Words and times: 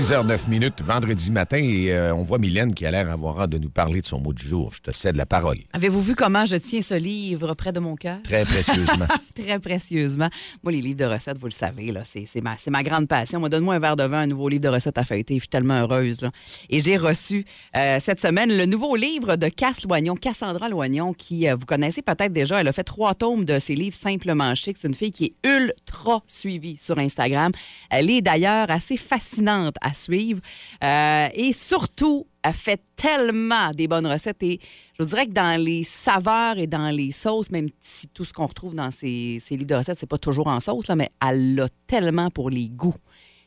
6h09 0.00 0.48
minutes, 0.48 0.80
vendredi 0.80 1.30
matin, 1.30 1.58
et 1.58 1.92
euh, 1.92 2.14
on 2.14 2.22
voit 2.22 2.38
Mylène 2.38 2.72
qui 2.74 2.86
a 2.86 2.90
l'air 2.90 3.10
avoir 3.10 3.38
hâte 3.38 3.50
de 3.50 3.58
nous 3.58 3.68
parler 3.68 4.00
de 4.00 4.06
son 4.06 4.18
mot 4.18 4.32
du 4.32 4.48
jour. 4.48 4.72
Je 4.72 4.80
te 4.80 4.90
cède 4.90 5.16
la 5.16 5.26
parole. 5.26 5.58
Avez-vous 5.74 6.00
vu 6.00 6.14
comment 6.14 6.46
je 6.46 6.56
tiens 6.56 6.80
ce 6.80 6.94
livre 6.94 7.52
près 7.52 7.70
de 7.70 7.80
mon 7.80 7.96
cœur? 7.96 8.16
Très 8.22 8.46
précieusement. 8.46 9.04
Très 9.34 9.58
précieusement. 9.58 10.28
Moi, 10.62 10.72
les 10.72 10.80
livres 10.80 11.00
de 11.00 11.04
recettes, 11.04 11.36
vous 11.36 11.48
le 11.48 11.52
savez, 11.52 11.92
là, 11.92 12.00
c'est, 12.06 12.40
ma, 12.40 12.56
c'est 12.56 12.70
ma 12.70 12.82
grande 12.82 13.08
passion. 13.08 13.40
Moi, 13.40 13.50
donne-moi 13.50 13.74
un 13.74 13.78
verre 13.78 13.96
de 13.96 14.04
vin, 14.04 14.20
un 14.20 14.26
nouveau 14.26 14.48
livre 14.48 14.62
de 14.62 14.68
recettes 14.68 14.96
à 14.96 15.04
feuilleter. 15.04 15.34
Je 15.34 15.40
suis 15.40 15.48
tellement 15.48 15.80
heureuse. 15.82 16.22
là. 16.22 16.30
Et 16.70 16.80
j'ai 16.80 16.96
reçu 16.96 17.44
euh, 17.76 17.98
cette 18.00 18.20
semaine 18.20 18.56
le 18.56 18.64
nouveau 18.64 18.96
livre 18.96 19.36
de 19.36 19.48
Cass 19.48 19.84
Loignon, 19.84 20.16
Cassandra 20.16 20.70
Loignon, 20.70 21.12
qui, 21.12 21.46
euh, 21.46 21.56
vous 21.56 21.66
connaissez 21.66 22.00
peut-être 22.00 22.32
déjà, 22.32 22.62
elle 22.62 22.68
a 22.68 22.72
fait 22.72 22.84
trois 22.84 23.12
tomes 23.12 23.44
de 23.44 23.58
ses 23.58 23.74
livres 23.74 23.96
simplement 23.96 24.54
chic. 24.54 24.78
C'est 24.78 24.88
une 24.88 24.94
fille 24.94 25.12
qui 25.12 25.26
est 25.26 25.46
ultra 25.46 26.22
suivie 26.26 26.78
sur 26.78 26.98
Instagram. 26.98 27.52
Elle 27.90 28.08
est 28.08 28.22
d'ailleurs 28.22 28.70
assez 28.70 28.96
fascinante 28.96 29.74
à 29.82 29.89
suivre. 29.94 30.40
Euh, 30.82 31.28
et 31.34 31.52
surtout, 31.52 32.26
elle 32.42 32.54
fait 32.54 32.82
tellement 32.96 33.70
des 33.72 33.88
bonnes 33.88 34.06
recettes. 34.06 34.42
Et 34.42 34.60
je 34.98 35.02
vous 35.02 35.08
dirais 35.08 35.26
que 35.26 35.32
dans 35.32 35.60
les 35.60 35.82
saveurs 35.82 36.58
et 36.58 36.66
dans 36.66 36.90
les 36.90 37.10
sauces, 37.10 37.50
même 37.50 37.68
si 37.80 38.08
tout 38.08 38.24
ce 38.24 38.32
qu'on 38.32 38.46
retrouve 38.46 38.74
dans 38.74 38.90
ces, 38.90 39.42
livres 39.50 39.64
de 39.64 39.74
recettes, 39.74 39.98
c'est 39.98 40.06
pas 40.08 40.18
toujours 40.18 40.48
en 40.48 40.60
sauce, 40.60 40.88
là, 40.88 40.96
mais 40.96 41.10
elle 41.26 41.54
l'a 41.54 41.68
tellement 41.86 42.30
pour 42.30 42.50
les 42.50 42.68
goûts. 42.68 42.94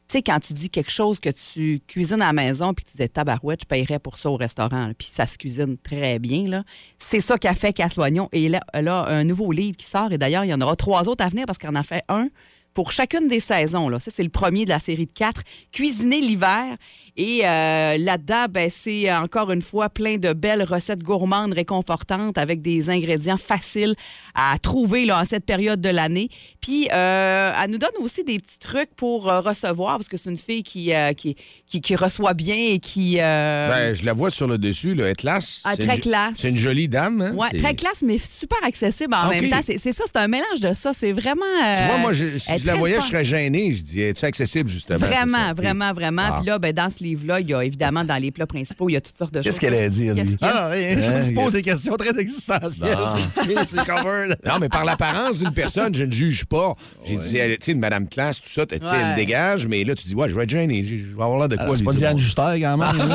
Tu 0.08 0.18
sais, 0.18 0.22
quand 0.22 0.40
tu 0.40 0.52
dis 0.54 0.70
quelque 0.70 0.92
chose 0.92 1.20
que 1.20 1.30
tu 1.30 1.82
cuisines 1.88 2.22
à 2.22 2.28
la 2.28 2.34
maison, 2.34 2.74
puis 2.74 2.84
tu 2.84 2.92
disais 2.92 3.08
tabarouette, 3.08 3.62
je 3.62 3.66
paierais 3.66 4.00
pour 4.00 4.18
ça 4.18 4.30
au 4.30 4.36
restaurant, 4.36 4.92
puis 4.98 5.08
ça 5.12 5.26
se 5.26 5.38
cuisine 5.38 5.78
très 5.78 6.20
bien, 6.20 6.50
là. 6.50 6.64
C'est 6.98 7.22
ça 7.22 7.38
qu'a 7.38 7.56
fait 7.56 7.72
Casse-Loignon. 7.72 8.28
Et 8.34 8.50
là, 8.50 8.60
elle 8.74 8.90
a 8.90 9.06
un 9.08 9.24
nouveau 9.24 9.54
livre 9.54 9.78
qui 9.78 9.88
sort, 9.88 10.12
et 10.12 10.18
d'ailleurs, 10.18 10.44
il 10.44 10.50
y 10.50 10.54
en 10.54 10.60
aura 10.60 10.76
trois 10.76 11.08
autres 11.08 11.24
à 11.24 11.30
venir 11.30 11.46
parce 11.46 11.58
en 11.64 11.76
a 11.76 11.84
fait 11.84 12.04
un 12.10 12.28
pour 12.74 12.92
chacune 12.92 13.28
des 13.28 13.40
saisons. 13.40 13.90
Là. 13.90 14.00
Ça, 14.00 14.12
c'est 14.14 14.24
le 14.24 14.30
premier 14.30 14.66
de 14.66 14.70
la 14.70 14.80
série 14.80 15.06
de 15.06 15.12
quatre. 15.12 15.42
Cuisiner 15.72 16.22
l'hiver. 16.22 16.76
Et 17.16 17.42
euh, 17.46 17.98
là-dedans, 17.98 18.46
ben, 18.50 18.70
c'est 18.72 19.14
encore 19.14 19.52
une 19.52 19.62
fois 19.62 19.90
plein 19.90 20.18
de 20.18 20.34
belles 20.34 20.64
recettes 20.64 21.04
gourmandes, 21.04 21.54
réconfortantes, 21.54 22.38
avec 22.38 22.62
des 22.62 22.90
ingrédients 22.90 23.38
faciles 23.38 23.94
à 24.34 24.58
trouver 24.60 25.06
là, 25.06 25.22
en 25.22 25.26
cette 25.26 25.46
période 25.46 25.80
de 25.82 25.90
l'année. 25.90 26.30
Puis, 26.62 26.88
euh, 26.92 27.52
elle 27.64 27.70
nous 27.70 27.78
donne 27.78 27.92
aussi 28.00 28.24
des 28.24 28.40
petits 28.40 28.58
trucs 28.58 28.96
pour 28.96 29.30
euh, 29.30 29.42
recevoir, 29.42 29.98
parce 29.98 30.10
que 30.10 30.18
c'est 30.18 30.32
une 30.32 30.38
fille 30.38 30.64
qui, 30.64 30.94
euh, 30.94 31.14
qui, 31.14 31.36
qui, 31.68 31.82
qui 31.82 31.96
reçoit 31.96 32.34
bien 32.34 32.56
et 32.56 32.80
qui... 32.80 33.18
Ben, 33.18 33.94
je 33.94 34.04
la 34.06 34.14
vois 34.14 34.32
sur 34.32 34.48
le 34.48 34.58
dessus, 34.58 34.96
là, 34.96 35.06
elle 35.06 35.12
est 35.12 35.16
classe. 35.16 35.62
Ah, 35.64 35.78
très 35.78 35.96
une- 35.96 36.02
classe. 36.02 36.34
C'est 36.38 36.50
une 36.50 36.58
jolie 36.58 36.88
dame. 36.88 37.22
Hein? 37.22 37.34
Ouais, 37.36 37.58
très 37.60 37.76
classe, 37.76 38.02
mais 38.04 38.18
super 38.18 38.58
accessible 38.64 39.14
en 39.14 39.28
OK. 39.28 39.34
même 39.42 39.50
temps. 39.52 39.60
C'est 39.64 39.78
ça, 39.94 40.04
c'est 40.06 40.18
un 40.18 40.28
mélange 40.28 40.60
de 40.60 40.74
ça. 40.74 40.94
C'est 40.94 41.12
vraiment. 41.12 41.46
Tu 41.78 41.84
vois, 41.88 41.98
moi, 41.98 42.14
je- 42.14 42.38
je 42.64 42.68
la 42.68 42.76
voyais, 42.76 42.96
je 43.02 43.06
serais 43.08 43.26
gêné. 43.26 43.72
Je 43.74 43.82
dis, 43.84 44.02
es-tu 44.02 44.26
accessible, 44.26 44.70
justement? 44.70 45.00
C'est 45.00 45.06
Vraiment, 45.08 45.54
vraiment, 45.54 45.94
vraiment. 45.94 46.22
Ah. 46.26 46.38
Puis 46.40 46.48
là, 46.48 46.60
ben, 46.60 46.74
dans 46.74 46.90
ce 46.90 47.04
livre-là, 47.04 47.40
il 47.42 47.50
y 47.50 47.54
a 47.54 47.64
évidemment 47.64 48.04
dans 48.04 48.16
les 48.22 48.32
plats 48.32 48.48
principaux, 48.48 48.90
il 48.90 48.94
y 48.94 48.96
a 48.96 49.02
toutes 49.02 49.18
sortes 49.18 49.34
de 49.34 49.40
choses. 49.42 49.46
Qu'est-ce 49.46 49.60
qu'elle 49.60 49.74
a 49.74 49.90
dit, 49.90 50.10
a? 50.10 50.14
Ah, 50.42 50.68
rien, 50.70 50.96
je 50.98 51.30
vous 51.30 51.34
pose 51.42 51.54
des 51.54 51.62
questions 51.62 51.96
très 51.96 52.18
existentielles. 52.20 52.98
C'est 53.36 53.42
fini, 53.42 53.56
c'est 53.66 53.78
cover. 53.86 54.28
là. 54.30 54.36
Non, 54.46 54.60
mais 54.60 54.70
par 54.70 54.86
l'apparence 54.86 55.40
d'une 55.40 55.52
personne, 55.54 55.94
je 55.96 56.04
ne 56.04 56.12
juge 56.12 56.46
pas. 56.46 56.76
J'ai 57.06 57.18
dit, 57.18 57.38
elle- 57.38 57.58
tu 57.58 57.66
sais, 57.66 57.72
une 57.74 57.80
madame 57.80 58.08
classe, 58.08 58.40
tout 58.42 58.50
ça, 58.50 58.66
tu 58.66 58.78
sais, 58.78 58.82
elle 58.94 59.16
dégage, 59.16 59.68
mais 59.68 59.84
là, 59.84 59.96
tu 59.96 60.06
dis, 60.06 60.16
ouais, 60.16 60.30
je 60.30 60.36
vais 60.36 60.44
être 60.44 60.50
gêné. 60.50 60.84
Je 60.84 60.96
vais 60.96 61.12
avoir 61.24 61.40
l'air 61.40 61.50
de 61.50 61.56
quoi, 61.56 61.66
Ah, 61.68 61.72
C'est 61.74 61.80
lui, 61.80 61.86
pas 61.86 61.94
Diane. 61.94 62.18
Juster, 62.18 62.42
quand 62.62 62.78
même. 62.78 63.12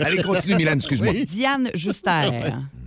Allez, 0.00 0.22
continue, 0.22 0.56
Milan, 0.56 0.72
excuse-moi. 0.74 1.12
Diane 1.26 1.70
Juster. 1.74 2.30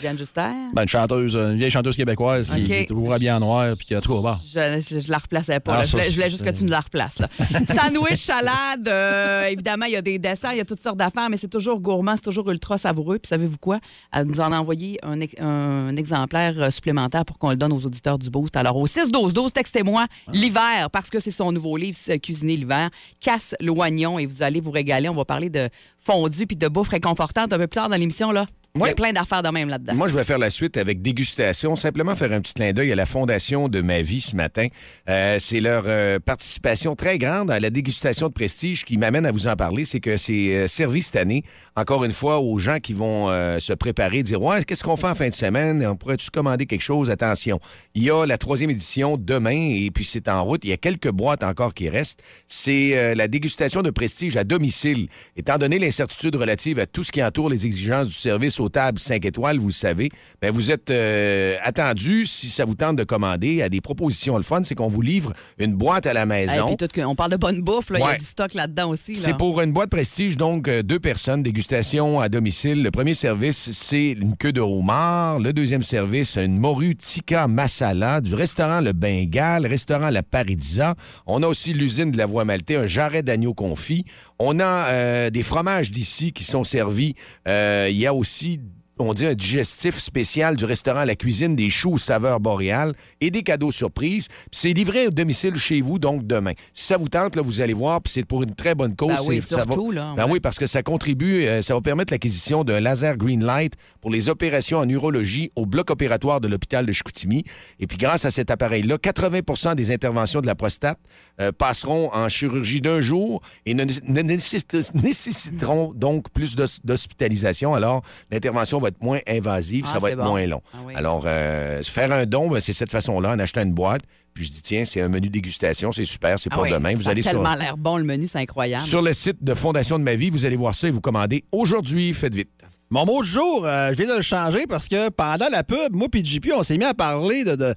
Diane 0.00 0.16
Juster. 0.18 0.40
Ben, 0.74 0.82
une 0.82 0.88
chanteuse, 0.88 1.34
une 1.36 1.56
vieille 1.56 1.70
chanteuse 1.70 1.96
québécoise 1.96 2.50
qui, 2.50 2.60
OK. 2.60 2.66
qui 2.66 2.72
est 2.72 2.86
toujours 2.86 3.12
habillée 3.12 3.32
en 3.32 3.40
noir 3.40 3.76
puis 3.76 3.86
qui 3.86 3.94
a 3.94 4.00
trop 4.00 4.20
bon. 4.20 4.36
Je, 4.46 4.80
je, 4.90 5.00
je 5.00 5.10
la 5.10 5.18
replaçais 5.18 5.60
pas. 5.60 5.78
Ah. 5.80 5.84
Je, 5.84 5.90
voulais, 5.92 6.04
je 6.06 6.10
voulais 6.12 6.24
c'est- 6.24 6.30
juste 6.30 6.44
que 6.44 6.50
tu 6.50 6.64
nous 6.64 6.70
la 6.70 6.80
replaces. 6.80 7.18
là. 7.18 7.28
Sandwich, 7.66 8.20
salade, 8.20 8.88
euh, 8.88 9.46
évidemment, 9.46 9.86
il 9.86 9.92
y 9.92 9.96
a 9.96 10.02
des 10.02 10.18
desserts, 10.18 10.52
il 10.52 10.58
y 10.58 10.60
a 10.60 10.64
toutes 10.64 10.80
sortes 10.80 10.96
d'affaires, 10.96 11.28
mais 11.30 11.36
c'est 11.36 11.48
toujours 11.48 11.80
gourmand, 11.80 12.16
c'est 12.16 12.22
toujours 12.22 12.48
ultra 12.50 12.78
savoureux. 12.78 13.18
Puis 13.18 13.28
savez-vous 13.28 13.58
quoi? 13.58 13.80
Elle 14.12 14.26
nous 14.26 14.40
en 14.40 14.52
a 14.52 14.58
envoyé 14.58 14.98
un, 15.02 15.20
ex- 15.20 15.34
un 15.40 15.94
exemplaire 15.96 16.54
euh, 16.58 16.70
supplémentaire 16.70 17.24
pour 17.24 17.38
qu'on 17.38 17.50
le 17.50 17.56
donne 17.56 17.72
aux 17.72 17.84
auditeurs 17.84 18.18
du 18.18 18.30
Boost. 18.30 18.56
Alors, 18.56 18.76
au 18.76 18.86
6-12-12, 18.86 19.50
textez-moi 19.52 20.06
l'hiver, 20.32 20.88
parce 20.92 21.10
que 21.10 21.20
c'est 21.20 21.30
son 21.30 21.52
nouveau 21.52 21.76
livre, 21.76 21.98
Cuisiner 22.22 22.56
l'hiver. 22.56 22.90
Casse 23.20 23.54
l'oignon 23.60 24.18
et 24.18 24.26
vous 24.26 24.42
allez 24.42 24.60
vous 24.60 24.70
régaler. 24.70 25.08
On 25.08 25.14
va 25.14 25.24
parler 25.24 25.50
de 25.50 25.68
fondue 25.98 26.46
puis 26.46 26.56
de 26.56 26.68
bouffe 26.68 26.88
réconfortante 26.88 27.52
un 27.52 27.58
peu 27.58 27.66
plus 27.66 27.76
tard 27.76 27.88
dans 27.88 27.96
l'émission. 27.96 28.32
là. 28.32 28.46
Il 28.74 28.78
y 28.78 28.82
a 28.84 28.86
Ouais. 28.86 28.94
plein 28.94 29.12
d'affaires 29.12 29.42
de 29.42 29.50
même 29.50 29.68
là-dedans. 29.68 29.94
Moi, 29.94 30.08
je 30.08 30.14
vais 30.14 30.24
faire 30.24 30.38
la 30.38 30.48
suite 30.48 30.78
avec 30.78 31.02
dégustation. 31.02 31.76
Simplement 31.76 32.16
faire 32.16 32.32
un 32.32 32.40
petit 32.40 32.54
clin 32.54 32.72
d'œil 32.72 32.90
à 32.90 32.94
la 32.96 33.04
fondation 33.04 33.68
de 33.68 33.82
ma 33.82 34.00
vie 34.00 34.22
ce 34.22 34.34
matin. 34.34 34.68
Euh, 35.10 35.36
c'est 35.38 35.60
leur 35.60 35.82
euh, 35.86 36.18
participation 36.18 36.96
très 36.96 37.18
grande 37.18 37.50
à 37.50 37.60
la 37.60 37.68
dégustation 37.68 38.28
de 38.28 38.32
prestige 38.32 38.86
qui 38.86 38.96
m'amène 38.96 39.26
à 39.26 39.30
vous 39.30 39.46
en 39.46 39.56
parler. 39.56 39.84
C'est 39.84 40.00
que 40.00 40.16
c'est 40.16 40.56
euh, 40.56 40.68
servi 40.68 41.02
cette 41.02 41.16
année, 41.16 41.44
encore 41.76 42.02
une 42.04 42.12
fois, 42.12 42.40
aux 42.40 42.58
gens 42.58 42.78
qui 42.78 42.94
vont 42.94 43.28
euh, 43.28 43.58
se 43.58 43.74
préparer, 43.74 44.22
dire 44.22 44.40
Ouais, 44.40 44.64
qu'est-ce 44.64 44.84
qu'on 44.84 44.96
fait 44.96 45.08
en 45.08 45.14
fin 45.14 45.28
de 45.28 45.34
semaine? 45.34 45.86
On 45.86 45.94
pourrait-tu 45.94 46.30
commander 46.30 46.64
quelque 46.64 46.80
chose 46.80 47.10
Attention. 47.10 47.60
Il 47.94 48.02
y 48.04 48.10
a 48.10 48.24
la 48.24 48.38
troisième 48.38 48.70
édition 48.70 49.18
demain 49.18 49.50
et 49.74 49.90
puis 49.92 50.06
c'est 50.06 50.28
en 50.28 50.42
route. 50.44 50.62
Il 50.64 50.70
y 50.70 50.72
a 50.72 50.78
quelques 50.78 51.10
boîtes 51.10 51.42
encore 51.42 51.74
qui 51.74 51.90
restent. 51.90 52.22
C'est 52.46 53.14
la 53.14 53.28
dégustation 53.28 53.82
de 53.82 53.90
prestige 53.90 54.38
à 54.38 54.44
domicile. 54.44 55.08
Étant 55.36 55.58
donné 55.58 55.78
l'incertitude 55.78 56.36
relative 56.36 56.78
à 56.78 56.86
tout 56.86 57.04
ce 57.04 57.12
qui 57.12 57.22
entoure 57.22 57.50
les 57.50 57.66
exigences 57.66 58.06
du 58.06 58.14
service 58.14 58.60
aux 58.62 58.68
tables 58.68 58.98
5 58.98 59.24
étoiles, 59.24 59.58
vous 59.58 59.68
le 59.68 59.72
savez, 59.72 60.10
ben 60.40 60.52
vous 60.52 60.70
êtes 60.70 60.90
euh, 60.90 61.56
attendu, 61.62 62.26
si 62.26 62.48
ça 62.48 62.64
vous 62.64 62.74
tente 62.74 62.96
de 62.96 63.04
commander, 63.04 63.62
à 63.62 63.68
des 63.68 63.80
propositions 63.80 64.36
le 64.36 64.42
fun, 64.42 64.62
c'est 64.64 64.74
qu'on 64.74 64.88
vous 64.88 65.02
livre 65.02 65.32
une 65.58 65.74
boîte 65.74 66.06
à 66.06 66.12
la 66.12 66.26
maison. 66.26 66.76
tout 66.76 66.88
on 67.00 67.14
parle 67.14 67.32
de 67.32 67.36
bonne 67.36 67.60
bouffe, 67.60 67.90
il 67.92 68.00
y 68.00 68.02
a 68.02 68.16
du 68.16 68.24
stock 68.24 68.54
là-dedans 68.54 68.90
aussi. 68.90 69.14
là. 69.14 69.20
C'est 69.22 69.36
pour 69.36 69.60
une 69.60 69.72
boîte 69.72 69.90
prestige, 69.90 70.36
donc 70.36 70.68
euh, 70.68 70.82
deux 70.82 71.00
personnes, 71.00 71.42
dégustation 71.42 72.20
à 72.20 72.28
domicile. 72.28 72.82
Le 72.82 72.90
premier 72.90 73.14
service, 73.14 73.70
c'est 73.72 74.12
une 74.12 74.36
queue 74.36 74.52
de 74.52 74.60
homard. 74.60 75.38
Le 75.38 75.52
deuxième 75.52 75.82
service, 75.82 76.36
une 76.36 76.58
morue 76.58 76.96
tikka 76.96 77.48
masala 77.48 78.20
du 78.20 78.34
restaurant 78.34 78.80
Le 78.80 78.92
Bengal, 78.92 79.66
restaurant 79.66 80.10
La 80.10 80.22
Parizza. 80.22 80.94
On 81.26 81.42
a 81.42 81.46
aussi 81.46 81.72
l'usine 81.72 82.10
de 82.10 82.18
la 82.18 82.26
Voie 82.26 82.44
Maltais, 82.44 82.76
un 82.76 82.86
jarret 82.86 83.22
d'agneau 83.22 83.54
confit. 83.54 84.04
On 84.44 84.58
a 84.58 84.90
euh, 84.90 85.30
des 85.30 85.44
fromages 85.44 85.92
d'ici 85.92 86.32
qui 86.32 86.42
sont 86.42 86.64
servis. 86.64 87.14
Euh, 87.46 87.86
Il 87.88 87.96
y 87.96 88.08
a 88.08 88.12
aussi 88.12 88.60
on 88.98 89.14
dit 89.14 89.26
un 89.26 89.34
digestif 89.34 89.98
spécial 89.98 90.54
du 90.54 90.64
restaurant 90.64 91.04
La 91.04 91.16
Cuisine 91.16 91.56
des 91.56 91.70
choux 91.70 91.98
saveurs 91.98 92.38
boréales 92.40 92.92
et 93.20 93.30
des 93.30 93.42
cadeaux 93.42 93.72
surprises. 93.72 94.28
C'est 94.52 94.72
livré 94.72 95.06
au 95.08 95.10
domicile 95.10 95.56
chez 95.56 95.80
vous, 95.80 95.98
donc 95.98 96.26
demain. 96.26 96.52
Si 96.74 96.84
ça 96.84 96.96
vous 96.98 97.08
tente, 97.08 97.34
là, 97.34 97.42
vous 97.42 97.60
allez 97.60 97.72
voir, 97.72 98.00
puis 98.02 98.12
c'est 98.12 98.24
pour 98.26 98.42
une 98.42 98.54
très 98.54 98.74
bonne 98.74 98.94
cause. 98.94 99.08
Ben 99.14 99.20
oui, 99.26 99.42
ça 99.42 99.56
va- 99.56 99.62
surtout, 99.64 99.90
là, 99.90 100.12
Ben 100.16 100.26
ouais. 100.26 100.32
oui, 100.34 100.40
parce 100.40 100.58
que 100.58 100.66
ça 100.66 100.82
contribue, 100.82 101.44
euh, 101.46 101.62
ça 101.62 101.74
va 101.74 101.80
permettre 101.80 102.12
l'acquisition 102.12 102.64
d'un 102.64 102.80
laser 102.80 103.16
green 103.16 103.44
light 103.44 103.72
pour 104.00 104.10
les 104.10 104.28
opérations 104.28 104.78
en 104.78 104.88
urologie 104.88 105.50
au 105.56 105.66
bloc 105.66 105.90
opératoire 105.90 106.40
de 106.40 106.48
l'hôpital 106.48 106.86
de 106.86 106.92
Chicoutimi. 106.92 107.44
Et 107.80 107.86
puis 107.86 107.96
grâce 107.96 108.24
à 108.24 108.30
cet 108.30 108.50
appareil-là, 108.50 108.98
80 108.98 109.74
des 109.74 109.90
interventions 109.90 110.40
de 110.40 110.46
la 110.46 110.54
prostate 110.54 110.98
euh, 111.40 111.50
passeront 111.50 112.10
en 112.12 112.28
chirurgie 112.28 112.80
d'un 112.80 113.00
jour 113.00 113.40
et 113.66 113.74
ne, 113.74 113.84
ne 113.84 114.20
nécessite- 114.22 114.92
nécessiteront 114.94 115.92
donc 115.94 116.30
plus 116.30 116.54
d'hos- 116.56 116.80
d'hospitalisation. 116.84 117.74
Alors, 117.74 118.02
l'intervention 118.30 118.78
va 118.82 118.88
être 118.88 119.02
moins 119.02 119.20
invasive, 119.26 119.84
Ah, 119.88 119.94
ça 119.94 119.98
va 119.98 120.08
c'est 120.08 120.12
être 120.14 120.18
bon. 120.18 120.28
moins 120.30 120.46
long. 120.46 120.62
Ah 120.74 120.78
oui. 120.84 120.94
Alors, 120.96 121.22
euh, 121.26 121.82
faire 121.82 122.12
un 122.12 122.26
don, 122.26 122.48
ben, 122.50 122.60
c'est 122.60 122.72
cette 122.72 122.90
façon-là, 122.90 123.30
en 123.32 123.38
achetant 123.38 123.62
une 123.62 123.72
boîte. 123.72 124.02
Puis 124.34 124.44
je 124.46 124.50
dis, 124.50 124.62
tiens, 124.62 124.84
c'est 124.84 125.00
un 125.02 125.08
menu 125.08 125.28
dégustation, 125.28 125.92
c'est 125.92 126.04
super, 126.06 126.38
c'est 126.38 126.48
Ah 126.52 126.54
pour 126.54 126.62
oui, 126.64 126.70
demain. 126.70 126.94
Vous 126.94 127.02
ça 127.02 127.10
allez 127.10 127.20
a 127.20 127.30
sur, 127.30 127.32
tellement 127.32 127.54
l'air 127.54 127.76
bon, 127.76 127.98
le 127.98 128.04
menu, 128.04 128.26
c'est 128.26 128.38
incroyable. 128.38 128.82
sur 128.84 129.02
le 129.02 129.12
site 129.12 129.42
de 129.44 129.52
Fondation 129.54 129.98
de 129.98 130.04
ma 130.04 130.14
vie, 130.14 130.30
vous 130.30 130.44
allez 130.46 130.56
voir 130.56 130.74
ça 130.74 130.88
et 130.88 130.90
vous 130.90 131.00
commandez 131.02 131.44
aujourd'hui. 131.52 132.12
Faites 132.14 132.34
vite. 132.34 132.48
Mon 132.88 133.04
mot 133.06 133.22
du 133.22 133.28
jour, 133.28 133.64
euh, 133.66 133.88
je 133.92 133.96
viens 134.02 134.06
de 134.12 134.16
le 134.16 134.22
changer 134.22 134.66
parce 134.66 134.88
que 134.88 135.08
pendant 135.10 135.48
la 135.50 135.62
pub, 135.64 135.92
moi 135.94 136.08
et 136.14 136.24
JP, 136.24 136.48
on 136.54 136.62
s'est 136.62 136.78
mis 136.78 136.84
à 136.84 136.94
parler 136.94 137.44
de, 137.44 137.56
de, 137.56 137.74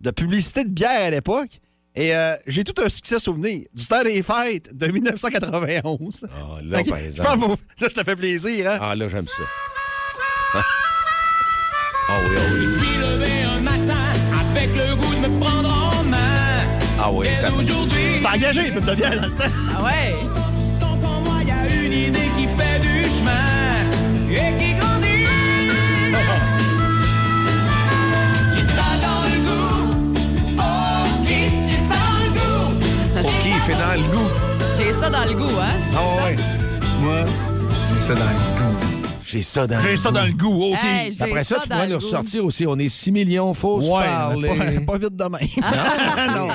de 0.00 0.10
publicité 0.10 0.64
de 0.64 0.70
bière 0.70 1.02
à 1.06 1.10
l'époque. 1.10 1.50
Et 1.94 2.14
euh, 2.16 2.34
j'ai 2.46 2.64
tout 2.64 2.80
un 2.82 2.88
succès 2.88 3.18
souvenir 3.18 3.62
du 3.74 3.86
temps 3.86 4.02
des 4.02 4.22
fêtes 4.22 4.74
de 4.76 4.86
1991. 4.86 6.24
Ah, 6.24 6.58
là, 6.64 6.82
par 6.84 6.96
je 6.98 7.04
exemple. 7.04 7.38
pense 7.40 7.58
ça, 7.76 7.86
je 7.90 7.94
te 7.94 8.02
fais 8.04 8.16
plaisir, 8.16 8.70
hein? 8.70 8.78
Ah, 8.80 8.94
là, 8.96 9.08
j'aime 9.08 9.28
ça. 9.28 9.42
Ah 10.54 10.60
oui, 12.28 12.36
ah 12.36 12.40
oui. 12.52 12.60
suis 12.78 12.96
levé 12.98 13.32
un 13.44 13.60
matin 13.60 14.12
avec 14.50 14.70
le 14.76 14.94
goût 14.96 15.14
de 15.14 15.20
me 15.20 15.28
prendre 15.40 15.68
en 15.68 16.02
main. 16.04 16.66
Ah 17.00 17.10
oui, 17.10 17.28
ça 17.34 17.50
fait. 17.50 17.64
C'est 18.18 18.26
engagé, 18.26 18.66
il 18.66 18.74
peut 18.74 18.80
de 18.80 18.94
bière 18.94 19.16
dans 19.16 19.26
le 19.28 19.32
temps. 19.32 19.44
Ah 19.78 19.82
ouais! 19.84 20.14
tant 20.78 20.98
en 21.08 21.20
moi, 21.22 21.36
il 21.40 21.48
y 21.48 21.50
a 21.50 21.66
une 21.84 21.92
idée 21.92 22.30
qui 22.36 22.46
fait 22.56 22.78
du 22.80 23.08
chemin 23.16 23.86
et 24.30 24.52
qui 24.58 24.74
grandit. 24.74 25.26
J'ai 28.52 28.66
ça 28.76 28.90
dans 29.02 29.22
le 29.32 29.38
goût. 29.46 29.84
Oh, 30.58 30.62
oui, 31.24 31.40
j'ai 31.68 31.80
ça 31.88 31.96
dans 31.96 32.20
le 32.24 32.30
goût. 32.38 32.68
OK, 33.28 33.44
il 33.46 33.60
fait 33.60 33.74
dans 33.74 33.94
le 33.94 34.02
goût? 34.14 34.30
J'ai 34.76 34.92
ça 34.92 35.08
dans 35.08 35.24
le 35.24 35.32
goût, 35.34 35.58
hein? 35.60 35.76
Ah 35.96 36.00
ouais. 36.24 36.36
Moi, 37.00 37.24
j'ai 37.94 38.02
ça 38.06 38.14
dans 38.14 38.20
le 38.20 38.26
goût. 38.58 38.76
J'ai 39.32 39.40
ça 39.40 39.66
dans 39.66 39.80
J'ai 39.80 39.92
le 39.92 39.96
ça 39.96 40.10
goût. 40.10 40.14
dans 40.14 40.24
le 40.26 40.32
goût, 40.32 40.62
OK. 40.72 40.78
Hey, 40.84 41.10
j'ai 41.12 41.24
Après 41.24 41.42
ça, 41.42 41.54
ça 41.54 41.62
tu 41.62 41.68
pourrais 41.70 41.88
le 41.88 41.94
ressortir 41.94 42.44
aussi. 42.44 42.66
On 42.66 42.78
est 42.78 42.90
6 42.90 43.12
millions, 43.12 43.54
faut 43.54 43.80
se 43.80 43.88
ouais, 43.88 44.04
pas, 44.84 44.92
pas 44.92 44.98
vite 44.98 45.16
demain. 45.16 45.38
non. 46.36 46.48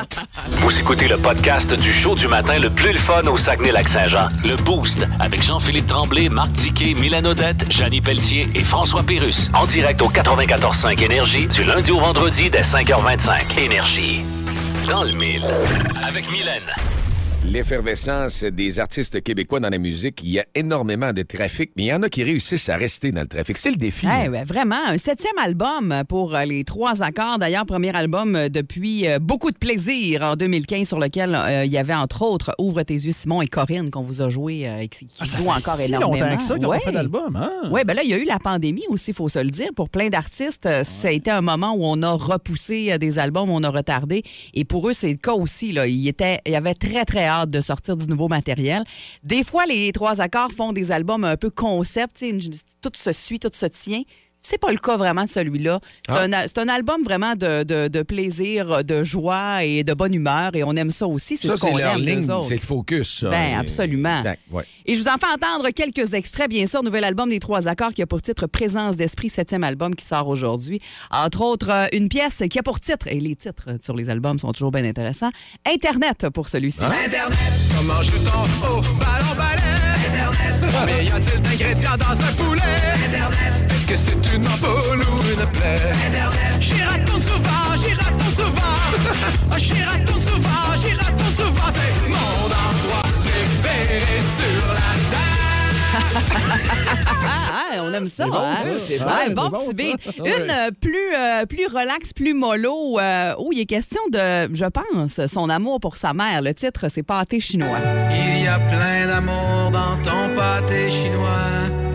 Vous 0.60 0.80
écoutez 0.80 1.08
le 1.08 1.18
podcast 1.18 1.74
du 1.74 1.92
show 1.92 2.14
du 2.14 2.28
matin 2.28 2.60
le 2.60 2.70
plus 2.70 2.92
le 2.92 3.00
fun 3.00 3.24
au 3.24 3.36
Saguenay-Lac-Saint-Jean. 3.36 4.26
Le 4.46 4.56
Boost 4.58 5.08
avec 5.20 5.42
Jean-Philippe 5.42 5.88
Tremblay, 5.88 6.30
Marc 6.30 6.54
Tiquet, 6.54 6.94
Milan 6.94 7.26
Odette, 7.26 7.66
Janine 7.72 8.04
Pelletier 8.04 8.48
et 8.54 8.64
François 8.64 9.02
Pérus. 9.02 9.50
En 9.56 9.66
direct 9.66 10.00
au 10.04 10.10
94.5 10.10 11.02
Énergie 11.04 11.48
du 11.48 11.64
lundi 11.64 11.90
au 11.92 12.00
vendredi 12.00 12.52
dès 12.52 12.62
5h25. 12.62 13.60
Énergie. 13.60 14.22
Dans 14.88 15.04
le 15.04 15.14
mille. 15.14 15.46
Avec 16.08 16.32
Mylène. 16.32 16.62
L'effervescence 17.50 18.44
des 18.44 18.78
artistes 18.78 19.24
québécois 19.24 19.62
dans 19.62 19.70
la 19.70 19.78
musique, 19.78 20.20
il 20.22 20.32
y 20.32 20.40
a 20.40 20.46
énormément 20.54 21.14
de 21.14 21.22
trafic, 21.22 21.72
mais 21.78 21.84
il 21.84 21.86
y 21.88 21.94
en 21.94 22.04
a 22.04 22.10
qui 22.10 22.22
réussissent 22.22 22.68
à 22.68 22.76
rester 22.76 23.14
dans 23.14 23.22
le 23.22 23.28
trafic. 23.28 23.58
C'est 23.58 23.70
le 23.72 23.78
défi. 23.78 24.06
Eh 24.06 24.28
ouais, 24.28 24.44
vraiment, 24.44 24.76
un 24.86 24.98
septième 24.98 25.38
album 25.42 26.04
pour 26.10 26.36
euh, 26.36 26.44
les 26.44 26.66
trois 26.66 27.02
accords. 27.04 27.38
D'ailleurs, 27.40 27.66
premier 27.66 27.96
album 27.96 28.36
euh, 28.36 28.50
depuis 28.50 29.08
euh, 29.08 29.20
beaucoup 29.20 29.50
de 29.52 29.58
plaisir 29.58 30.24
en 30.24 30.36
2015 30.36 30.86
sur 30.86 31.00
lequel 31.00 31.36
euh, 31.36 31.64
il 31.64 31.72
y 31.72 31.78
avait 31.78 31.94
entre 31.94 32.24
autres 32.24 32.54
Ouvre 32.60 32.84
tes 32.84 32.96
yeux 32.96 33.14
Simon 33.14 33.42
et 33.42 33.48
Corinne 33.48 33.92
qu'on 33.92 34.02
vous 34.02 34.22
a 34.22 34.30
joué 34.30 34.68
euh, 34.68 34.80
et 34.80 34.90
qui, 34.90 35.06
qui 35.08 35.14
Ah, 35.22 35.26
fait 35.26 35.48
encore 35.48 35.76
si 35.78 35.84
énormément. 35.86 36.26
longtemps 36.26 36.38
que 36.38 36.44
ça 36.44 36.56
qu'ils 36.58 36.66
ont 36.66 36.70
Ouais. 36.70 36.80
pas 36.80 36.86
fait 36.88 36.92
d'album, 36.92 37.34
hein? 37.38 37.52
Oui, 37.72 37.82
ben 37.86 37.94
là, 37.94 38.04
il 38.04 38.10
y 38.10 38.14
a 38.14 38.18
eu 38.18 38.26
la 38.26 38.40
pandémie 38.40 38.84
aussi, 38.90 39.12
il 39.12 39.14
faut 39.14 39.30
se 39.30 39.40
le 39.40 39.52
dire. 39.52 39.70
Pour 39.74 39.90
plein 39.90 40.10
d'artistes, 40.10 40.66
euh, 40.66 40.84
ça 40.84 41.08
a 41.08 41.12
été 41.12 41.32
un 41.32 41.42
moment 41.42 41.74
où 41.78 41.86
on 41.86 42.02
a 42.04 42.12
repoussé 42.12 42.98
des 42.98 43.20
albums, 43.20 43.50
on 43.50 43.64
a 43.64 43.70
retardé. 43.70 44.24
Et 44.54 44.66
pour 44.66 44.90
eux, 44.90 44.94
c'est 44.94 45.10
le 45.12 45.16
cas 45.16 45.32
aussi. 45.34 45.72
Là. 45.72 45.88
Ils, 45.88 46.10
étaient, 46.10 46.40
ils 46.46 46.54
avaient 46.54 46.74
très, 46.74 47.06
très 47.06 47.24
hâte 47.26 47.37
de 47.46 47.62
sortir 47.62 47.96
du 47.98 48.08
nouveau 48.08 48.28
matériel. 48.28 48.84
Des 49.24 49.44
fois, 49.44 49.66
les 49.66 49.92
trois 49.92 50.22
accords 50.22 50.52
font 50.52 50.74
des 50.74 50.92
albums 50.92 51.24
un 51.24 51.38
peu 51.38 51.50
concept. 51.50 52.26
Tout 52.82 52.92
se 52.96 53.12
suit, 53.12 53.40
tout 53.40 53.52
se 53.54 53.66
tient. 53.68 54.04
C'est 54.40 54.60
pas 54.60 54.72
le 54.72 54.78
cas 54.78 54.98
vraiment 54.98 55.26
de 55.26 55.30
celui-là. 55.30 55.80
C'est 56.08 56.14
Ah. 56.14 56.62
un, 56.62 56.68
album 56.70 57.04
vraiment 57.04 57.36
de, 57.36 57.64
de- 57.64 57.88
de 57.88 58.02
plaisir, 58.04 58.84
de 58.84 59.04
joie 59.04 59.64
et 59.64 59.84
de 59.84 59.94
bonne 59.94 60.14
humeur. 60.14 60.52
Et 60.56 60.64
on 60.64 60.74
aime 60.76 60.92
ça 60.92 61.08
aussi. 61.08 61.38
C'est 61.38 61.48
Ça, 61.48 61.56
ce 61.58 61.62
qu'on 61.62 61.76
c'est 61.78 61.84
leur 61.84 61.94
aime, 61.96 62.02
ligne, 62.02 62.28
c'est 62.44 62.56
le 62.56 62.60
focus. 62.62 63.20
ça. 63.22 63.30
Ben, 63.30 63.58
absolument. 63.60 64.18
Exact, 64.18 64.40
ouais. 64.52 64.64
Et 64.86 64.96
je 64.96 65.00
vous 65.02 65.08
en 65.08 65.18
fais 65.18 65.28
entendre 65.28 65.70
quelques 65.72 66.14
extraits, 66.14 66.50
bien 66.50 66.66
sûr. 66.68 66.84
Nouvel 66.84 67.04
album 67.04 67.30
des 67.30 67.40
Trois 67.40 67.68
Accords 67.68 67.94
qui 67.94 68.02
a 68.02 68.08
pour 68.08 68.22
titre 68.22 68.48
Présence 68.48 68.96
d'Esprit, 68.96 69.30
septième 69.30 69.64
album 69.64 69.96
qui 69.96 70.06
sort 70.06 70.28
aujourd'hui. 70.28 70.80
Entre 71.12 71.42
autres, 71.42 71.70
euh, 71.70 71.88
une 71.92 72.08
pièce 72.08 72.44
qui 72.50 72.60
a 72.60 72.64
pour 72.64 72.80
titre, 72.80 73.08
et 73.08 73.20
les 73.20 73.36
titres 73.36 73.78
sur 73.82 73.96
les 73.96 74.10
albums 74.10 74.40
sont 74.40 74.52
toujours 74.54 74.72
bien 74.72 74.86
intéressants, 74.86 75.32
Internet 75.66 76.30
pour 76.34 76.48
celui-ci. 76.48 76.84
Internet, 76.84 77.38
comment 77.78 78.02
je 78.02 78.12
haut 78.12 78.82
ballon 78.98 79.36
balai 79.36 79.62
Internet, 80.08 80.74
combien 80.80 81.02
y 81.02 81.10
a-t-il 81.12 81.42
d'ingrédients 81.42 81.98
dans 81.98 82.12
un 82.24 82.34
poulet? 82.34 82.62
Internet, 83.08 83.67
c'est 84.06 84.36
une 84.36 84.48
ampoule 84.48 85.00
ou 85.02 85.18
une 85.32 85.46
plaie 85.52 85.94
j'y 86.60 86.74
retourne 86.84 87.22
souvent, 87.22 87.76
j'y 87.78 87.94
retourne 87.94 88.36
souvent 88.36 88.78
Ah, 89.52 89.58
retourne 89.58 91.36
souvent 91.36 91.70
C'est 91.74 92.10
mon 92.10 92.46
endroit 92.46 93.08
préféré 93.24 94.22
sur 94.38 94.68
la 94.68 94.92
terre 95.12 96.24
Ah, 97.30 97.82
on 97.82 97.94
aime 97.94 98.06
ça, 98.06 98.24
C'est 98.26 98.30
bon, 98.30 98.38
hein? 98.38 98.56
ça, 98.80 99.30
bon, 99.30 99.36
bon 99.36 99.50
bon, 99.50 99.60
petit 99.60 99.68
ça. 99.68 99.74
beat. 99.74 100.20
Ouais. 100.20 100.38
Une 100.38 100.50
euh, 100.52 100.72
plus, 100.80 101.14
euh, 101.16 101.46
plus 101.46 101.66
relax, 101.68 102.14
plus 102.14 102.34
mollo, 102.34 103.00
euh, 103.00 103.34
où 103.40 103.52
il 103.52 103.60
est 103.60 103.66
question 103.66 104.02
de, 104.12 104.54
je 104.54 104.66
pense, 104.66 105.26
son 105.28 105.50
amour 105.50 105.80
pour 105.80 105.96
sa 105.96 106.14
mère. 106.14 106.42
Le 106.42 106.54
titre, 106.54 106.88
c'est 106.90 107.04
Pâté 107.04 107.40
chinois. 107.40 107.80
Il 108.12 108.44
y 108.44 108.48
a 108.48 108.60
plein 108.60 109.08
d'amour 109.08 109.72
dans 109.72 109.98
ton 110.02 110.36
pâté 110.36 110.90
chinois. 110.92 111.87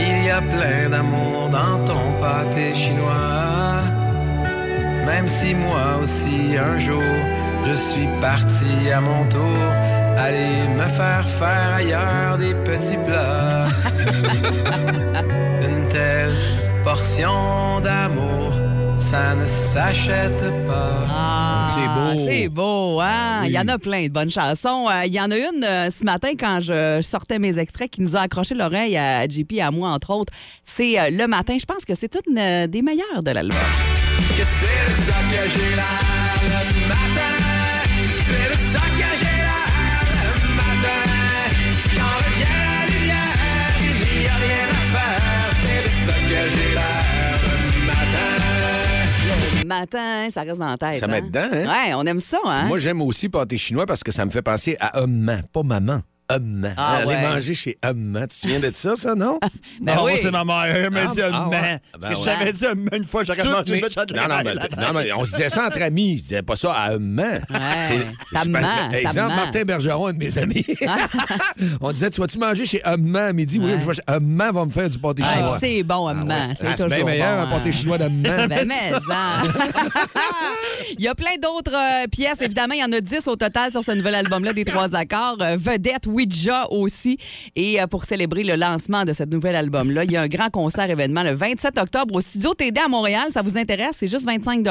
Il 0.00 0.24
y 0.24 0.30
a 0.30 0.40
plein 0.40 0.88
d'amour 0.90 1.48
dans 1.50 1.76
ton 1.84 2.04
pâté 2.20 2.74
chinois. 2.74 3.82
Même 5.06 5.28
si 5.28 5.54
moi 5.54 5.86
aussi 6.02 6.56
un 6.56 6.78
jour 6.78 7.02
je 7.68 7.74
suis 7.74 8.08
parti 8.20 8.90
à 8.90 9.00
mon 9.00 9.24
tour, 9.28 9.58
aller 10.16 10.68
me 10.68 10.86
faire 10.86 11.28
faire 11.28 11.74
ailleurs 11.76 12.38
des 12.38 12.54
petits 12.54 12.96
plats. 12.96 13.66
Une 15.66 15.86
telle 15.88 16.36
portion 16.82 17.80
d'amour, 17.80 18.52
ça 19.10 19.34
ne 19.34 19.46
s'achète 19.46 20.40
pas. 20.66 21.06
Ah, 21.08 21.68
C'est 21.70 21.88
beau. 21.88 22.24
C'est 22.26 22.48
beau, 22.48 23.00
hein? 23.00 23.42
Il 23.46 23.50
y 23.50 23.58
en 23.58 23.66
a 23.68 23.78
plein 23.78 24.04
de 24.04 24.12
bonnes 24.12 24.30
chansons. 24.30 24.86
Euh, 24.90 25.06
Il 25.06 25.14
y 25.14 25.20
en 25.20 25.30
a 25.30 25.36
une 25.36 25.64
euh, 25.64 25.90
ce 25.90 26.04
matin 26.04 26.30
quand 26.38 26.60
je 26.60 27.00
sortais 27.02 27.38
mes 27.38 27.58
extraits 27.58 27.90
qui 27.90 28.02
nous 28.02 28.16
a 28.16 28.20
accroché 28.20 28.54
l'oreille 28.54 28.98
à 28.98 29.26
JP 29.26 29.52
et 29.52 29.62
à 29.62 29.70
moi, 29.70 29.90
entre 29.90 30.10
autres. 30.10 30.32
C'est 30.62 31.00
euh, 31.00 31.08
Le 31.10 31.26
Matin. 31.26 31.56
Je 31.58 31.64
pense 31.64 31.84
que 31.86 31.94
c'est 31.94 32.18
une 32.26 32.66
des 32.66 32.82
meilleures 32.82 33.22
de 33.22 33.30
l'album. 33.30 33.56
que 34.36 34.44
c'est 34.44 35.06
ça 35.06 35.16
que 35.30 35.48
j'ai 35.48 35.74
l'air 35.74 36.17
matin. 49.68 49.78
Matin, 49.78 50.30
ça 50.30 50.42
reste 50.42 50.58
dans 50.58 50.66
la 50.66 50.76
tête. 50.76 50.98
Ça 50.98 51.06
hein? 51.06 51.08
met 51.08 51.22
dedans, 51.22 51.48
hein? 51.52 51.66
Ouais, 51.66 51.94
on 51.94 52.04
aime 52.04 52.20
ça, 52.20 52.38
hein? 52.44 52.66
Moi, 52.66 52.78
j'aime 52.78 53.00
aussi 53.02 53.28
pâté 53.28 53.56
chinois 53.56 53.86
parce 53.86 54.02
que 54.02 54.10
ça 54.10 54.24
me 54.24 54.30
fait 54.30 54.42
penser 54.42 54.76
à 54.80 55.02
Humman, 55.02 55.42
pas 55.52 55.62
maman. 55.62 56.00
Humman. 56.30 56.74
Ah, 56.76 56.96
Aller 56.96 57.06
ouais. 57.06 57.22
manger 57.22 57.54
chez 57.54 57.78
Humman. 57.84 58.22
Tu 58.22 58.28
te 58.28 58.32
souviens 58.34 58.60
de 58.60 58.70
ça, 58.74 58.96
ça, 58.96 59.14
non? 59.14 59.38
Ben 59.80 59.94
non, 59.96 60.04
oui. 60.04 60.12
c'est 60.20 60.30
ma 60.30 60.44
mère. 60.44 60.64
Elle 60.64 60.90
m'a 60.90 61.00
Ah, 61.08 61.14
dit 61.14 61.22
ah, 61.22 61.28
ouais. 61.28 61.32
Ah, 61.34 61.48
ben 61.50 61.78
Parce 62.00 62.14
que 62.14 62.18
ouais. 62.18 62.24
j'avais 62.24 62.52
dit 62.52 62.64
man 62.66 62.88
une 62.92 63.04
fois, 63.04 63.24
j'aurais 63.24 63.44
mangé 63.44 63.74
une 63.78 64.16
non, 64.16 64.28
non, 64.28 64.34
mais, 64.44 64.54
non, 64.54 64.92
mais 64.94 65.12
on 65.12 65.24
se 65.24 65.30
disait 65.32 65.48
ça 65.48 65.66
entre 65.66 65.80
amis. 65.82 66.18
Je 66.18 66.22
disais 66.22 66.42
pas 66.42 66.56
ça 66.56 66.72
à 66.72 66.98
ment, 66.98 67.38
ça 68.32 68.42
Exemple. 68.92 69.34
Martin 69.34 69.62
Bergeron, 69.64 70.06
un 70.08 70.12
de 70.12 70.18
mes 70.18 70.36
amis. 70.38 70.66
on 71.80 71.92
disait, 71.92 72.10
tu 72.10 72.20
vas-tu 72.20 72.38
manger 72.38 72.66
chez 72.66 72.82
Humman 72.84 73.22
à 73.28 73.32
midi? 73.32 73.58
Oui, 73.58 73.66
Ouais. 73.72 73.78
je 73.78 73.86
vais 73.86 73.94
chez 73.94 74.02
Humman 74.08 74.52
va 74.52 74.64
me 74.64 74.70
faire 74.70 74.88
du 74.88 74.98
pâté 74.98 75.22
Ah, 75.24 75.34
chinois. 75.34 75.56
c'est 75.60 75.82
bon. 75.82 76.08
Ah, 76.08 76.48
C'est 76.54 76.66
c'est 76.66 76.72
toujours 76.72 76.88
bien 76.88 77.04
meilleur, 77.04 77.46
bon, 77.46 77.54
un 77.54 77.58
pâté 77.58 77.68
hein. 77.68 77.72
chinois 77.72 77.98
d'Hamman. 77.98 78.46
Ben, 78.48 78.66
mais, 78.66 78.92
hein. 79.10 79.42
Il 80.98 81.04
y 81.04 81.08
a 81.08 81.14
plein 81.14 81.36
d'autres 81.40 81.74
euh, 81.74 82.06
pièces. 82.08 82.40
Évidemment, 82.40 82.74
il 82.74 82.80
y 82.80 82.84
en 82.84 82.92
a 82.92 83.00
10 83.00 83.26
au 83.28 83.36
total 83.36 83.70
sur 83.72 83.82
ce 83.84 83.92
nouvel 83.92 84.14
album-là 84.14 84.52
des 84.52 84.64
trois 84.64 84.94
accords. 84.94 85.36
Euh, 85.40 85.56
Vedette, 85.58 86.06
Ouija 86.22 86.66
aussi. 86.70 87.16
Et 87.54 87.80
euh, 87.80 87.86
pour 87.86 88.04
célébrer 88.04 88.42
le 88.42 88.56
lancement 88.56 89.04
de 89.04 89.12
ce 89.12 89.22
nouvel 89.22 89.54
album-là, 89.54 90.04
il 90.04 90.10
y 90.12 90.16
a 90.16 90.22
un 90.22 90.26
grand 90.28 90.50
concert 90.50 90.90
événement 90.90 91.22
le 91.22 91.32
27 91.32 91.78
octobre 91.78 92.16
au 92.16 92.20
Studio 92.20 92.54
TD 92.54 92.80
à 92.80 92.88
Montréal. 92.88 93.26
Ça 93.30 93.42
vous 93.42 93.56
intéresse? 93.56 93.92
C'est 93.98 94.08
juste 94.08 94.26
25 94.26 94.66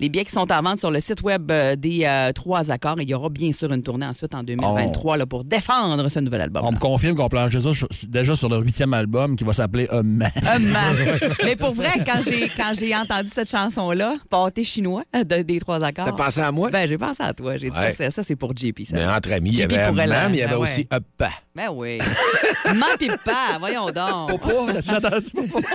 Les 0.00 0.08
billets 0.08 0.24
qui 0.24 0.32
sont 0.32 0.50
en 0.50 0.62
vente 0.62 0.78
sur 0.78 0.90
le 0.90 1.00
site 1.00 1.20
web 1.22 1.50
euh, 1.50 1.76
des 1.76 2.04
euh, 2.04 2.32
trois 2.32 2.70
accords. 2.70 2.98
Et 3.00 3.02
il 3.02 3.10
y 3.10 3.14
aura 3.14 3.28
bien 3.28 3.52
sûr 3.52 3.70
une 3.72 3.82
tournée 3.82 4.06
ensuite 4.06 4.34
en 4.34 4.42
2023 4.42 5.18
là, 5.18 5.26
pour 5.26 5.44
défendre 5.44 6.08
ce 6.08 6.20
nouvel 6.20 6.40
album. 6.40 6.62
On 6.64 6.72
me 6.72 6.78
confirme 6.78 7.16
qu'on 7.16 7.28
planche 7.28 7.52
déjà, 7.52 7.74
sur- 7.74 7.88
déjà 8.08 8.34
sur 8.34 8.48
leur 8.48 8.60
huitième 8.62 8.94
album 8.94 9.36
qui 9.36 9.44
va 9.44 9.52
s'appeler 9.52 9.86
Un 9.90 10.02
man. 10.02 10.30
Un 10.46 10.58
man. 10.58 10.96
Mais 11.44 11.56
pour 11.56 11.74
vrai, 11.74 11.92
quand 12.06 12.20
j'ai 12.24 12.48
quand 12.48 12.72
j'ai 12.78 12.96
entendu 12.96 13.28
cette 13.32 13.50
chanson-là, 13.50 14.16
Pâté 14.30 14.64
chinois 14.64 15.02
de- 15.14 15.42
des 15.42 15.60
trois 15.60 15.82
accords. 15.84 16.06
T'as 16.06 16.12
pensé 16.12 16.40
à 16.40 16.50
moi? 16.50 16.70
Ben, 16.70 16.88
j'ai 16.88 16.96
pensé 16.98 17.22
à 17.22 17.32
toi. 17.34 17.56
J'ai 17.58 17.70
dit 17.70 17.76
Ouais. 17.78 17.90
ça, 17.90 17.92
c'est- 17.92 18.10
ça, 18.10 18.22
c'est 18.22 18.36
pour 18.36 18.56
JP. 18.56 18.84
Ça. 18.84 18.94
Mais 18.96 19.06
entre 19.06 19.32
amis, 19.32 19.50
il 19.50 19.58
y 19.58 19.62
JP 19.62 19.72
avait 19.72 19.82
Hamman, 19.82 20.30
mais 20.30 20.36
il 20.38 20.40
y 20.40 20.42
avait 20.42 20.52
ben 20.54 20.58
aussi 20.78 20.88
ouais. 20.90 20.96
Uppa. 20.96 21.30
Ben 21.54 21.68
oui. 21.72 21.98
Maman 22.66 22.86
pis 22.98 23.08
pas, 23.24 23.58
voyons 23.58 23.86
donc. 23.86 24.40
Papa, 24.40 24.72
t'as-tu 24.72 24.90
entendu 24.90 25.30
papa? 25.32 25.66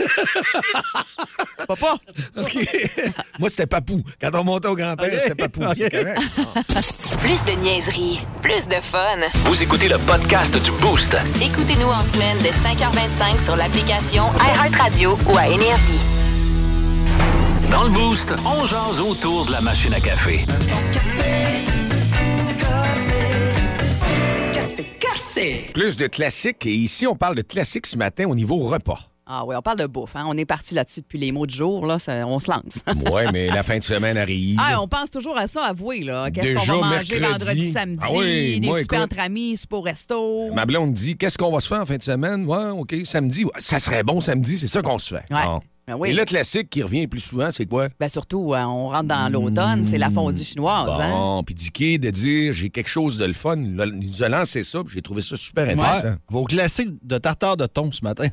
Papa? 1.68 1.98
OK. 2.38 2.58
Moi, 3.40 3.50
c'était 3.50 3.68
Papou. 3.68 4.02
Quand 4.22 4.30
on 4.36 4.44
montait 4.44 4.68
au 4.68 4.76
grand-père, 4.76 5.20
c'était 5.20 5.36
Papou. 5.36 5.64
C'est 5.76 5.86
OK. 5.86 5.92
correct. 5.92 6.22
Plus 7.20 7.44
de 7.46 7.52
niaiserie, 7.62 8.20
plus 8.42 8.68
de 8.68 8.76
fun. 8.82 9.18
Vous 9.46 9.62
écoutez 9.62 9.88
le 9.88 9.98
podcast 10.00 10.54
du 10.62 10.72
Boost. 10.82 11.16
Écoutez-nous 11.42 11.88
en 11.88 12.04
semaine 12.04 12.38
de 12.40 12.48
5h25 12.50 13.44
sur 13.44 13.56
l'application 13.56 14.26
iHeartRadio 14.36 15.18
ou 15.28 15.38
à 15.38 15.48
Énergie. 15.48 16.00
Dans 17.72 17.84
le 17.84 17.90
Boost, 17.92 18.34
on 18.46 18.66
jase 18.66 19.00
autour 19.00 19.46
de 19.46 19.54
la 19.54 19.62
machine 19.62 19.94
à 19.94 20.02
café. 20.02 20.46
Plus 25.74 25.98
de 25.98 26.08
classiques. 26.08 26.66
Et 26.66 26.74
ici, 26.74 27.08
on 27.08 27.16
parle 27.16 27.36
de 27.36 27.42
classiques 27.42 27.88
ce 27.88 27.98
matin 27.98 28.26
au 28.28 28.36
niveau 28.36 28.58
repas. 28.58 29.00
Ah 29.26 29.46
oui, 29.46 29.56
on 29.58 29.62
parle 29.62 29.80
de 29.80 29.86
bouffe. 29.88 30.16
hein. 30.18 30.26
On 30.28 30.38
est 30.38 30.46
parti 30.46 30.76
là-dessus 30.76 31.00
depuis 31.00 31.18
les 31.18 31.32
mots 31.32 31.48
du 31.48 31.56
jour. 31.56 31.86
Là, 31.88 31.98
ça- 31.98 32.28
on 32.28 32.40
se 32.40 32.52
lance. 32.52 32.84
Ouais, 33.12 33.26
mais 33.32 33.48
la 33.48 33.64
fin 33.64 33.78
de 33.78 33.84
semaine 33.84 34.18
arrive. 34.18 34.60
Ah, 34.62 34.82
on 34.82 34.88
pense 34.88 35.10
toujours 35.10 35.38
à 35.38 35.48
ça, 35.48 35.64
avouez. 35.66 36.02
là. 36.02 36.30
Qu'est-ce 36.30 36.54
qu'on 36.56 36.82
va 36.82 36.88
manger 36.98 37.20
mercredi. 37.20 37.46
vendredi, 37.46 37.72
samedi? 37.72 38.02
Ah 38.04 38.08
oui, 38.12 38.60
des 38.60 38.68
moi, 38.68 38.82
soupers 38.82 38.98
écoute. 39.00 39.14
entre 39.14 39.24
amis, 39.24 39.56
souper 39.58 39.76
au 39.78 39.82
resto. 39.82 40.52
Ma 40.54 40.66
blonde 40.66 40.92
dit 40.94 41.16
Qu'est-ce 41.16 41.38
qu'on 41.38 41.52
va 41.54 41.62
se 41.62 41.68
faire 41.70 41.82
en 41.82 41.86
fin 41.86 41.96
de 41.98 42.04
semaine? 42.04 42.46
Ouais, 42.46 42.70
OK, 42.78 42.94
samedi. 43.06 43.46
Ça 43.60 43.80
serait 43.80 44.04
bon 44.04 44.20
samedi, 44.20 44.58
c'est 44.58 44.68
ça 44.68 44.82
qu'on 44.82 45.00
se 45.00 45.16
fait. 45.16 45.34
Ouais. 45.34 45.46
Bon. 45.46 45.62
Ben 45.86 45.96
oui. 46.00 46.12
Et 46.12 46.14
le 46.14 46.24
classique 46.24 46.70
qui 46.70 46.82
revient 46.82 47.08
plus 47.08 47.20
souvent, 47.20 47.50
c'est 47.52 47.66
quoi? 47.66 47.90
Ben 48.00 48.08
surtout, 48.08 48.54
euh, 48.54 48.64
on 48.64 48.88
rentre 48.88 49.04
dans 49.10 49.30
l'automne, 49.32 49.86
c'est 49.86 49.98
la 49.98 50.10
fondue 50.10 50.42
chinoise. 50.44 50.90
Hein? 51.02 51.10
Bon, 51.12 51.44
puis 51.44 51.56
Dicky 51.56 52.00
de 52.00 52.10
dire 52.10 52.54
j'ai 52.54 52.70
quelque 52.70 52.88
chose 52.88 53.18
de 53.18 53.26
le 53.26 53.34
fun. 53.34 53.58
Il 53.58 53.76
nous 54.10 54.24
a 54.24 54.30
lancé 54.30 54.64
ça, 54.64 54.82
puis 54.84 54.94
j'ai 54.96 55.02
trouvé 55.02 55.22
ça 55.22 55.36
super 55.36 55.64
intéressant. 55.70 56.08
Ouais. 56.08 56.14
Vos 56.30 56.46
classiques 56.46 56.94
de 57.06 57.18
tartare 57.18 57.58
de 57.58 57.66
thon 57.66 57.92
ce 57.92 58.02
matin. 58.02 58.28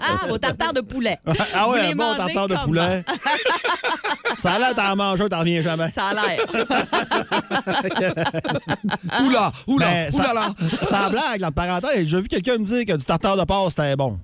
Ah, 0.00 0.30
au 0.30 0.38
tartare 0.38 0.72
de 0.74 0.80
poulet. 0.80 1.16
ah 1.54 1.66
les 1.74 1.92
un 1.92 1.96
bon 1.96 2.14
tartare 2.16 2.46
de 2.48 2.56
poulet. 2.64 3.04
Ça 4.36 4.54
a 4.54 4.58
l'air 4.58 4.74
t'en 4.74 4.96
manges 4.96 5.20
un, 5.20 5.28
t'en 5.28 5.38
reviens 5.40 5.60
jamais. 5.60 5.90
Ça 5.92 6.06
a 6.08 6.14
l'air. 6.14 6.40
Oula, 9.24 9.52
oula, 9.66 10.08
oulala. 10.12 10.54
ça- 10.66 10.84
Sans 10.84 11.10
blague, 11.10 11.42
entre 11.44 11.54
parenthèses, 11.54 12.08
j'ai 12.08 12.20
vu 12.20 12.28
quelqu'un 12.28 12.58
me 12.58 12.64
dire 12.64 12.84
que 12.84 12.96
du 12.96 13.04
tartare 13.04 13.36
de 13.36 13.44
porc, 13.44 13.70
c'était 13.70 13.96
bon. 13.96 14.18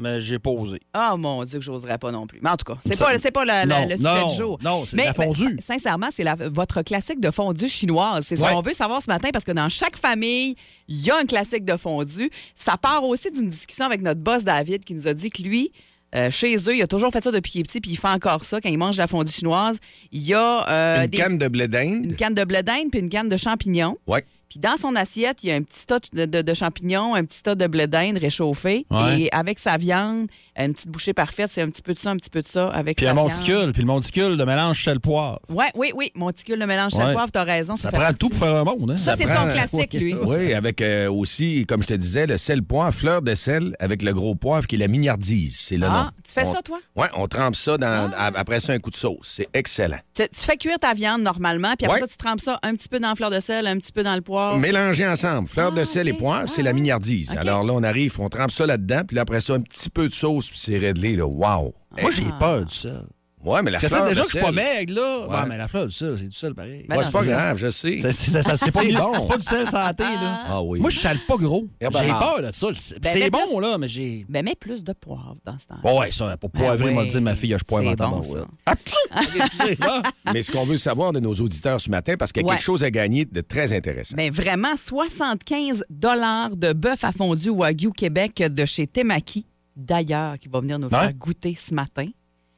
Mais 0.00 0.18
j'ai 0.20 0.38
pas 0.38 0.50
osé. 0.50 0.80
Oh 0.96 1.16
mon 1.18 1.44
Dieu, 1.44 1.58
que 1.58 1.64
j'oserais 1.64 1.98
pas 1.98 2.10
non 2.10 2.26
plus. 2.26 2.40
Mais 2.42 2.48
en 2.50 2.56
tout 2.56 2.64
cas, 2.72 2.78
c'est 2.84 2.98
pas, 2.98 3.18
c'est 3.18 3.30
pas 3.30 3.44
la- 3.44 3.66
la- 3.66 3.80
Non, 3.82 3.88
le 3.90 3.96
sujet 3.96 4.08
non, 4.20 4.30
du 4.30 4.36
jour. 4.36 4.58
non, 4.64 4.86
c'est 4.86 4.96
Mais, 4.96 5.04
la 5.04 5.12
fondue. 5.14 5.54
ben, 5.54 5.60
sincèrement, 5.60 6.08
c'est 6.12 6.24
la- 6.24 6.36
votre 6.36 6.80
classique 6.82 7.20
de 7.20 7.30
fondue 7.30 7.68
chinoise. 7.68 8.24
C'est 8.26 8.36
ce 8.36 8.40
Ouais. 8.42 8.50
qu'on 8.52 8.62
veut 8.62 8.72
savoir 8.72 9.02
ce 9.02 9.10
matin 9.10 9.28
parce 9.30 9.44
que 9.44 9.52
dans 9.52 9.68
chaque 9.68 9.98
famille, 9.98 10.56
il 10.88 11.04
y 11.04 11.10
a 11.10 11.18
un 11.18 11.26
classique 11.26 11.64
de 11.66 11.76
fondue. 11.76 12.30
Ça 12.54 12.78
part 12.78 13.04
aussi 13.04 13.30
d'une 13.30 13.50
discussion 13.50 13.84
avec 13.84 14.00
notre 14.00 14.20
boss 14.20 14.42
David 14.42 14.84
qui 14.84 14.94
nous 14.94 15.06
a 15.06 15.12
dit 15.12 15.28
que 15.30 15.42
lui, 15.42 15.70
euh, 16.16 16.30
chez 16.30 16.56
eux, 16.56 16.74
il 16.76 16.82
a 16.82 16.86
toujours 16.86 17.12
fait 17.12 17.20
ça 17.20 17.30
depuis 17.30 17.52
qu'il 17.52 17.60
est 17.60 17.64
petit, 17.64 17.80
puis 17.82 17.90
il 17.92 17.96
fait 17.96 18.08
encore 18.08 18.44
ça 18.44 18.60
quand 18.60 18.70
il 18.70 18.78
mange 18.78 18.96
de 18.96 19.00
la 19.02 19.06
fondue 19.06 19.30
chinoise. 19.30 19.78
Il 20.12 20.22
y 20.22 20.32
a 20.34 20.66
euh, 20.68 21.02
Une 21.04 21.06
des- 21.08 21.18
canne 21.18 21.36
de 21.38 21.46
blé 21.48 21.68
d'Inde. 21.68 22.06
une 22.06 22.16
canne 22.16 22.34
de 22.34 22.44
blé 22.44 22.62
d'Inde 22.62 22.88
puis 22.90 23.00
une 23.00 23.10
canne 23.10 23.28
de 23.28 23.36
champignons. 23.36 23.96
Ouais. 24.06 24.24
Puis 24.50 24.58
dans 24.58 24.76
son 24.76 24.96
assiette, 24.96 25.44
il 25.44 25.46
y 25.46 25.52
a 25.52 25.54
un 25.54 25.62
petit 25.62 25.86
tas 25.86 26.00
de, 26.12 26.24
de- 26.26 26.42
de 26.42 26.54
champignons, 26.54 27.14
un 27.14 27.24
petit 27.24 27.40
tas 27.42 27.54
de 27.54 27.66
blé 27.68 27.86
d'Inde 27.86 28.18
réchauffé. 28.18 28.84
Ouais. 28.90 29.20
Et 29.22 29.32
avec 29.32 29.58
sa 29.60 29.76
viande, 29.78 30.26
une 30.64 30.74
petite 30.74 30.88
bouchée 30.88 31.12
parfaite, 31.12 31.50
c'est 31.52 31.62
un 31.62 31.70
petit 31.70 31.82
peu 31.82 31.94
de 31.94 31.98
ça, 31.98 32.10
un 32.10 32.16
petit 32.16 32.30
peu 32.30 32.42
de 32.42 32.46
ça. 32.48 32.68
Avec 32.68 32.96
Puis 32.96 33.06
un 33.06 33.14
monticule, 33.14 33.72
puis 33.72 33.82
le 33.82 33.86
monticule 33.86 34.36
de 34.36 34.44
mélange 34.44 34.82
sel 34.84 35.00
poivre. 35.00 35.40
Ouais, 35.48 35.70
oui, 35.74 35.92
oui, 35.94 36.10
monticule, 36.14 36.58
le 36.58 36.66
mélange 36.66 36.92
sel 36.92 37.12
poivre, 37.12 37.30
t'as 37.32 37.44
raison. 37.44 37.76
Ça 37.76 37.90
prend 37.90 38.00
partie. 38.00 38.16
tout 38.18 38.28
pour 38.28 38.38
faire 38.38 38.56
un 38.56 38.64
monde, 38.64 38.90
hein? 38.92 38.96
Ça, 38.96 39.16
c'est 39.16 39.24
son 39.26 39.46
classique, 39.52 39.92
lui. 39.94 40.14
Oui, 40.24 40.52
avec 40.54 40.80
euh, 40.82 41.10
aussi, 41.10 41.64
comme 41.66 41.82
je 41.82 41.88
te 41.88 41.94
disais, 41.94 42.26
le 42.26 42.36
sel 42.38 42.62
poivre, 42.62 42.92
fleur 42.94 43.22
de 43.22 43.34
sel 43.34 43.74
avec 43.80 44.02
le 44.02 44.12
gros 44.12 44.34
poivre 44.34 44.66
qui 44.66 44.76
est 44.76 44.78
la 44.78 44.88
mignardise. 44.88 45.56
C'est 45.58 45.76
le 45.76 45.86
nom. 45.86 45.92
Ah, 45.92 46.10
tu 46.24 46.32
fais 46.32 46.46
On- 46.46 46.52
ça, 46.52 46.62
toi? 46.62 46.78
Oui, 46.96 47.06
on 47.16 47.26
trempe 47.26 47.56
ça 47.56 47.76
dans, 47.78 48.10
a- 48.16 48.32
après 48.38 48.60
ça 48.60 48.72
un 48.72 48.78
coup 48.78 48.90
de 48.90 48.96
sauce. 48.96 49.18
C'est 49.36 49.48
excellent. 49.54 49.98
Tu, 50.14 50.22
tu 50.22 50.28
fais 50.40 50.56
cuire 50.56 50.78
ta 50.78 50.94
viande 50.94 51.22
normalement, 51.22 51.74
puis 51.76 51.86
après 51.86 52.00
Ouais. 52.00 52.06
ça, 52.06 52.06
tu 52.08 52.16
trempes 52.16 52.40
ça 52.40 52.58
un 52.62 52.74
petit 52.74 52.88
peu 52.88 53.00
dans 53.00 53.08
la 53.08 53.14
fleur 53.16 53.30
de 53.30 53.40
sel, 53.40 53.66
un 53.66 53.76
petit 53.78 53.92
peu 53.92 54.02
dans 54.02 54.14
le 54.14 54.20
poivre. 54.20 54.56
Mélangés 54.58 55.06
ensemble. 55.06 55.48
Fleur 55.48 55.72
Ah, 55.74 55.78
de 55.80 55.84
sel 55.84 56.08
et 56.08 56.12
poivre, 56.12 56.48
c'est 56.48 56.60
Ah, 56.60 56.64
la 56.64 56.70
ouais. 56.70 56.74
mignardise. 56.74 57.34
Alors 57.36 57.64
là, 57.64 57.72
on 57.74 57.82
arrive, 57.82 58.14
on 58.20 58.28
trempe 58.28 58.50
ça 58.50 58.66
là-dedans, 58.66 59.02
puis 59.06 59.16
là, 59.16 59.22
après 59.22 59.40
ça, 59.40 59.54
un 59.54 59.60
petit 59.60 59.90
peu 59.90 60.08
de 60.08 60.14
sauce, 60.14 60.49
puis 60.50 60.58
c'est 60.58 60.78
réglé. 60.78 61.16
Là. 61.16 61.26
Wow! 61.26 61.74
Moi, 62.00 62.10
j'ai 62.10 62.24
peur 62.38 62.64
du 62.64 62.74
sel. 62.74 63.02
Ouais, 63.42 63.62
mais 63.62 63.70
la 63.70 63.78
fleur 63.78 64.06
déjà 64.06 64.20
que 64.20 64.28
je 64.28 64.36
suis 64.36 64.44
pas 64.44 64.52
maigre, 64.52 64.92
là. 64.92 65.20
Ouais. 65.26 65.34
Ouais, 65.34 65.46
mais 65.48 65.56
la 65.56 65.66
fleur 65.66 65.86
du 65.86 65.92
sel, 65.92 66.14
c'est 66.18 66.28
du 66.28 66.36
sel 66.36 66.54
pareil. 66.54 66.84
Ben 66.86 66.98
Ouais, 66.98 67.04
c'est 67.04 67.10
pas 67.10 67.24
grave, 67.24 67.56
je 67.56 67.70
sais. 67.70 67.96
C'est- 67.98 68.12
c'est 68.12 68.42
ça- 68.42 68.56
c'est 68.58 68.70
pas, 68.70 68.82
bon. 68.84 69.12
c'est 69.18 69.26
pas 69.28 69.38
du 69.38 69.46
sel 69.46 69.66
santé, 69.66 70.02
là. 70.02 70.40
Ah 70.46 70.62
oui. 70.62 70.78
Moi, 70.78 70.90
je 70.90 70.98
sale 71.00 71.16
pas 71.26 71.38
gros. 71.38 71.64
Ben, 71.80 71.88
J'ai 71.90 72.10
ah. 72.10 72.18
peur 72.20 72.46
de 72.46 72.52
ça. 72.52 72.68
le 72.68 72.74
sel. 72.74 72.98
Ben, 73.00 73.10
c'est 73.14 73.18
mais 73.20 73.30
bon, 73.30 73.38
plus- 73.50 73.62
là, 73.62 73.78
mais 73.78 73.88
j'ai. 73.88 74.26
Ben, 74.28 74.44
mets 74.44 74.54
plus 74.60 74.84
de 74.84 74.92
poivre 74.92 75.36
dans 75.42 75.58
ce 75.58 75.66
temps. 75.68 75.76
Bon, 75.82 76.00
ouais, 76.00 76.12
ça, 76.12 76.36
pour 76.36 76.50
poivrer, 76.50 76.90
Ben 76.90 76.94
m'a 76.96 77.06
dit 77.06 77.18
ma 77.22 77.34
fille, 77.34 77.56
je 77.58 77.64
poivre 77.64 77.86
en 77.86 77.90
bon, 77.92 77.96
tabarouette. 77.96 78.44
ça. 78.66 80.02
Mais 80.34 80.42
ce 80.42 80.52
qu'on 80.52 80.66
veut 80.66 80.76
savoir 80.76 81.12
de 81.12 81.20
nos 81.20 81.32
auditeurs 81.34 81.80
ce 81.80 81.90
matin, 81.90 82.16
parce 82.18 82.32
qu'il 82.32 82.44
y 82.44 82.46
a 82.46 82.52
quelque 82.52 82.62
chose 82.62 82.84
à 82.84 82.90
gagner 82.90 83.24
de 83.24 83.40
très 83.40 83.72
intéressant. 83.72 84.14
Mais 84.18 84.28
vraiment, 84.30 84.76
75 84.76 85.84
dollars 85.88 86.56
de 86.56 86.72
bœuf 86.74 87.04
à 87.04 87.12
fondu 87.12 87.48
Wagyu 87.50 87.90
Québec 87.92 88.36
de 88.36 88.64
chez 88.66 88.86
Temaki, 88.86 89.46
d'ailleurs, 89.80 90.38
qui 90.38 90.48
va 90.48 90.60
venir 90.60 90.78
nous 90.78 90.88
faire 90.90 91.12
goûter 91.14 91.54
ce 91.58 91.74
matin 91.74 92.06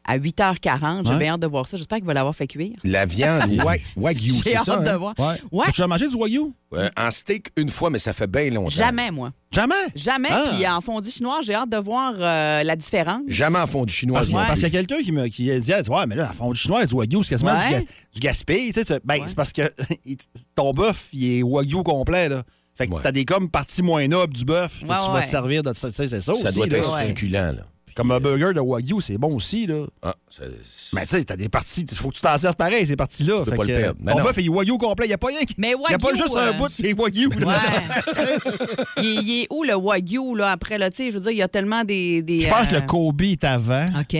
à 0.05 0.19
8h40. 0.19 1.07
J'ai 1.07 1.13
Ouais. 1.13 1.19
bien 1.21 1.35
hâte 1.35 1.41
de 1.41 1.47
voir 1.47 1.69
ça. 1.69 1.77
J'espère 1.77 1.99
qu'il 1.99 2.07
va 2.09 2.15
l'avoir 2.15 2.35
fait 2.35 2.49
cuire. 2.49 2.73
La 2.83 3.07
viande 3.07 3.43
wa- 3.65 3.77
Wagyu, 3.97 4.33
J'ai 4.45 4.57
hâte 4.57 4.65
ça? 4.65 4.77
de 4.79 4.89
hein? 4.89 4.97
voir. 4.97 5.15
Ouais. 5.17 5.41
Ouais. 5.53 5.67
Tu 5.73 5.81
as 5.81 5.87
mangé 5.87 6.09
du 6.09 6.17
Wagyu? 6.17 6.41
Euh, 6.75 6.89
en 6.99 7.11
steak 7.13 7.51
une 7.57 7.71
fois, 7.71 7.89
mais 7.89 8.01
ça 8.01 8.13
fait 8.13 8.27
bien 8.27 8.51
longtemps. 8.51 8.71
Jamais, 8.71 9.13
moi. 9.13 9.31
Jamais? 9.53 9.75
Jamais. 9.95 10.29
Ah. 10.33 10.51
Puis 10.53 10.67
en 10.67 10.81
fondu 10.81 11.09
chinois, 11.09 11.39
j'ai 11.45 11.55
hâte 11.55 11.71
de 11.71 11.77
voir 11.77 12.15
euh, 12.19 12.65
la 12.65 12.75
différence. 12.75 13.21
Jamais 13.29 13.61
en 13.61 13.67
fond 13.69 13.85
du 13.85 13.93
chinois. 13.93 14.19
Parce, 14.29 14.55
qu'il 14.55 14.63
y 14.63 14.67
a 14.67 14.71
quelqu'un 14.71 15.03
qui 15.05 15.13
me 15.13 15.29
qui 15.29 15.49
a 15.53 15.61
dit, 15.61 15.71
Ouais, 15.89 16.07
mais 16.09 16.17
là, 16.17 16.31
à 16.31 16.33
fond 16.33 16.51
du 16.51 16.59
chinois, 16.59 16.85
du 16.85 16.95
wagyu, 16.97 17.23
c'est 17.23 17.29
quasiment 17.31 17.53
Ouais. 17.53 17.67
du, 17.69 17.75
ga- 17.75 17.91
du 18.15 18.21
gaspille. 18.21 18.73
Tu 18.73 18.81
sais, 18.83 18.85
tu- 18.85 19.01
ben, 19.07 19.21
Ouais. 19.21 19.25
c'est 19.29 19.37
parce 19.37 19.53
que 19.53 19.63
ton 20.57 20.73
bœuf, 20.73 21.11
il 21.13 21.39
est 21.39 21.43
wagyu 21.43 21.83
complet, 21.85 22.29
là. 22.29 22.43
Fait 22.75 22.87
que 22.89 22.93
Ouais. 22.95 23.01
t'as 23.03 23.13
des 23.13 23.25
comme 23.25 23.49
parties 23.51 23.83
moins 23.83 24.07
nobles 24.09 24.33
du 24.35 24.45
bœuf 24.45 24.81
que 24.81 24.87
Ouais, 24.87 24.97
tu 24.99 25.07
ouais. 25.09 25.13
vas 25.13 25.23
te 25.23 25.29
servir 25.29 25.63
de 25.63 25.73
ça. 25.75 25.91
C'est 25.91 26.09
ça, 26.09 26.21
Ça 26.21 26.33
aussi. 26.33 26.43
doit 26.55 26.67
là. 26.67 26.79
être 26.79 26.95
Ouais. 26.95 27.07
succulent, 27.07 27.33
là. 27.53 27.67
Comme 27.95 28.11
un 28.11 28.21
burger 28.21 28.55
de 28.55 28.61
wagyu, 28.61 29.03
c'est 29.03 29.19
bon 29.19 29.35
aussi, 29.37 29.67
là. 29.67 29.85
Ah, 30.03 30.15
ça- 30.31 30.45
Mais 30.95 31.03
tu 31.03 31.09
sais, 31.09 31.25
t'as 31.25 31.37
des 31.37 31.51
parties, 31.51 31.83
il 31.83 31.95
faut 31.95 32.09
que 32.09 32.15
tu 32.15 32.23
t'en 32.23 32.39
serves 32.39 32.57
pareil, 32.57 32.87
ces 32.87 32.97
parties-là. 32.97 33.41
Tu 33.41 33.45
peux 33.45 33.51
Fait 33.51 33.57
pas 33.59 33.65
le 33.65 33.75
perdre. 33.75 34.01
Mais 34.03 34.13
Ton 34.13 34.23
bœuf, 34.23 34.37
il 34.39 34.47
est 34.47 34.49
wagyu 34.49 34.79
complet. 34.79 35.05
Il 35.05 35.09
n'y 35.11 35.15
a 35.15 35.19
pas 35.19 35.27
rien 35.27 35.41
qui. 35.43 35.55
Mais 35.59 35.73
Il 35.73 35.89
n'y 35.91 35.95
a 35.95 35.99
pas 35.99 36.07
Wagyu, 36.07 36.23
juste 36.23 36.35
euh, 36.35 36.53
un 36.55 36.57
bout, 36.57 36.69
c'est 36.71 36.95
wagyu. 36.95 37.29
Ouais. 37.29 37.37
il, 38.97 39.05
est- 39.05 39.23
il 39.23 39.41
est 39.43 39.47
où 39.51 39.63
le 39.63 39.75
Wagyu, 39.75 40.35
là, 40.37 40.53
après, 40.53 40.79
là, 40.79 40.91
tu 40.91 40.97
sais, 40.97 41.11
je 41.11 41.17
veux 41.17 41.21
dire, 41.21 41.33
il 41.33 41.37
y 41.37 41.43
a 41.43 41.49
tellement 41.49 41.85
des... 41.85 42.23
des, 42.23 42.41
Je 42.41 42.49
pense 42.49 42.69
que 42.69 42.77
euh, 42.77 42.81
le 42.81 42.87
Kobe 42.87 43.21
est 43.23 43.45
avant. 43.45 43.85
OK. 44.01 44.17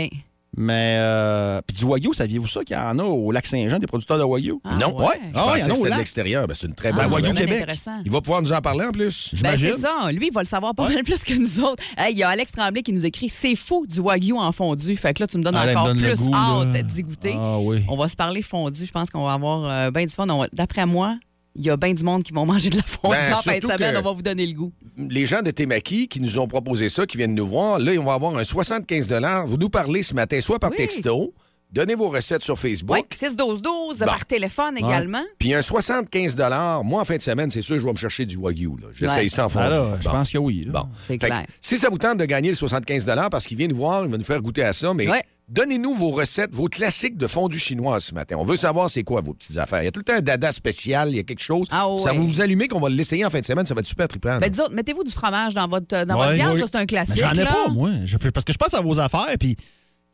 Mais. 0.57 0.97
Euh, 0.99 1.61
Puis 1.67 1.77
du 1.79 1.85
Wagyu, 1.85 2.13
saviez-vous 2.13 2.47
ça 2.47 2.63
qu'il 2.65 2.77
y 2.77 2.79
en 2.79 2.99
a 2.99 3.05
au 3.05 3.33
lac 3.33 3.47
Saint-Jean, 3.47 3.79
des 3.79 3.87
producteurs 3.87 4.19
de 4.19 4.23
Wagyu? 4.25 4.57
Ah, 4.65 4.77
non. 4.81 4.95
ouais. 4.99 5.19
Je 5.33 5.39
Ah, 5.39 5.43
pensais 5.43 5.61
il 5.61 5.61
y 5.61 5.63
en 5.63 5.67
a 5.67 5.69
que 5.71 5.75
c'était 5.77 5.91
de 5.91 5.97
l'extérieur. 5.99 6.47
Ben, 6.47 6.55
c'est 6.55 6.67
une 6.67 6.75
très 6.75 6.89
Ah, 6.91 6.93
bonne 6.93 7.05
Ben, 7.07 7.13
Wagyu 7.13 7.33
Québec. 7.33 7.63
intéressant. 7.63 8.03
Il 8.05 8.11
va 8.13 8.21
pouvoir 8.21 8.43
nous 8.43 8.53
en 8.53 8.61
parler 8.61 8.85
en 8.85 8.93
plus. 8.93 9.31
Ben, 9.33 9.37
J'imagine. 9.39 9.71
c'est 9.77 9.81
ça. 9.83 10.13
Lui, 10.13 10.27
il 10.27 10.33
va 10.33 10.43
le 10.43 10.47
savoir 10.49 10.75
pas 10.75 10.89
mal 10.89 11.03
plus 11.05 11.23
que 11.25 11.35
nous 11.35 11.65
autres. 11.65 11.83
Hey, 11.97 12.13
Il 12.13 12.19
y 12.19 12.23
a 12.23 12.29
Alex 12.29 12.53
Tremblay 12.53 12.83
qui 12.83 12.93
nous 12.93 13.07
écrit 13.07 13.29
C'est 13.31 13.55
faux 13.57 13.87
du 13.87 14.01
Wagyu 14.01 14.35
en 14.35 14.53
fondu. 14.53 14.97
Fait 14.97 15.15
que 15.15 15.23
là, 15.23 15.27
tu 15.27 15.39
me 15.39 15.43
donnes 15.43 15.57
Ah, 15.57 15.71
encore 15.71 15.87
donne 15.87 15.99
plus 16.03 16.17
goût, 16.17 16.31
hâte 16.35 16.87
d'y 16.87 17.03
goûter. 17.03 17.35
Ah 17.39 17.59
oui. 17.59 17.83
On 17.89 17.97
va 17.97 18.09
se 18.09 18.17
parler 18.17 18.43
fondu. 18.43 18.85
Je 18.85 18.93
pense 18.93 19.09
qu'on 19.11 19.25
va 19.25 19.33
avoir 19.33 19.65
euh, 19.71 19.91
bien 19.91 20.05
du 20.05 20.13
fun. 20.13 20.27
D'après 20.53 20.85
moi, 20.87 21.17
il 21.55 21.63
y 21.65 21.71
a 21.71 21.77
bien 21.77 21.93
du 21.95 22.03
monde 22.05 22.23
qui 22.23 22.33
vont 22.33 22.47
manger 22.47 22.71
de 22.71 22.77
la 22.77 22.83
fondue 22.83 23.15
Ben, 23.17 23.35
en 23.35 23.43
fin 23.43 23.59
de 23.59 23.63
semaine. 23.71 23.97
On 23.97 24.03
va 24.03 24.13
vous 24.13 24.23
donner 24.23 24.47
le 24.47 24.55
goût. 24.55 24.73
les 24.97 25.27
gens 25.27 25.43
de 25.43 25.51
Temaki 25.51 26.09
qui 26.09 26.21
nous 26.21 26.39
ont 26.39 26.47
proposé 26.49 26.89
ça, 26.89 27.07
qui 27.07 27.17
viennent 27.17 27.35
nous 27.35 27.47
voir, 27.47 27.79
là, 27.79 27.93
on 27.99 28.05
va 28.05 28.15
avoir 28.15 28.37
un 28.37 28.45
75 28.45 29.09
Vous 29.47 29.57
nous 29.57 29.69
parlez 29.71 30.03
ce 30.03 30.15
matin, 30.15 30.41
soit 30.41 30.59
par 30.59 30.71
Oui. 30.71 30.77
texto, 30.77 31.35
donnez 31.71 31.95
vos 31.95 32.09
recettes 32.09 32.43
sur 32.43 32.59
Facebook. 32.59 32.97
Oui, 32.97 33.03
6-12-12 33.17 33.99
Bon. 33.99 34.05
par 34.07 34.25
téléphone 34.27 34.77
également. 34.79 35.23
Puis 35.39 35.55
un 35.55 35.63
75 35.63 36.37
moi, 36.85 37.01
en 37.01 37.05
fin 37.05 37.17
de 37.17 37.23
semaine, 37.23 37.51
c'est 37.51 37.63
sûr, 37.63 37.79
je 37.79 37.85
vais 37.85 37.93
me 37.93 37.97
chercher 37.97 38.27
du 38.27 38.37
Wagyu. 38.37 38.71
là. 38.81 38.89
J'essaye 38.95 39.25
Ouais. 39.25 39.29
ça 39.29 39.47
en 39.47 39.49
fond. 39.49 39.61
Ah 39.63 39.69
là, 39.71 39.99
je 40.01 40.09
pense 40.09 40.31
que 40.31 40.39
oui. 40.39 40.65
là. 40.67 40.83
Bon. 40.83 40.89
Que 41.09 41.15
clair. 41.27 41.47
si 41.61 41.79
ça 41.79 41.89
vous 41.91 41.99
tente 41.99 42.19
de 42.19 42.25
gagner 42.25 42.51
le 42.51 42.57
75 42.57 43.07
parce 43.31 43.47
qu'il 43.47 43.57
vient 43.59 43.69
nous 43.69 43.77
voir, 43.77 44.05
il 44.05 44.11
va 44.11 44.19
nous 44.19 44.25
faire 44.25 44.41
goûter 44.41 44.63
à 44.65 44.73
ça, 44.73 44.93
mais 44.95 45.09
Ouais. 45.09 45.23
Donnez-nous 45.49 45.95
vos 45.95 46.11
recettes, 46.11 46.55
vos 46.55 46.67
classiques 46.69 47.17
de 47.17 47.27
fondue 47.27 47.59
chinoise 47.59 48.05
ce 48.05 48.15
matin. 48.15 48.37
On 48.39 48.45
veut 48.45 48.57
savoir 48.57 48.89
c'est 48.91 49.03
quoi 49.03 49.21
vos 49.21 49.35
petites 49.35 49.57
affaires. 49.59 49.83
Il 49.83 49.85
y 49.85 49.89
a 49.89 49.91
tout 49.91 50.01
le 50.01 50.05
temps 50.05 50.15
un 50.15 50.21
dada 50.21 50.51
spécial, 50.53 51.11
il 51.11 51.17
y 51.17 51.19
a 51.19 51.23
quelque 51.23 51.43
chose. 51.43 51.67
Ah 51.71 51.87
Ça 51.99 52.13
va 52.13 52.19
vous 52.21 52.41
allumer 52.41 52.69
qu'on 52.69 52.81
va 52.81 52.89
l'essayer 52.89 53.25
en 53.25 53.31
fin 53.31 53.41
de 53.41 53.45
semaine, 53.45 53.67
ça 53.67 53.75
va 53.75 53.81
être 53.81 53.87
super 53.87 54.09
trippant. 54.09 54.39
Ben, 54.39 54.51
disons, 54.51 54.69
mettez-vous 54.71 55.05
du 55.05 55.13
fromage 55.13 55.55
dans 55.55 55.69
votre, 55.69 56.05
dans 56.05 56.15
Ouais, 56.19 56.25
votre 56.27 56.33
viande. 56.35 56.55
oui. 56.55 56.61
Ça, 56.61 56.67
c'est 56.73 56.79
un 56.79 56.87
classique. 56.87 57.17
Mais 57.17 57.23
J'en 57.23 57.33
ai 57.33 57.45
là. 57.45 57.53
pas, 57.53 57.69
moi. 57.69 57.91
Je- 58.05 58.17
parce 58.17 58.45
que 58.45 58.53
je 58.53 58.59
pense 58.59 58.75
à 58.75 58.81
vos 58.81 58.99
affaires, 59.01 59.35
puis. 59.39 59.57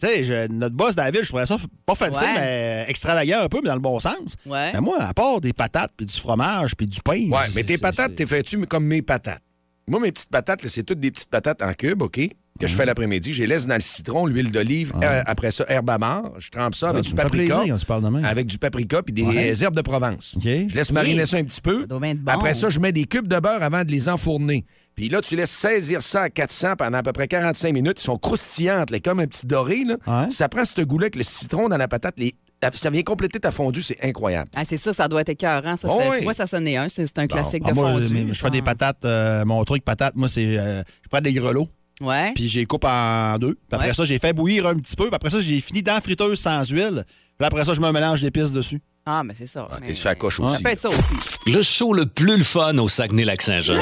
Tu 0.01 0.07
sais, 0.07 0.23
je- 0.23 0.47
notre 0.53 0.77
boss 0.77 0.95
David, 0.95 1.23
je 1.25 1.29
trouvais 1.29 1.45
ça 1.45 1.57
pas 1.85 1.97
fancy, 1.97 2.23
Ouais. 2.23 2.33
mais 2.37 2.85
extravagant 2.87 3.41
un 3.43 3.49
peu, 3.49 3.59
mais 3.61 3.69
dans 3.69 3.75
le 3.75 3.81
bon 3.81 3.99
sens. 3.99 4.37
Ouais. 4.47 4.73
Mais 4.73 4.81
moi, 4.81 4.99
à 5.03 5.13
part 5.13 5.41
des 5.41 5.53
patates, 5.53 5.91
puis 5.97 6.07
du 6.07 6.15
fromage, 6.15 6.77
puis 6.77 6.87
du 6.87 7.01
pain. 7.03 7.29
Ouais, 7.29 7.47
mais 7.57 7.65
tes 7.65 7.79
patates, 7.79 8.15
t'es 8.15 8.25
fais-tu 8.25 8.65
comme 8.67 8.85
mes 8.85 9.03
patates? 9.03 9.43
Moi, 9.89 9.99
mes 9.99 10.13
petites 10.13 10.31
patates, 10.31 10.63
là, 10.63 10.69
c'est 10.69 10.85
toutes 10.85 11.01
des 11.01 11.11
petites 11.11 11.29
patates 11.31 11.63
en 11.63 11.73
cube, 11.73 12.01
OK? 12.03 12.21
Que 12.59 12.67
je 12.67 12.75
fais 12.75 12.85
l'après-midi. 12.87 13.33
Je 13.33 13.43
les 13.43 13.47
laisse 13.47 13.67
dans 13.67 13.75
le 13.77 13.81
citron, 13.81 14.27
l'huile 14.27 14.51
d'olive. 14.51 14.93
euh, 15.03 15.23
après 15.27 15.51
ça, 15.51 15.65
herbe 15.69 15.91
amare. 15.91 16.33
Je 16.39 16.51
trempe 16.51 16.75
ça 16.75 16.89
avec 16.91 17.01
Ah, 17.01 17.03
du 17.03 17.13
me 17.13 17.17
fait 17.17 17.23
paprika. 17.23 17.59
plaisir. 17.61 18.25
Avec 18.25 18.47
du 18.47 18.59
paprika 18.59 19.03
puis 19.03 19.13
des 19.13 19.23
Ouais. 19.23 19.63
herbes 19.63 19.77
de 19.77 19.83
Provence. 19.83 20.37
Je 20.43 20.75
laisse 20.75 20.91
mariner 20.93 21.25
ça 21.27 21.37
un 21.37 21.45
petit 21.45 21.61
peu. 21.61 21.83
Ça 21.83 21.87
doit 21.87 22.01
bien 22.01 22.11
être 22.11 22.21
bon. 22.23 22.33
Après 22.33 22.55
ça, 22.55 22.69
je 22.71 22.81
mets 22.81 22.93
des 22.93 23.05
cubes 23.05 23.29
de 23.29 23.39
beurre 23.39 23.63
avant 23.63 23.85
de 23.85 23.91
les 23.91 24.09
enfourner. 24.09 24.65
Puis 24.97 25.09
là, 25.09 25.21
tu 25.21 25.37
laisses 25.37 25.51
saisir 25.53 26.03
ça 26.03 26.23
à 26.23 26.31
400 26.31 26.75
pendant 26.77 26.99
à 26.99 27.03
peu 27.05 27.13
près 27.13 27.29
45 27.29 27.73
minutes. 27.73 28.01
Ils 28.01 28.05
sont 28.05 28.19
croustillantes, 28.19 28.91
là, 28.91 28.99
comme 28.99 29.21
un 29.21 29.27
petit 29.29 29.47
doré. 29.47 29.85
Là. 29.85 29.97
Ouais. 30.09 30.31
Ça 30.31 30.49
prend 30.49 30.65
ce 30.65 30.81
goût-là 30.83 31.05
avec 31.05 31.15
le 31.15 31.23
citron 31.23 31.69
dans 31.69 31.77
la 31.77 31.87
patate. 31.87 32.15
les- 32.19 32.35
Ça 32.73 32.91
vient 32.91 33.05
compléter 33.05 33.39
ta 33.39 33.53
fondue, 33.53 33.83
c'est 33.83 33.99
incroyable. 34.03 34.51
Ah, 34.57 34.65
c'est 34.65 34.77
ça, 34.77 34.93
ça 34.93 35.07
doit 35.07 35.21
être 35.21 35.29
écœurant. 35.29 35.77
Ça, 35.77 35.87
Oh 35.89 35.97
c'est- 36.01 36.11
oui. 36.11 36.17
Tu 36.19 36.25
vois, 36.25 36.35
ça 36.35 36.49
sonne 36.49 36.67
un. 36.67 36.89
C'est 36.89 37.17
un 37.21 37.29
classique 37.29 37.63
Ah, 37.65 37.69
de 37.71 37.75
moi, 37.77 37.93
fondue. 37.93 38.27
je 38.33 38.41
fais 38.41 38.51
des 38.51 38.63
patates. 38.63 39.05
euh, 39.05 39.45
mon 39.45 39.63
truc 39.63 39.85
patate, 39.85 40.17
moi, 40.17 40.27
c'est. 40.27 40.59
euh, 40.59 40.83
je 41.05 41.09
prends 41.09 41.21
des 41.21 41.33
grelots. 41.33 41.69
Ouais. 42.01 42.33
puis 42.35 42.49
j'ai 42.49 42.65
coupe 42.67 42.85
en 42.85 43.37
deux. 43.39 43.55
Puis 43.55 43.63
après 43.73 43.89
Ouais. 43.89 43.95
ça, 43.95 44.05
j'ai 44.05 44.19
fait 44.19 44.33
bouillir 44.33 44.67
un 44.67 44.75
petit 44.77 44.95
peu. 44.97 45.07
Puis 45.07 45.15
après 45.15 45.31
ça, 45.31 45.41
j'ai 45.41 45.61
fini 45.61 45.83
dans 45.83 45.95
la 45.95 46.01
friteuse 46.01 46.39
sans 46.39 46.63
huile. 46.71 47.05
Puis 47.39 47.47
après 47.47 47.65
ça, 47.65 47.75
je 47.75 47.81
me 47.81 47.91
mélange 47.93 48.21
d'épices 48.21 48.53
dessus. 48.53 48.81
Ah, 49.07 49.23
mais 49.25 49.35
c'est 49.35 49.47
ça. 49.47 49.67
Ah, 49.71 49.77
mais- 49.81 49.95
la 50.05 50.15
coche 50.15 50.37
Ça 50.37 50.43
aussi. 50.45 50.63
peut 50.63 50.71
être 50.71 50.79
ça 50.81 50.89
aussi. 50.91 51.15
Le 51.47 51.63
show 51.63 51.93
le 51.93 52.07
plus 52.07 52.37
le 52.37 52.45
fun 52.45 52.77
au 52.79 52.89
Saguenay-Lac-Saint-Jean. 52.89 53.81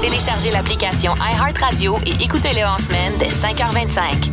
Téléchargez 0.00 0.50
l'application 0.50 1.14
iHeartRadio 1.16 1.98
et 2.06 2.22
écoutez-le 2.22 2.64
en 2.66 2.78
semaine 2.78 3.14
dès 3.18 3.28
5h25. 3.30 4.30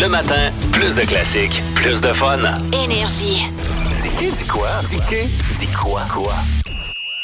Le 0.00 0.08
matin, 0.08 0.50
plus 0.72 0.94
de 0.94 1.02
classiques, 1.02 1.62
plus 1.74 2.00
de 2.00 2.12
fun. 2.12 2.38
Énergie. 2.72 3.44
Dis 4.18 4.30
dis 4.32 4.44
quoi? 4.46 4.68
Dis 4.88 4.98
dis 5.58 5.66
quoi? 5.68 6.02
Quoi? 6.12 6.34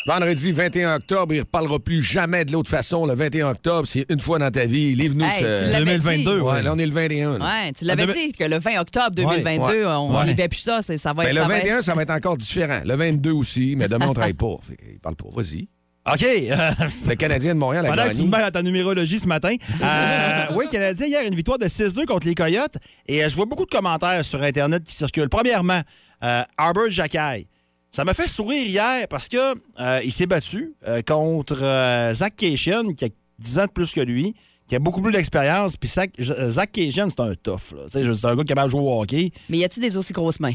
Vendredi 0.07 0.53
21 0.53 0.97
octobre, 0.97 1.33
il 1.33 1.37
ne 1.39 1.43
reparlera 1.43 1.79
plus 1.79 2.03
jamais 2.03 2.45
de 2.45 2.53
l'autre 2.53 2.69
façon. 2.69 3.07
Le 3.07 3.15
21 3.15 3.49
octobre, 3.51 3.87
c'est 3.89 4.05
une 4.11 4.21
fois 4.21 4.39
dans 4.39 4.51
ta 4.51 4.67
vie. 4.67 4.95
Livre-nous 4.95 5.25
Hey, 5.25 5.43
ce... 5.43 5.65
tu 5.65 5.71
l'avais 5.73 5.97
2022, 5.99 6.35
dit. 6.37 6.41
Ouais, 6.43 6.63
là, 6.63 6.73
on 6.75 6.79
est 6.79 6.85
le 6.87 6.93
21. 6.93 7.39
là. 7.39 7.45
Ouais, 7.45 7.73
tu 7.73 7.87
l'avais 7.87 8.07
dit 8.13 8.33
que 8.33 8.45
le 8.45 8.59
20 8.59 8.81
octobre 8.81 9.13
2022, 9.13 9.63
Ouais, 9.87 9.93
on 9.93 10.15
ouais. 10.19 10.27
vivait 10.27 10.49
plus 10.49 10.59
ça, 10.59 10.83
ça 10.83 10.93
va 11.15 11.23
Ben, 11.23 11.29
être 11.29 11.35
le 11.35 11.41
ça 11.41 11.49
va 11.49 11.55
21, 11.55 11.79
être- 11.79 11.85
ça 11.85 11.95
va 11.95 12.03
être 12.03 12.11
encore 12.11 12.37
différent. 12.37 12.81
Le 12.85 12.95
22 12.95 13.33
aussi, 13.33 13.77
mais 13.79 13.89
demain, 13.89 14.09
on 14.09 14.13
travaille 14.13 14.35
pas. 14.35 14.57
Fait 14.69 14.77
qu'il 14.77 15.01
parle 15.01 15.17
pas. 15.17 15.29
Vas-y. 15.35 15.69
OK. 16.07 16.21
Le 17.09 17.15
Canadien 17.15 17.55
de 17.55 17.59
Montréal 17.61 17.87
a 17.87 17.89
Pendant 17.89 18.03
que 18.03 18.09
tu 18.11 18.17
gagné. 18.17 18.27
me 18.31 18.37
mets 18.37 18.43
dans 18.43 18.51
ta 18.51 18.63
numérologie 18.63 19.19
ce 19.19 19.27
matin. 19.27 19.55
Euh, 19.83 20.45
oui, 20.55 20.67
Canadien, 20.71 21.07
hier, 21.07 21.23
une 21.27 21.35
victoire 21.35 21.57
de 21.59 21.65
6-2 21.65 22.05
contre 22.05 22.27
les 22.27 22.35
Coyotes. 22.35 22.77
Et 23.09 23.25
euh, 23.25 23.31
je 23.31 23.35
vois 23.37 23.47
beaucoup 23.47 23.65
de 23.65 23.71
commentaires 23.71 24.23
sur 24.23 24.43
Internet 24.43 24.85
qui 24.85 24.95
circulent. 24.95 25.31
Premièrement, 25.31 25.81
euh, 26.23 26.43
Arbor 26.59 26.91
Jacquet. 26.91 27.47
Ça 27.95 28.03
m'a 28.05 28.13
fait 28.13 28.27
sourire 28.27 28.67
hier 28.67 29.07
parce 29.09 29.29
que 29.29 29.55
euh, 29.79 30.01
il 30.03 30.11
s'est 30.11 30.27
battu 30.27 30.75
euh, 30.89 31.01
contre 31.03 31.59
euh, 31.63 32.13
Zach 32.13 32.35
Cation, 32.35 32.93
qui 32.93 33.05
a 33.05 33.09
10 33.39 33.59
ans 33.61 33.67
de 33.67 33.71
plus 33.71 33.93
que 33.95 34.01
lui, 34.01 34.35
qui 34.67 34.75
a 34.75 34.81
beaucoup 34.81 35.01
plus 35.01 35.13
d'expérience. 35.13 35.77
Puis 35.77 35.89
Zach, 35.89 36.11
Zach 36.19 36.73
Cation, 36.73 37.09
c'est 37.09 37.21
un 37.21 37.35
tough. 37.41 37.71
là. 37.77 37.83
C'est 37.87 38.05
un 38.25 38.35
gars 38.35 38.43
capable 38.43 38.67
de 38.67 38.71
jouer 38.73 38.81
au 38.81 39.01
hockey. 39.01 39.31
Mais 39.49 39.59
y 39.59 39.65
a-tu 39.65 39.79
des 39.79 39.97
aussi 39.97 40.13
grosses 40.13 40.41
mains? 40.41 40.55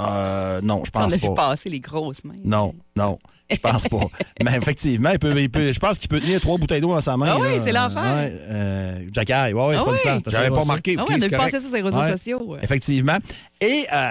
Euh, 0.00 0.62
non, 0.62 0.82
je 0.86 0.90
on 0.94 1.00
pense 1.00 1.12
a 1.12 1.16
vu 1.16 1.26
pas. 1.28 1.34
passer 1.50 1.68
les 1.68 1.80
grosses 1.80 2.24
mains? 2.24 2.32
Non, 2.42 2.74
non, 2.96 3.18
je 3.50 3.56
pense 3.58 3.86
pas. 3.86 4.00
Mais 4.42 4.56
effectivement, 4.56 5.10
il 5.10 5.18
peut, 5.18 5.38
il 5.38 5.50
peut- 5.50 5.70
je 5.70 5.78
pense 5.78 5.98
qu'il 5.98 6.08
peut 6.08 6.18
tenir 6.20 6.40
trois 6.40 6.56
bouteilles 6.56 6.80
d'eau 6.80 6.94
dans 6.94 7.00
sa 7.02 7.16
main. 7.18 7.28
Ah 7.30 7.38
oui, 7.38 7.58
là. 7.58 7.60
c'est 7.62 7.72
l'enfer. 7.72 8.02
Ouais, 8.02 8.32
euh, 8.48 9.04
Jacquet, 9.12 9.52
ouais, 9.52 9.66
ouais, 9.66 9.74
c'est 9.74 9.80
Ah 9.82 9.84
pas 9.84 9.90
oui. 9.92 9.98
farce, 10.02 10.22
J'avais 10.28 10.48
pas 10.50 10.60
ça. 10.62 10.66
marqué. 10.66 10.96
Ah 10.98 11.04
oui, 11.06 11.14
on 11.18 11.22
a 11.22 11.26
vu 11.26 11.30
passer 11.30 11.50
ça 11.52 11.60
sur 11.60 11.72
les 11.76 11.82
réseaux 11.82 11.98
Ouais. 12.00 12.10
sociaux. 12.12 12.56
Effectivement. 12.62 13.18
Et, 13.60 13.84
euh, 13.92 14.08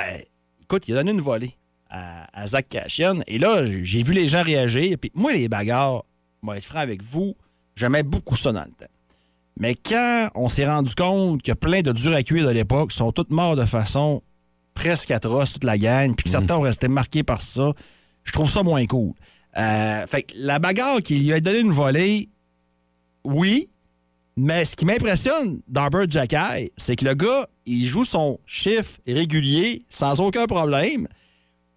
écoute, 0.61 0.83
il 0.87 0.93
a 0.93 0.97
donné 0.99 1.11
une 1.11 1.21
volée 1.21 1.55
à, 1.93 2.27
à 2.33 2.47
Zach 2.47 2.67
Cashian. 2.67 3.21
Et 3.27 3.37
là, 3.37 3.63
j'ai 3.65 4.03
vu 4.03 4.13
les 4.13 4.27
gens 4.27 4.43
réagir. 4.43 4.97
Puis 4.99 5.11
moi, 5.13 5.31
les 5.31 5.47
bagarres, 5.47 6.03
moi, 6.41 6.57
être 6.57 6.65
franc 6.65 6.79
avec 6.79 7.01
vous, 7.03 7.35
j'aimais 7.75 8.03
beaucoup 8.03 8.35
ça 8.35 8.51
dans 8.51 8.65
le 8.65 8.71
temps. 8.71 8.91
Mais 9.57 9.75
quand 9.75 10.29
on 10.35 10.49
s'est 10.49 10.65
rendu 10.65 10.95
compte 10.95 11.43
que 11.43 11.51
plein 11.51 11.81
de 11.81 11.91
durs 11.91 12.15
à 12.15 12.23
cuire 12.23 12.47
de 12.47 12.51
l'époque 12.51 12.91
sont 12.91 13.11
tous 13.11 13.27
morts 13.29 13.55
de 13.55 13.65
façon 13.65 14.23
presque 14.73 15.11
atroce, 15.11 15.53
toute 15.53 15.63
la 15.63 15.77
gang, 15.77 16.15
puis 16.15 16.23
que 16.23 16.29
certains 16.29 16.57
ont 16.57 16.61
resté 16.61 16.87
marqués 16.87 17.21
par 17.21 17.41
ça, 17.41 17.73
je 18.23 18.31
trouve 18.31 18.49
ça 18.49 18.63
moins 18.63 18.85
cool. 18.87 19.13
Euh, 19.57 20.07
fait 20.07 20.23
que 20.23 20.33
la 20.35 20.57
bagarre 20.57 21.03
qui 21.03 21.19
lui 21.19 21.33
a 21.33 21.39
donné 21.39 21.59
une 21.59 21.71
volée, 21.71 22.29
oui, 23.23 23.69
mais 24.35 24.65
ce 24.65 24.75
qui 24.75 24.85
m'impressionne 24.85 25.61
d'Arbert 25.67 26.09
Jacquet, 26.09 26.71
c'est 26.75 26.95
que 26.95 27.05
le 27.05 27.13
gars, 27.13 27.47
il 27.67 27.85
joue 27.85 28.03
son 28.03 28.39
chiffre 28.47 28.99
régulier 29.05 29.85
sans 29.89 30.19
aucun 30.19 30.47
problème. 30.47 31.07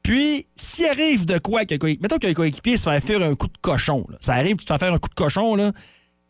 Puis, 0.06 0.46
s'il 0.54 0.86
arrive 0.86 1.26
de 1.26 1.36
quoi, 1.38 1.64
que, 1.64 1.74
mettons 2.00 2.18
qu'un 2.18 2.32
coéquipier 2.32 2.76
se 2.76 2.88
fait 2.88 3.00
faire 3.00 3.22
un 3.22 3.34
coup 3.34 3.48
de 3.48 3.58
cochon, 3.60 4.06
là. 4.08 4.16
ça 4.20 4.34
arrive, 4.34 4.54
tu 4.54 4.64
te 4.64 4.72
fais 4.72 4.78
faire 4.78 4.94
un 4.94 4.98
coup 4.98 5.08
de 5.08 5.14
cochon, 5.16 5.56
là, 5.56 5.72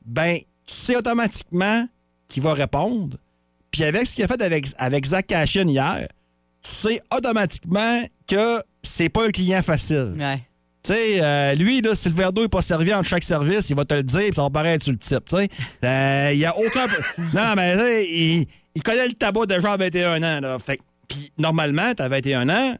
ben, 0.06 0.38
tu 0.66 0.75
sais 0.75 0.97
automatiquement 0.97 1.87
qu'il 2.26 2.42
va 2.42 2.54
répondre. 2.54 3.18
Puis 3.71 3.85
avec 3.85 4.06
ce 4.06 4.14
qu'il 4.14 4.25
a 4.25 4.28
fait 4.28 4.40
avec, 4.40 4.68
avec 4.78 5.04
Zach 5.04 5.26
Cashin 5.26 5.68
hier, 5.68 6.09
tu 6.62 6.71
sais 6.71 7.02
automatiquement 7.14 8.02
que 8.26 8.62
c'est 8.83 9.11
pas 9.11 9.26
un 9.26 9.30
client 9.30 9.61
facile. 9.62 10.14
Ouais. 10.18 10.38
Tu 10.83 10.95
sais, 10.95 11.21
euh, 11.21 11.54
lui, 11.54 11.83
là, 11.83 11.95
si 11.95 12.09
le 12.09 12.14
verre 12.14 12.33
d'eau 12.33 12.45
n'est 12.45 12.49
pas 12.49 12.62
servi 12.62 12.95
entre 12.95 13.11
chaque 13.11 13.25
service, 13.25 13.68
il 13.68 13.76
va 13.76 13.85
te 13.85 13.92
le 13.92 14.04
dire, 14.04 14.21
puis 14.21 14.37
ça 14.37 14.42
va 14.42 14.49
paraître 14.49 14.85
sur 14.85 14.92
le 14.92 14.99
type, 14.99 15.26
tu 15.26 15.37
sais. 15.37 15.48
Euh, 15.85 16.31
Il 16.33 16.38
y 16.38 16.46
a 16.46 16.57
aucun... 16.57 16.87
non, 17.35 17.55
mais 17.55 17.74
tu 17.74 17.81
sais, 17.81 18.07
il, 18.09 18.46
il 18.74 18.83
connaît 18.83 19.07
le 19.07 19.12
tabac 19.12 19.44
déjà 19.44 19.72
à 19.72 19.77
21 19.77 20.22
ans, 20.22 20.40
là. 20.40 20.59
Fait 20.59 20.81
puis 21.09 21.31
normalement, 21.38 21.92
t'as 21.94 22.09
21 22.09 22.48
ans, 22.48 22.77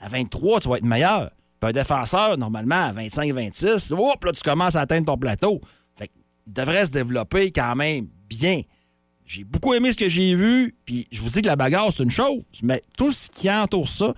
à 0.00 0.08
23, 0.08 0.60
tu 0.60 0.68
vas 0.68 0.76
être 0.76 0.84
meilleur. 0.84 1.30
Puis 1.60 1.68
un 1.68 1.72
défenseur, 1.72 2.38
normalement, 2.38 2.86
à 2.86 2.92
25, 2.92 3.32
26, 3.32 3.92
hop, 3.92 4.24
là, 4.24 4.32
tu 4.32 4.42
commences 4.42 4.76
à 4.76 4.80
atteindre 4.80 5.06
ton 5.06 5.16
plateau. 5.18 5.60
Fait 5.96 6.08
qu'il 6.08 6.52
devrait 6.52 6.86
se 6.86 6.90
développer 6.90 7.52
quand 7.52 7.76
même 7.76 8.06
bien. 8.28 8.62
J'ai 9.26 9.44
beaucoup 9.44 9.74
aimé 9.74 9.92
ce 9.92 9.96
que 9.98 10.08
j'ai 10.08 10.34
vu, 10.34 10.74
puis 10.86 11.06
je 11.12 11.20
vous 11.20 11.28
dis 11.30 11.42
que 11.42 11.46
la 11.46 11.56
bagarre, 11.56 11.92
c'est 11.92 12.02
une 12.02 12.10
chose, 12.10 12.42
mais 12.62 12.82
tout 12.98 13.12
ce 13.12 13.30
qui 13.30 13.50
entoure 13.50 13.88
ça, 13.88 14.12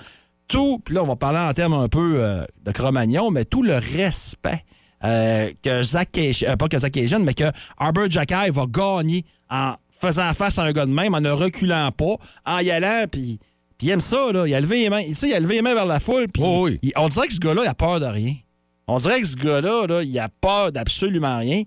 tout, 0.48 0.80
puis 0.84 0.94
là, 0.94 1.02
on 1.02 1.06
va 1.06 1.16
parler 1.16 1.38
en 1.40 1.52
termes 1.52 1.74
un 1.74 1.88
peu 1.88 2.22
euh, 2.22 2.44
de 2.64 2.70
Cro-Magnon, 2.72 3.30
mais 3.30 3.44
tout 3.44 3.62
le 3.62 3.74
respect 3.74 4.64
euh, 5.04 5.50
que 5.62 5.82
Zach 5.82 6.10
Cation- 6.12 6.48
euh, 6.48 6.56
pas 6.56 6.68
que 6.68 6.78
Zach 6.78 6.92
Cation, 6.92 7.20
mais 7.20 7.34
que 7.34 7.44
Arbor 7.76 8.08
Jacquet 8.08 8.50
va 8.50 8.64
gagner 8.66 9.24
en 9.50 9.74
faisant 9.90 10.32
face 10.34 10.58
à 10.58 10.62
un 10.62 10.72
gars 10.72 10.86
de 10.86 10.92
même, 10.92 11.14
en 11.14 11.20
ne 11.20 11.30
reculant 11.30 11.90
pas, 11.92 12.16
en 12.46 12.58
y 12.60 12.70
allant, 12.70 13.04
puis 13.10 13.38
puis 13.82 13.88
il 13.88 13.90
aime 13.90 14.00
ça, 14.00 14.30
là. 14.32 14.46
Il 14.46 14.54
a 14.54 14.60
levé 14.60 14.78
les 14.82 14.90
mains. 14.90 15.02
Tu 15.02 15.14
sais, 15.16 15.28
il 15.30 15.34
a 15.34 15.40
levé 15.40 15.56
les 15.56 15.62
mains 15.62 15.74
vers 15.74 15.86
la 15.86 15.98
foule, 15.98 16.26
puis 16.32 16.40
Oh 16.46 16.66
oui. 16.66 16.78
il- 16.82 16.92
on 16.94 17.08
dirait 17.08 17.26
que 17.26 17.34
ce 17.34 17.40
gars-là, 17.40 17.62
il 17.64 17.68
a 17.68 17.74
peur 17.74 17.98
de 17.98 18.06
rien. 18.06 18.34
On 18.86 18.96
dirait 18.98 19.20
que 19.20 19.26
ce 19.26 19.34
gars-là, 19.36 19.86
là, 19.88 20.02
il 20.04 20.16
a 20.20 20.28
peur 20.28 20.70
d'absolument 20.70 21.38
rien. 21.38 21.62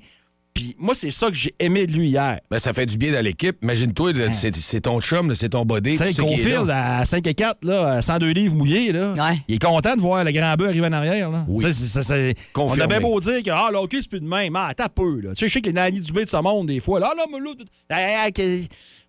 Puis 0.53 0.73
moi, 0.79 0.95
c'est 0.95 1.11
ça 1.11 1.27
que 1.27 1.33
j'ai 1.33 1.53
aimé 1.59 1.85
de 1.85 1.91
lui 1.91 2.07
hier. 2.07 2.39
Ben, 2.49 2.59
ça 2.59 2.71
fait 2.71 2.85
du 2.85 2.97
bien 2.97 3.11
dans 3.11 3.21
l'équipe. 3.21 3.57
Imagine-toi, 3.61 4.13
là, 4.13 4.31
c'est 4.31 4.55
c'est 4.55 4.79
ton 4.79 5.01
chum, 5.01 5.27
là, 5.27 5.35
c'est 5.35 5.49
ton 5.49 5.65
body. 5.65 5.91
Tu 5.91 5.97
sais, 5.97 6.07
tu 6.07 6.13
sais 6.13 6.21
qu'il 6.23 6.31
est 6.31 6.35
Confield 6.37 6.67
là. 6.67 6.99
à 6.99 7.03
5 7.05 7.27
et 7.27 7.33
4, 7.33 7.65
là, 7.65 7.91
à 7.95 8.01
102 8.01 8.29
livres 8.31 8.55
mouillés, 8.55 8.93
là. 8.93 9.11
Ouais. 9.11 9.37
Il 9.49 9.55
est 9.55 9.61
content 9.61 9.97
de 9.97 9.99
voir 9.99 10.23
le 10.23 10.31
grand 10.31 10.53
bœuf 10.55 10.69
arriver 10.69 10.87
en 10.87 10.93
arrière. 10.93 11.29
Là. 11.29 11.43
Oui. 11.49 11.65
C'est- 11.67 11.73
c'est- 11.73 12.01
c'est- 12.01 12.35
on 12.55 12.79
a 12.79 12.87
bien 12.87 13.01
beau 13.01 13.19
dire 13.19 13.43
que 13.43 13.49
ah, 13.49 13.69
c'est 13.91 14.07
plus 14.09 14.21
de 14.21 14.27
même. 14.29 14.55
Ah, 14.55 14.71
t'as 14.73 14.87
peu. 14.87 15.19
Là. 15.19 15.31
Tu 15.31 15.39
sais, 15.39 15.47
je 15.49 15.53
sais 15.55 15.59
que 15.61 15.67
les 15.67 15.73
Nani 15.73 15.99
Dubé 15.99 16.23
de 16.23 16.29
ce 16.29 16.37
monde, 16.37 16.67
des 16.67 16.79
fois, 16.79 17.01
là, 17.01 17.09
ah, 17.11 17.15
non, 17.17 17.25
mais 17.37 17.43
là, 17.43 17.51
ah, 17.89 18.25
ah, 18.27 18.31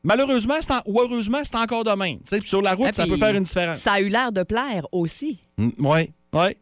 malheureusement, 0.03 0.55
c'est 0.61 0.73
en- 0.73 0.83
ou 0.87 1.01
heureusement, 1.01 1.39
c'est 1.43 1.57
encore 1.57 1.85
de 1.85 1.91
même. 1.91 2.19
Sur 2.43 2.63
la 2.63 2.75
route, 2.75 2.87
Ah, 2.91 2.93
ça 2.93 3.07
peut 3.07 3.17
faire 3.17 3.35
une 3.35 3.43
différence. 3.45 3.79
Ça 3.79 3.93
a 3.93 4.01
eu 4.01 4.09
l'air 4.09 4.33
de 4.33 4.43
plaire 4.43 4.87
aussi. 4.93 5.41
Oui, 5.59 5.75
oui, 5.79 6.11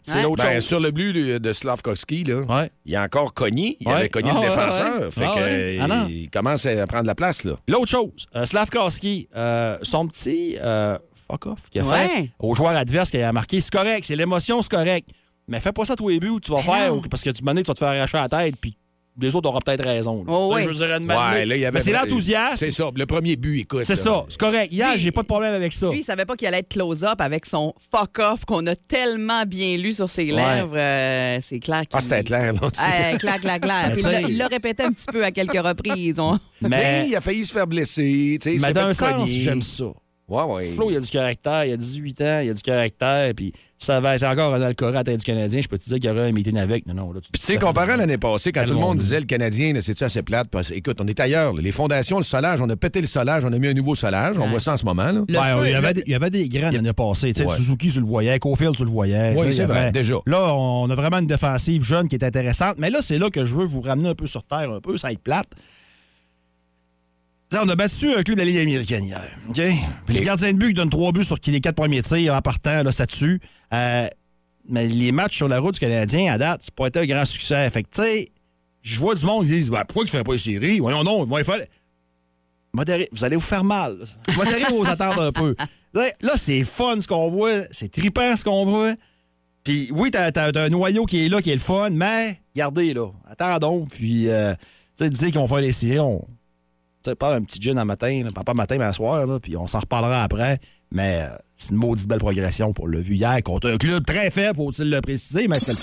c'est 0.03 0.14
Ouais. 0.16 0.23
l'autre 0.23 0.42
Ben, 0.44 0.55
chose. 0.55 0.64
sur 0.64 0.81
le 0.81 0.90
but 0.90 1.12
de, 1.12 1.38
de 1.38 1.53
Slavkovski, 1.53 2.25
là, 2.25 2.40
Ouais. 2.42 2.70
il 2.85 2.94
a 2.97 3.03
encore 3.03 3.35
cogné. 3.35 3.77
Il 3.81 3.88
Ouais. 3.88 3.94
avait 3.94 4.09
cogné 4.09 4.31
Ah, 4.31 4.35
le 4.35 4.40
ouais, 4.40 4.49
défenseur. 4.49 5.01
ouais. 5.03 5.11
Fait 5.11 5.25
Ah, 5.25 5.35
que, 5.35 5.92
Ah, 5.92 6.07
il 6.09 6.31
commence 6.31 6.66
à 6.66 6.87
prendre 6.87 7.07
la 7.07 7.14
place. 7.14 7.44
là. 7.44 7.55
L'autre 7.68 7.88
chose, 7.88 8.27
euh, 8.37 8.47
Slavkowski, 8.47 9.29
euh, 9.37 9.79
son 9.83 10.07
petit 10.07 10.57
euh, 10.61 10.97
fuck 11.29 11.47
off 11.47 11.70
qu'il 11.70 11.81
a 11.81 11.85
Ouais. 11.85 12.09
fait 12.09 12.31
au 12.38 12.55
joueur 12.55 12.77
adverse 12.77 13.11
qu'il 13.11 13.23
a 13.23 13.33
marqué, 13.33 13.61
c'est 13.61 13.73
correct, 13.73 14.05
c'est 14.05 14.16
l'émotion, 14.16 14.62
c'est 14.62 14.70
correct. 14.70 15.09
Mais 15.49 15.61
fais 15.61 15.73
pas 15.73 15.85
ça 15.85 15.94
tous 15.97 16.09
les 16.09 16.18
buts 16.20 16.29
où 16.31 16.40
tu 16.40 16.51
vas 16.53 16.59
Ben 16.59 16.62
faire, 16.73 16.92
parce 17.11 17.23
que 17.23 17.31
tu 17.31 17.44
m'en 17.44 17.53
tu 17.55 17.62
vas 17.64 17.75
te 17.75 17.79
faire 17.79 17.88
arracher 17.88 18.16
la 18.16 18.29
tête, 18.31 18.55
puis 18.59 18.77
les 19.20 19.35
autres 19.37 19.48
auront 19.48 19.61
peut-être 19.61 19.85
raison. 19.85 20.24
là. 20.24 20.33
Oh, 20.33 20.50
Là, 20.50 20.57
oui. 20.57 20.62
Je 20.62 20.68
veux 20.68 20.74
dire, 20.74 20.96
une 20.96 21.07
Ouais, 21.09 21.46
là, 21.46 21.57
il 21.57 21.61
y 21.61 21.64
avait 21.66 21.79
Mais 21.79 21.85
c'est 21.85 21.92
l'enthousiasme. 21.92 22.57
C'est 22.57 22.70
ça. 22.70 22.90
Le 22.94 23.07
premier 23.07 23.37
but, 23.37 23.61
écoute. 23.61 23.85
C'est 23.85 23.94
ça, 23.96 24.24
c'est 24.29 24.38
correct. 24.40 24.72
Hier, 24.72 24.92
j'ai 24.96 25.11
pas 25.12 25.22
de 25.22 25.27
problème 25.27 25.55
avec 25.55 25.72
ça. 25.72 25.88
Lui, 25.90 26.00
il 26.00 26.03
savait 26.05 26.24
pas 26.24 26.37
qu'il 26.37 26.46
allait 26.48 26.59
être 26.59 26.68
close-up 26.68 27.20
avec 27.20 27.46
son 27.46 27.72
fuck 27.90 28.18
off 28.18 28.44
qu'on 28.44 28.66
a 28.66 28.74
tellement 28.74 29.44
bien 29.46 29.77
lu 29.77 29.92
sur 29.92 30.11
ses 30.11 30.33
Ouais. 30.33 30.55
lèvres. 30.57 30.77
Euh, 30.77 31.38
c'est 31.42 31.61
clair 31.61 31.81
qu'il... 31.83 31.90
Ah, 31.92 32.00
c'était 32.00 32.24
clair. 32.24 32.53
Là. 32.55 32.61
Ah, 32.79 33.16
clair, 33.18 33.40
clair, 33.40 33.61
clair. 33.61 33.90
Puis 33.92 34.03
il 34.03 34.11
l'a- 34.11 34.20
il 34.22 34.37
l'a 34.38 34.46
répété 34.48 34.83
un 34.83 34.90
petit 34.92 35.07
peu 35.12 35.24
à 35.24 35.31
quelques 35.31 35.59
reprises. 35.61 36.18
On- 36.18 36.38
Mais 36.62 36.68
Mais, 36.68 37.07
il 37.09 37.16
a 37.16 37.20
failli 37.20 37.44
se 37.44 37.53
faire 37.53 37.66
blesser. 37.66 38.38
tu 38.40 38.50
sais, 38.50 38.55
il 38.57 38.61
mais 38.61 38.68
s'est 38.68 38.72
d'un 38.74 38.88
fait 38.88 38.94
sens, 38.94 39.12
cogner. 39.12 39.27
j'aime 39.40 39.62
ça. 39.62 39.85
Ouais, 40.27 40.43
ouais. 40.45 40.65
Flo, 40.65 40.91
il 40.91 40.97
a 40.97 41.01
du 41.01 41.11
caractère, 41.11 41.67
il 41.67 41.73
a 41.73 41.77
18 41.77 42.21
ans, 42.23 42.41
il 42.43 42.49
a 42.49 42.55
du 42.55 42.63
caractère, 42.63 43.35
puis 43.37 43.53
ça 43.79 44.01
va 44.01 44.17
être 44.17 44.23
encore 44.23 44.55
un 44.55 44.63
alcool 44.63 44.97
à 44.97 45.05
tête 45.05 45.19
du 45.19 45.25
Canadien. 45.25 45.61
Je 45.61 45.69
peux 45.69 45.77
te 45.77 45.85
dire 45.85 45.99
qu'il 46.01 46.09
y 46.09 46.11
aurait 46.11 46.31
un 46.31 46.33
meeting 46.33 46.57
avec. 46.57 46.87
Non, 46.87 46.95
non, 46.95 47.13
là, 47.13 47.21
Puis, 47.21 47.39
tu 47.39 47.41
sais, 47.41 47.59
comparé 47.59 47.93
à 47.93 47.97
l'année 47.99 48.17
passée, 48.17 48.51
quand 48.51 48.65
tout 48.65 48.71
le 48.73 48.79
monde 48.79 48.97
disait 48.97 49.21
le 49.21 49.27
Canadien, 49.27 49.79
c'est-tu 49.83 50.03
assez 50.03 50.23
plate? 50.23 50.49
Parce, 50.51 50.71
écoute, 50.71 50.97
on 51.01 51.07
est 51.07 51.21
ailleurs. 51.21 51.53
là. 51.53 51.61
Les 51.61 51.73
fondations, 51.73 52.17
le 52.17 52.23
solage, 52.25 52.63
on 52.63 52.71
a 52.71 52.77
pété 52.77 53.03
le 53.03 53.07
solage, 53.07 53.45
on 53.45 53.53
a 53.53 53.59
mis 53.59 53.69
un 53.69 53.75
nouveau 53.75 53.95
solage. 53.95 54.39
On 54.39 54.47
voit 54.47 54.61
ça 54.61 54.73
en 54.73 54.77
ce 54.79 54.85
moment. 54.87 55.05
Là. 55.13 55.13
Le 55.13 55.39
Ouais, 55.39 55.53
feu, 55.61 55.67
il, 55.67 55.73
y 55.73 55.75
avait, 55.75 55.89
le- 55.89 55.93
des- 55.95 56.03
il 56.07 56.13
y 56.13 56.15
avait 56.15 56.31
des 56.31 56.49
grands 56.49 56.71
l'année 56.71 56.93
passée. 56.95 57.35
Tu 57.35 57.43
sais, 57.43 57.47
Ouais. 57.47 57.57
Suzuki, 57.57 57.91
tu 57.91 58.01
le 58.01 58.07
voyais. 58.07 58.39
Cofield, 58.39 58.75
tu 58.77 58.85
le 58.85 58.91
voyais. 58.91 59.35
Oui, 59.37 59.49
c'est 59.53 59.65
y 59.65 59.67
vrai, 59.67 59.79
avait- 59.79 59.93
déjà. 59.93 60.15
Là, 60.27 60.55
on 60.55 60.89
a 60.89 60.95
vraiment 60.95 61.19
une 61.19 61.27
défensive 61.27 61.83
jeune 61.83 62.09
qui 62.09 62.15
est 62.17 62.25
intéressante. 62.25 62.77
Mais 62.79 62.89
là, 62.89 63.01
c'est 63.03 63.19
là 63.19 63.29
que 63.29 63.45
je 63.45 63.55
veux 63.55 63.67
vous 63.67 63.83
ramener 63.83 64.09
un 64.09 64.15
peu 64.15 64.27
sur 64.27 64.43
terre, 64.45 64.71
un 64.71 64.81
peu, 64.81 64.97
sans 64.97 65.09
être 65.09 65.19
plate. 65.23 65.49
Tu 67.55 67.61
on 67.61 67.69
a 67.69 67.77
battu 67.77 68.12
un 68.12 68.25
club 68.25 68.37
de 68.37 68.43
la 68.43 68.47
Ligue 68.47 68.59
américaine 68.59 69.05
hier. 69.05 69.31
OK? 69.49 69.61
Puis 70.07 70.17
le 70.17 70.25
gardien 70.25 70.53
de 70.53 70.59
but 70.59 70.69
qui 70.69 70.75
donne 70.75 70.90
trois 70.90 71.12
buts 71.12 71.23
sur 71.23 71.38
les 71.47 71.61
quatre 71.61 71.77
premiers 71.77 72.03
tirs 72.03 72.35
en 72.35 72.40
partant, 72.43 72.83
là, 72.83 72.90
ça 72.90 73.07
tue. 73.07 73.40
Euh, 73.73 74.09
mais 74.69 74.88
les 74.88 75.12
matchs 75.12 75.37
sur 75.37 75.47
la 75.47 75.61
route 75.61 75.75
du 75.75 75.79
Canadien, 75.81 76.33
à 76.33 76.38
date, 76.38 76.62
c'est 76.64 76.75
pas 76.75 76.88
été 76.88 76.99
un 76.99 77.07
grand 77.07 77.25
succès. 77.25 77.71
Fait 77.71 77.85
que, 77.85 77.90
tu 77.90 78.03
sais, 78.03 78.29
je 78.83 78.99
vois 78.99 79.14
du 79.14 79.25
monde 79.25 79.45
qui 79.45 79.53
disent 79.53 79.71
ben, 79.71 79.85
pourquoi 79.87 80.03
il 80.03 80.07
ne 80.07 80.11
ferait 80.11 80.25
pas 80.25 80.33
les 80.33 80.38
séries? 80.38 80.81
Voyons 80.81 81.05
non, 81.05 81.25
il 81.25 81.45
faut 81.45 81.53
modérez, 82.73 83.09
vous 83.12 83.25
allez 83.25 83.37
vous 83.37 83.43
faire 83.43 83.62
mal. 83.62 83.99
Modérez 84.37 84.73
vos 84.73 84.85
attentes 84.85 85.19
un 85.19 85.31
peu. 85.31 85.55
Là, 85.95 86.33
c'est 86.37 86.64
fun 86.64 87.01
ce 87.01 87.07
qu'on 87.07 87.31
voit, 87.31 87.67
c'est 87.71 87.88
trippant 87.88 88.35
ce 88.35 88.43
qu'on 88.43 88.64
voit. 88.64 88.95
Puis 89.62 89.90
oui, 89.93 90.11
t'as, 90.11 90.33
t'as 90.33 90.51
un 90.61 90.69
noyau 90.71 91.07
qui 91.07 91.25
est 91.25 91.29
là, 91.29 91.40
qui 91.40 91.51
est 91.51 91.55
le 91.55 91.61
fun, 91.61 91.90
mais 91.90 92.40
regardez 92.57 92.95
là, 92.95 93.11
attendons, 93.31 93.87
puis 93.87 94.29
euh, 94.29 94.55
tu 94.99 95.09
sais, 95.14 95.31
qu'on 95.31 95.43
va 95.43 95.49
faire 95.49 95.61
les 95.61 95.73
séries, 95.73 96.01
on, 96.01 96.19
Tu 96.19 96.27
sais, 97.05 97.14
pas 97.14 97.35
un 97.35 97.43
petit 97.43 97.61
gin 97.61 97.79
un 97.79 97.85
matin, 97.85 98.23
là, 98.25 98.31
pas 98.45 98.55
matin, 98.55 98.77
mais 98.79 98.85
un 98.85 98.93
soir, 98.93 99.27
là, 99.27 99.38
puis 99.40 99.57
on 99.57 99.67
s'en 99.67 99.81
reparlera 99.81 100.23
après. 100.23 100.59
Mais 100.90 101.23
euh, 101.23 101.37
c'est 101.57 101.71
une 101.71 101.77
maudite 101.77 102.09
belle 102.09 102.19
progression 102.19 102.73
pour 102.73 102.88
le 102.88 103.01
vu 103.01 103.14
hier 103.14 103.43
contre 103.43 103.71
un 103.71 103.77
club 103.77 104.05
très 104.05 104.31
faible, 104.31 104.57
faut-il 104.57 104.90
le 104.90 105.01
préciser, 105.01 105.49
mais 105.49 105.59
c'est 105.59 105.73
le 105.73 105.79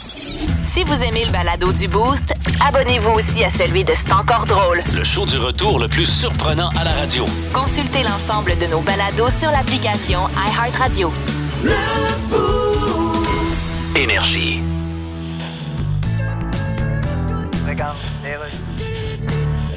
Si 0.63 0.83
vous 0.83 1.03
aimez 1.03 1.25
le 1.25 1.31
balado 1.31 1.71
du 1.71 1.87
Boost, 1.87 2.33
abonnez-vous 2.65 3.11
aussi 3.11 3.43
à 3.43 3.49
celui 3.49 3.83
de 3.83 3.93
C'est 3.95 4.11
encore 4.13 4.45
drôle. 4.45 4.81
Le 4.95 5.03
show 5.03 5.25
du 5.25 5.37
retour 5.37 5.79
le 5.79 5.87
plus 5.87 6.05
surprenant 6.05 6.69
à 6.79 6.83
la 6.83 6.93
radio. 6.93 7.25
Consultez 7.53 8.03
l'ensemble 8.03 8.53
de 8.59 8.67
nos 8.67 8.81
balados 8.81 9.29
sur 9.29 9.51
l'application 9.51 10.19
iHeartRadio. 10.37 11.11
Énergie. 13.95 14.61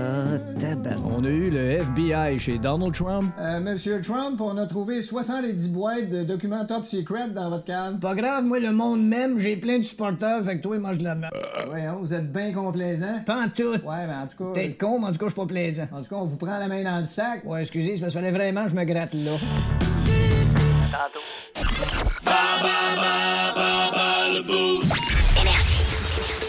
Ah, 0.00 0.38
tabac. 0.58 0.96
On 1.04 1.22
a 1.24 1.28
eu 1.28 1.50
le 1.50 1.58
FBI 1.58 2.38
chez 2.38 2.56
Donald 2.58 2.94
Trump. 2.94 3.32
Euh, 3.38 3.60
Monsieur 3.60 4.00
Trump, 4.00 4.40
on 4.40 4.56
a 4.56 4.66
trouvé 4.66 5.02
70 5.02 5.68
boîtes 5.68 6.08
de 6.08 6.22
documents 6.24 6.64
top 6.64 6.86
secret 6.86 7.28
dans 7.28 7.50
votre 7.50 7.64
cave. 7.64 7.98
Pas 7.98 8.14
grave, 8.14 8.44
moi, 8.44 8.58
le 8.60 8.72
monde 8.72 9.02
même, 9.06 9.38
j'ai 9.38 9.56
plein 9.56 9.78
de 9.78 9.82
supporters, 9.82 10.42
fait 10.44 10.56
que 10.56 10.62
toi, 10.62 10.78
mange 10.78 10.98
de 10.98 11.04
la 11.04 11.14
merde. 11.14 11.34
Voyons, 11.66 11.98
vous 12.00 12.14
êtes 12.14 12.32
bien 12.32 12.52
complaisant. 12.52 13.20
Pas 13.26 13.42
en 13.42 13.48
tout. 13.48 13.72
Ouais, 13.72 14.06
mais 14.06 14.14
en 14.14 14.26
tout 14.26 14.42
cas. 14.42 14.52
Peut-être 14.54 14.78
con, 14.78 15.00
mais 15.00 15.08
en 15.08 15.12
tout 15.12 15.18
cas, 15.18 15.26
je 15.26 15.32
suis 15.32 15.40
pas 15.40 15.46
plaisant. 15.46 15.86
En 15.92 16.02
tout 16.02 16.08
cas, 16.08 16.16
on 16.16 16.24
vous 16.24 16.36
prend 16.36 16.58
la 16.58 16.66
main 16.68 16.82
dans 16.82 17.00
le 17.00 17.06
sac. 17.06 17.42
Ouais, 17.44 17.60
excusez, 17.60 17.96
c'est 17.96 18.00
parce 18.00 18.12
qu'il 18.12 18.22
fallait 18.22 18.32
vraiment 18.36 18.64
que 18.64 18.70
je 18.70 18.76
me 18.76 18.84
gratte 18.84 19.12
là. 19.14 19.36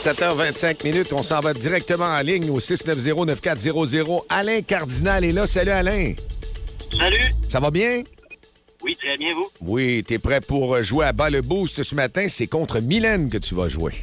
7h25 0.02 0.84
minutes, 0.84 1.14
on 1.14 1.22
s'en 1.22 1.42
va 1.42 1.54
directement 1.54 2.06
en 2.06 2.22
ligne 2.22 2.50
au 2.50 2.60
690-9400. 2.60 4.24
Alain 4.30 4.62
Cardinal 4.64 5.24
est 5.24 5.32
là. 5.32 5.46
Salut 5.46 5.70
Alain. 5.70 6.14
Salut. 6.98 7.32
Ça 7.48 7.60
va 7.60 7.70
bien? 7.70 8.02
Oui, 8.84 8.98
très 9.00 9.16
bien, 9.16 9.36
vous. 9.36 9.48
Oui, 9.62 10.04
t'es 10.04 10.18
prêt 10.18 10.42
pour 10.42 10.82
jouer 10.82 11.06
à 11.06 11.14
bas 11.14 11.30
le 11.30 11.42
boost 11.42 11.84
ce 11.84 11.94
matin. 11.94 12.26
C'est 12.30 12.48
contre 12.48 12.80
Mylène 12.80 13.30
que 13.30 13.38
tu 13.38 13.54
vas 13.54 13.70
jouer. 13.70 13.94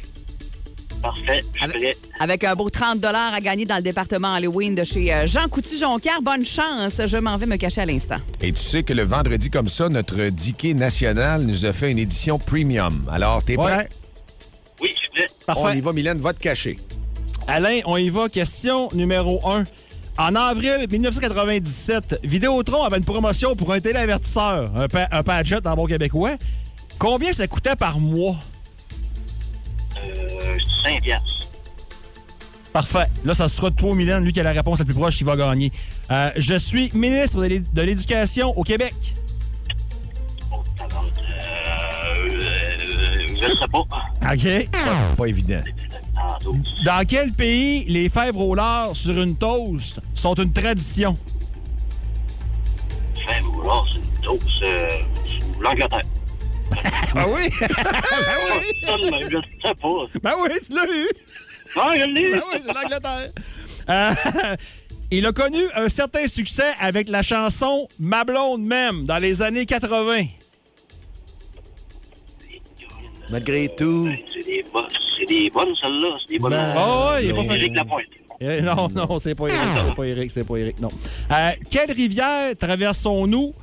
Parfait. 1.01 1.41
Je 1.61 1.67
prêt. 1.67 1.97
Avec 2.21 2.45
un 2.45 2.55
beau 2.55 2.69
30 2.69 3.03
à 3.03 3.37
gagner 3.41 3.65
dans 3.65 3.75
le 3.75 3.81
département 3.81 4.33
Halloween 4.33 4.75
de 4.75 4.85
chez 4.85 5.13
euh, 5.13 5.27
Jean 5.27 5.49
Coutu-Jonquière. 5.49 6.21
Bonne 6.21 6.45
chance. 6.45 6.93
Je 7.05 7.17
m'en 7.17 7.35
vais 7.35 7.45
me 7.45 7.57
cacher 7.57 7.81
à 7.81 7.85
l'instant. 7.85 8.19
Et 8.41 8.53
tu 8.53 8.63
sais 8.63 8.83
que 8.83 8.93
le 8.93 9.03
vendredi 9.03 9.49
comme 9.49 9.67
ça, 9.67 9.89
notre 9.89 10.29
Dicky 10.29 10.73
national 10.75 11.41
nous 11.41 11.65
a 11.65 11.73
fait 11.73 11.91
une 11.91 11.99
édition 11.99 12.39
premium. 12.39 13.03
Alors, 13.11 13.43
t'es 13.43 13.57
prêt? 13.57 13.89
Parfait. 15.49 15.63
On 15.63 15.71
y 15.71 15.81
va, 15.81 15.93
Mylène, 15.93 16.19
va 16.19 16.31
te 16.31 16.39
cacher. 16.39 16.77
Alain, 17.47 17.79
on 17.85 17.97
y 17.97 18.11
va. 18.11 18.29
Question 18.29 18.87
numéro 18.93 19.41
1. 19.49 19.63
En 20.19 20.35
avril 20.35 20.85
1997, 20.91 22.19
Vidéotron 22.23 22.83
avait 22.83 22.97
une 22.97 23.03
promotion 23.03 23.55
pour 23.55 23.73
un 23.73 23.79
téléavertisseur, 23.79 24.69
un, 24.75 24.87
pa 24.87 25.07
un 25.11 25.23
Padgett 25.23 25.65
en 25.65 25.73
bon 25.75 25.87
québécois. 25.87 26.33
Combien 26.99 27.33
ça 27.33 27.47
coûtait 27.47 27.75
par 27.75 27.99
mois? 27.99 28.35
Euh, 29.97 30.57
5 30.83 31.01
piastres. 31.01 31.47
Parfait. 32.71 33.07
Là, 33.25 33.33
ça 33.33 33.47
sera 33.47 33.71
toi, 33.71 33.95
Mylène, 33.95 34.23
lui 34.23 34.33
qui 34.33 34.41
a 34.41 34.43
la 34.43 34.51
réponse 34.51 34.77
la 34.77 34.85
plus 34.85 34.93
proche, 34.93 35.19
il 35.19 35.25
va 35.25 35.35
gagner. 35.35 35.71
Euh, 36.11 36.29
je 36.35 36.59
suis 36.59 36.91
ministre 36.93 37.41
de 37.41 37.81
l'Éducation 37.81 38.55
au 38.55 38.61
Québec. 38.61 38.93
Je 43.41 43.49
sais 43.49 43.67
pas. 43.71 43.79
OK. 44.33 44.69
Pas 45.17 45.25
évident. 45.25 45.61
Dans 46.85 47.05
quel 47.07 47.31
pays 47.31 47.85
les 47.85 48.09
fèves 48.09 48.37
au 48.37 48.53
lard 48.55 48.95
sur 48.95 49.19
une 49.21 49.35
toast 49.35 49.99
sont 50.13 50.33
une 50.35 50.51
tradition? 50.51 51.17
Fin 53.25 53.39
vouloir, 53.43 53.85
c'est 53.89 53.97
une 53.97 54.21
dose. 54.37 54.59
Euh, 54.63 54.87
L'Angleterre. 55.61 56.01
Ah 57.15 57.25
oui? 57.27 57.49
Ça, 58.85 58.95
mais 59.01 59.23
je 59.29 59.37
sais 59.65 59.73
pas. 59.81 60.05
ben 60.21 60.33
oui, 60.43 60.49
tu 60.65 60.73
l'as 60.73 60.85
eu. 60.85 61.07
Ah, 61.75 61.91
je 61.97 62.03
l'ai. 62.05 62.31
Ben 62.31 62.41
oui, 62.53 62.59
c'est 62.63 62.73
l'Angleterre. 62.73 63.31
Euh, 63.89 64.55
il 65.11 65.25
a 65.25 65.31
connu 65.31 65.63
un 65.75 65.89
certain 65.89 66.27
succès 66.27 66.71
avec 66.79 67.09
la 67.09 67.23
chanson 67.23 67.87
Ma 67.99 68.23
blonde 68.23 68.61
même 68.61 69.05
dans 69.07 69.17
les 69.17 69.41
années 69.41 69.65
80. 69.65 70.25
Malgré 73.31 73.69
tout. 73.75 74.09
C'est 74.33 74.45
des 74.45 74.65
bonnes, 74.73 74.87
c'est 75.17 75.25
des 75.25 75.49
bonnes, 75.49 75.75
celles-là. 75.81 76.15
C'est 76.21 76.33
des 76.33 76.39
bonnes. 76.39 76.51
Ben, 76.51 76.73
Oh, 76.77 77.09
ouais, 77.13 77.25
il 77.25 77.29
est 77.29 77.33
pas 77.47 77.55
Éric. 77.55 77.75
Lapointe. 77.75 78.05
Euh, 78.41 78.61
non, 78.61 78.87
non, 78.89 79.19
c'est 79.19 79.35
pas 79.35 79.47
Eric. 79.47 79.59
C'est 79.87 79.95
pas 79.95 80.03
Eric, 80.05 80.31
c'est 80.31 80.43
pas 80.45 80.55
Eric, 80.57 80.79
non. 80.79 80.87
Euh, 81.31 81.51
quelle 81.69 81.91
rivière 81.91 82.55
traversons-nous 82.57 83.53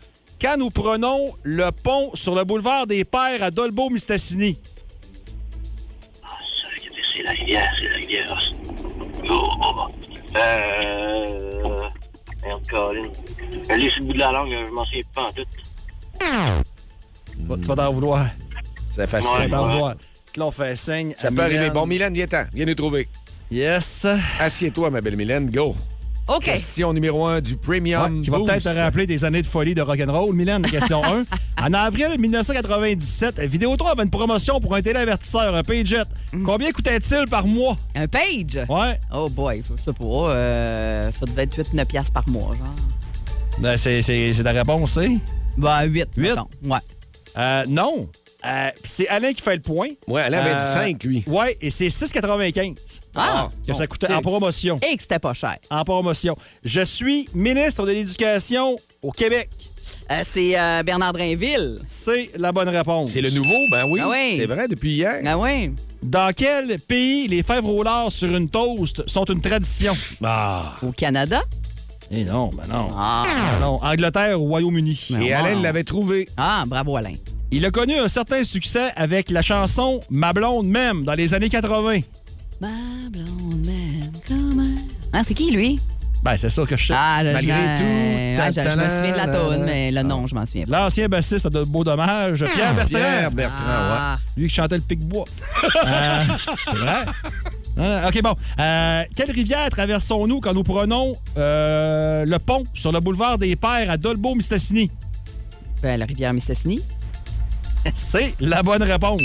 quand 0.41 0.57
nous 0.59 0.71
prenons 0.71 1.33
le 1.43 1.71
pont 1.71 2.11
sur 2.15 2.35
le 2.35 2.45
boulevard 2.45 2.87
des 2.87 3.05
Pères 3.05 3.43
à 3.43 3.51
Dolbeau-Mistassini? 3.51 4.59
Ah, 6.23 6.29
ça, 6.63 6.69
c'est 7.15 7.23
la 7.23 7.31
rivière, 7.33 7.71
c'est 7.79 7.89
la 7.89 7.95
rivière. 7.95 8.53
Oh, 9.29 9.49
oh, 9.63 9.73
oh. 9.79 9.89
Euh. 10.37 11.89
Merde, 12.45 12.63
Colin. 12.71 13.09
Elle 13.69 13.85
est 13.85 13.91
sur 13.91 14.01
le 14.03 14.07
bout 14.09 14.13
de 14.13 14.19
la 14.19 14.33
langue, 14.33 14.51
je 14.53 14.73
m'en 14.73 14.85
souviens 14.85 15.01
pas 15.15 15.23
en 15.23 15.33
tout. 15.33 15.43
Bon, 17.39 17.57
tu 17.61 17.67
vas 17.69 17.77
t'en 17.77 17.93
vouloir. 17.93 18.27
C'est 18.97 19.07
facile. 19.07 19.45
vouloir. 19.45 19.95
Là, 20.37 20.45
on 20.47 20.51
fait 20.51 20.77
signe. 20.77 21.15
Ça 21.17 21.29
à 21.29 21.31
peut 21.31 21.43
arriver. 21.43 21.59
Mylène. 21.59 21.73
Bon, 21.73 21.87
Mylène, 21.87 22.15
viens-t'en. 22.15 22.45
Viens 22.55 22.67
nous 22.67 22.75
trouver. 22.75 23.09
Yes. 23.51 24.07
Assieds-toi, 24.41 24.91
ma 24.91 25.01
belle 25.01 25.17
Mylène. 25.17 25.49
Go. 25.51 25.75
OK. 26.29 26.45
Question 26.45 26.93
numéro 26.93 27.25
un 27.25 27.41
du 27.41 27.57
Premium 27.57 28.17
Ouais, 28.17 28.21
qui 28.21 28.31
va 28.31 28.39
peut-être 28.41 28.65
te 28.65 28.69
rappeler 28.77 29.07
des 29.07 29.25
années 29.25 29.43
de 29.43 29.47
folie 29.47 29.75
de 29.75 29.83
rock'n'roll. 29.83 30.35
Mylène, 30.35 30.63
la 30.63 30.69
question 30.69 31.05
1. 31.05 31.25
En 31.63 31.73
avril 31.73 32.19
1997, 32.19 33.41
Vidéotron 33.41 33.89
avait 33.89 34.03
une 34.03 34.11
promotion 34.11 34.61
pour 34.61 34.75
un 34.75 34.83
téléavertisseur, 34.83 35.55
un 35.55 35.63
Paget. 35.63 36.03
Combien 36.45 36.71
coûtait-il 36.73 37.25
par 37.31 37.47
mois? 37.47 37.77
Un 37.95 38.07
page? 38.09 38.59
Ouais. 38.69 38.99
Oh 39.15 39.29
boy, 39.31 39.63
je 39.63 39.83
sais 39.83 39.93
pas. 39.93 40.05
euh, 40.31 41.11
ça 41.19 41.25
devait 41.27 41.45
être 41.45 41.57
8-9 41.59 41.85
piastres 41.87 42.13
par 42.13 42.29
mois, 42.29 42.51
genre. 42.57 42.75
Ben, 43.59 43.77
c'est, 43.79 44.03
c'est, 44.03 44.35
c'est 44.35 44.43
ta 44.45 44.53
réponse, 44.53 44.93
c'est? 44.93 45.11
Ben, 45.57 45.85
8. 45.85 46.09
Huit? 46.17 46.29
mettons. 46.29 46.49
Ouais. 46.65 46.79
Euh, 47.39 47.65
non. 47.69 48.07
Euh, 48.47 48.71
c'est 48.85 49.09
Alain 49.09 49.33
qui 49.33 49.43
fait 49.43 49.57
le 49.57 49.63
point. 49.63 49.89
Ouais, 50.07 50.23
Alain 50.23 50.39
avait 50.39 50.55
dit 50.55 50.61
Euh, 50.63 50.75
5, 50.75 51.03
lui. 51.05 51.25
Ouais, 51.27 51.57
et 51.61 51.71
c'est 51.71 51.89
6,95 51.91 53.01
Ah! 53.15 53.49
que 53.67 53.75
ça 53.75 53.87
coûtait 53.87 54.07
c'est- 54.07 54.15
en 54.15 54.21
promotion. 54.23 54.79
Et 54.89 54.95
que 54.97 55.03
c'était 55.03 55.19
pas 55.19 55.35
cher. 55.35 55.57
En 55.71 55.85
promotion. 55.85 56.37
Je 56.65 56.83
suis 56.83 57.29
ministre 57.35 57.85
de 57.87 57.93
l'Éducation 57.93 58.77
au 59.03 59.11
Québec. 59.11 59.49
Euh, 60.11 60.23
c'est 60.31 60.59
euh, 60.59 60.83
Bernard 60.85 61.13
Drainville. 61.13 61.81
C'est 61.87 62.31
la 62.37 62.53
bonne 62.53 62.69
réponse. 62.69 63.11
C'est 63.11 63.21
le 63.21 63.31
nouveau? 63.31 63.57
Ben 63.71 63.85
oui. 63.89 64.01
Ah 64.03 64.09
oui. 64.09 64.37
C'est 64.39 64.47
vrai, 64.47 64.69
depuis 64.69 64.93
hier. 64.93 65.21
Ah 65.27 65.37
oui? 65.39 65.73
Dans 66.03 66.33
quel 66.35 66.79
pays 66.81 67.27
les 67.27 67.43
fèves 67.43 67.65
au 67.67 67.83
lard 67.83 68.13
sur 68.13 68.29
une 68.37 68.49
toast 68.49 69.09
sont 69.09 69.25
une 69.25 69.41
tradition? 69.41 69.97
Ah. 70.23 70.77
Au 70.87 70.93
Canada? 70.93 71.43
Eh 72.13 72.25
non, 72.25 72.53
ben 72.55 72.65
non. 72.69 72.89
Ah. 72.97 73.25
Ben 73.27 73.61
non. 73.61 73.81
Angleterre 73.83 74.41
ou 74.41 74.47
Royaume-Uni. 74.47 75.01
Et 75.11 75.35
wow. 75.35 75.41
Alain 75.41 75.61
l'avait 75.61 75.83
trouvé. 75.83 76.29
Ah, 76.37 76.63
bravo 76.67 76.97
Alain. 76.97 77.15
Il 77.57 77.65
a 77.65 77.71
connu 77.71 77.95
un 77.99 78.09
certain 78.09 78.45
succès 78.45 78.91
avec 78.97 79.31
la 79.31 79.41
chanson 79.41 80.03
Ma 80.11 80.35
blonde 80.35 80.67
même 80.67 81.05
dans 81.05 81.15
les 81.15 81.33
années 81.33 81.49
80. 81.49 82.01
Ma 82.61 82.69
blonde 83.11 83.65
même, 83.65 84.13
comment... 84.29 84.63
Ah, 85.15 85.23
c'est 85.25 85.33
qui, 85.33 85.51
lui? 85.51 85.81
Ben, 86.23 86.37
c'est 86.37 86.51
ça 86.51 86.65
que 86.67 86.77
je 86.77 86.87
sais. 86.89 86.95
Ah, 86.95 87.23
je- 87.25 87.33
Malgré 87.33 87.55
je- 87.55 87.77
tout, 87.79 88.43
ouais, 88.43 88.53
je, 88.53 88.61
je 88.61 88.77
me 88.77 88.83
souviens 88.83 89.13
de 89.13 89.17
la 89.17 89.27
toune, 89.29 89.65
mais 89.65 89.91
le 89.91 90.03
nom, 90.03 90.27
je 90.27 90.35
m'en 90.35 90.45
souviens 90.45 90.65
pas. 90.67 90.81
L'ancien 90.83 91.09
bassiste 91.09 91.47
de 91.47 91.65
Beau 91.65 91.83
Dommage, 91.83 92.45
Pierre 92.45 92.75
Bertrand. 92.75 92.89
Pierre 92.99 93.31
Bertrand, 93.31 93.65
Ah. 93.67 94.19
Lui 94.37 94.49
qui 94.49 94.55
chantait 94.55 94.77
le 94.77 94.83
pic-bois. 94.83 95.25
Euh, 95.87 96.23
c'est 96.71 96.77
vrai? 96.77 97.05
Non, 97.79 97.89
non, 98.03 98.09
OK, 98.09 98.23
bon. 98.23 98.35
Euh, 98.59 99.03
quelle 99.15 99.31
rivière 99.31 99.71
traversons-nous 99.71 100.41
quand 100.41 100.53
nous 100.53 100.63
prenons 100.65 101.17
euh, 101.39 102.25
le 102.27 102.39
pont 102.39 102.65
sur 102.75 102.93
le 102.93 103.01
boulevard 103.01 103.39
des 103.39 103.57
Pères 103.57 103.91
à 103.91 103.97
Dolbeau-Mistassini? 103.97 104.91
Ben, 105.83 105.99
la 106.01 106.07
rivière 106.07 106.33
Mistassini. 106.35 106.81
C'est 107.95 108.35
la 108.41 108.63
bonne 108.63 108.83
réponse. 108.83 109.23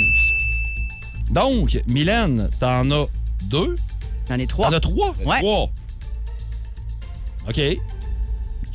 Donc, 1.30 1.80
Mylène, 1.88 2.50
t'en 2.60 2.89
as 2.91 3.06
deux? 3.43 3.76
J'en 4.30 4.38
ai 4.38 4.47
trois. 4.47 4.69
T'en 4.69 4.76
as 4.78 4.80
trois? 4.80 5.13
Ouais. 5.26 5.39
Trois. 5.39 5.69
OK. 7.47 7.60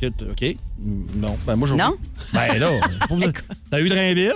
OK. 0.03 0.11
OK. 0.31 0.55
Non. 1.15 1.37
Ben, 1.45 1.55
moi, 1.55 1.67
je. 1.67 1.75
Non? 1.75 1.95
Ben, 2.33 2.57
là. 2.59 2.69
t'as 3.71 3.79
eu 3.79 3.89
Drainville? 3.89 4.33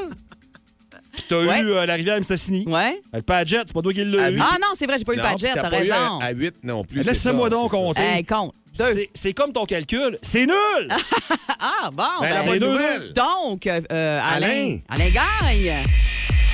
Puis 1.13 1.23
t'as 1.27 1.43
Ouais. 1.45 1.61
eu 1.61 1.71
euh, 1.71 1.85
la 1.85 1.95
rivière 1.95 2.17
Mistassini? 2.17 2.63
Ouais. 2.67 3.01
Le 3.13 3.21
Padjet, 3.21 3.57
c'est 3.65 3.73
pas 3.73 3.81
toi 3.81 3.93
qui 3.93 4.05
l'as 4.05 4.31
eu. 4.31 4.39
Ah 4.39 4.57
non, 4.61 4.67
c'est 4.77 4.85
vrai, 4.85 4.97
j'ai 4.97 5.03
pas 5.03 5.13
eu 5.13 5.17
le 5.17 5.21
puis 5.35 5.49
t'as 5.53 5.69
pas 5.69 5.77
eu 5.85 5.91
raison. 5.91 6.19
à, 6.19 6.25
à 6.25 6.31
8 6.31 6.55
non 6.63 6.83
plus. 6.85 7.03
ça, 7.03 7.33
donc 7.33 7.71
ça. 7.71 7.77
compter. 7.77 8.01
Hey, 8.01 8.23
compte. 8.23 8.53
Deux. 8.81 8.93
C'est- 8.93 9.09
C'est 9.13 9.33
comme 9.33 9.53
ton 9.53 9.65
calcul. 9.65 10.17
C'est 10.21 10.45
nul! 10.45 10.87
Ah, 11.63 11.91
bon. 11.91 12.03
Ben, 12.21 12.29
la 12.29 12.39
ben, 12.41 12.45
bonne 12.47 12.59
deux. 12.59 12.71
nouvelle. 12.71 13.13
Donc, 13.13 13.67
euh, 13.67 13.81
euh, 13.91 14.19
Alain. 14.23 14.47
Alain. 14.47 14.77
Alain 14.89 15.09
gagne. 15.11 15.83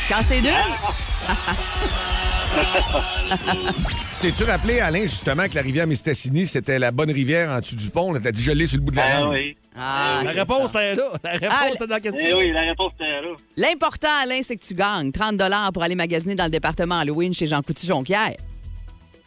Quand 0.09 0.21
c'est 0.27 0.41
nul, 0.41 0.51
Tu 4.11 4.19
t'es-tu 4.21 4.43
rappelé, 4.45 4.79
Alain, 4.79 5.01
justement, 5.03 5.47
que 5.47 5.55
la 5.55 5.61
rivière 5.61 5.85
Mistassini, 5.87 6.45
c'était 6.47 6.79
la 6.79 6.91
bonne 6.91 7.11
rivière 7.11 7.49
en 7.51 7.59
dessous 7.59 7.75
du 7.75 7.89
pont? 7.89 8.13
T'as 8.19 8.31
dit, 8.31 8.41
je 8.41 8.51
l'ai 8.51 8.65
sur 8.65 8.77
le 8.77 8.83
bout 8.83 8.91
de 8.91 8.97
la 8.97 9.03
Ah 9.05 9.19
langue. 9.21 9.33
oui. 9.33 9.55
Ah, 9.77 10.21
La 10.23 10.33
c'est 10.33 10.39
réponse 10.39 10.69
était 10.71 10.95
là. 10.95 11.03
La 11.23 11.31
réponse 11.31 11.49
Ah, 11.51 11.69
était 11.69 11.87
dans 11.87 11.93
la 11.95 11.99
question. 11.99 12.21
Eh 12.23 12.33
oui, 12.33 12.51
la 12.51 12.61
réponse 12.61 12.91
était 12.99 13.21
là. 13.21 13.27
L'important, 13.57 14.07
Alain, 14.23 14.41
c'est 14.43 14.55
que 14.55 14.65
tu 14.65 14.73
gagnes 14.73 15.11
30 15.11 15.37
pour 15.73 15.83
aller 15.83 15.95
magasiner 15.95 16.35
dans 16.35 16.45
le 16.45 16.49
département 16.49 16.97
Halloween 16.99 17.33
chez 17.33 17.45
Jean 17.47 17.61
Coutu-Jonquière. 17.61 18.33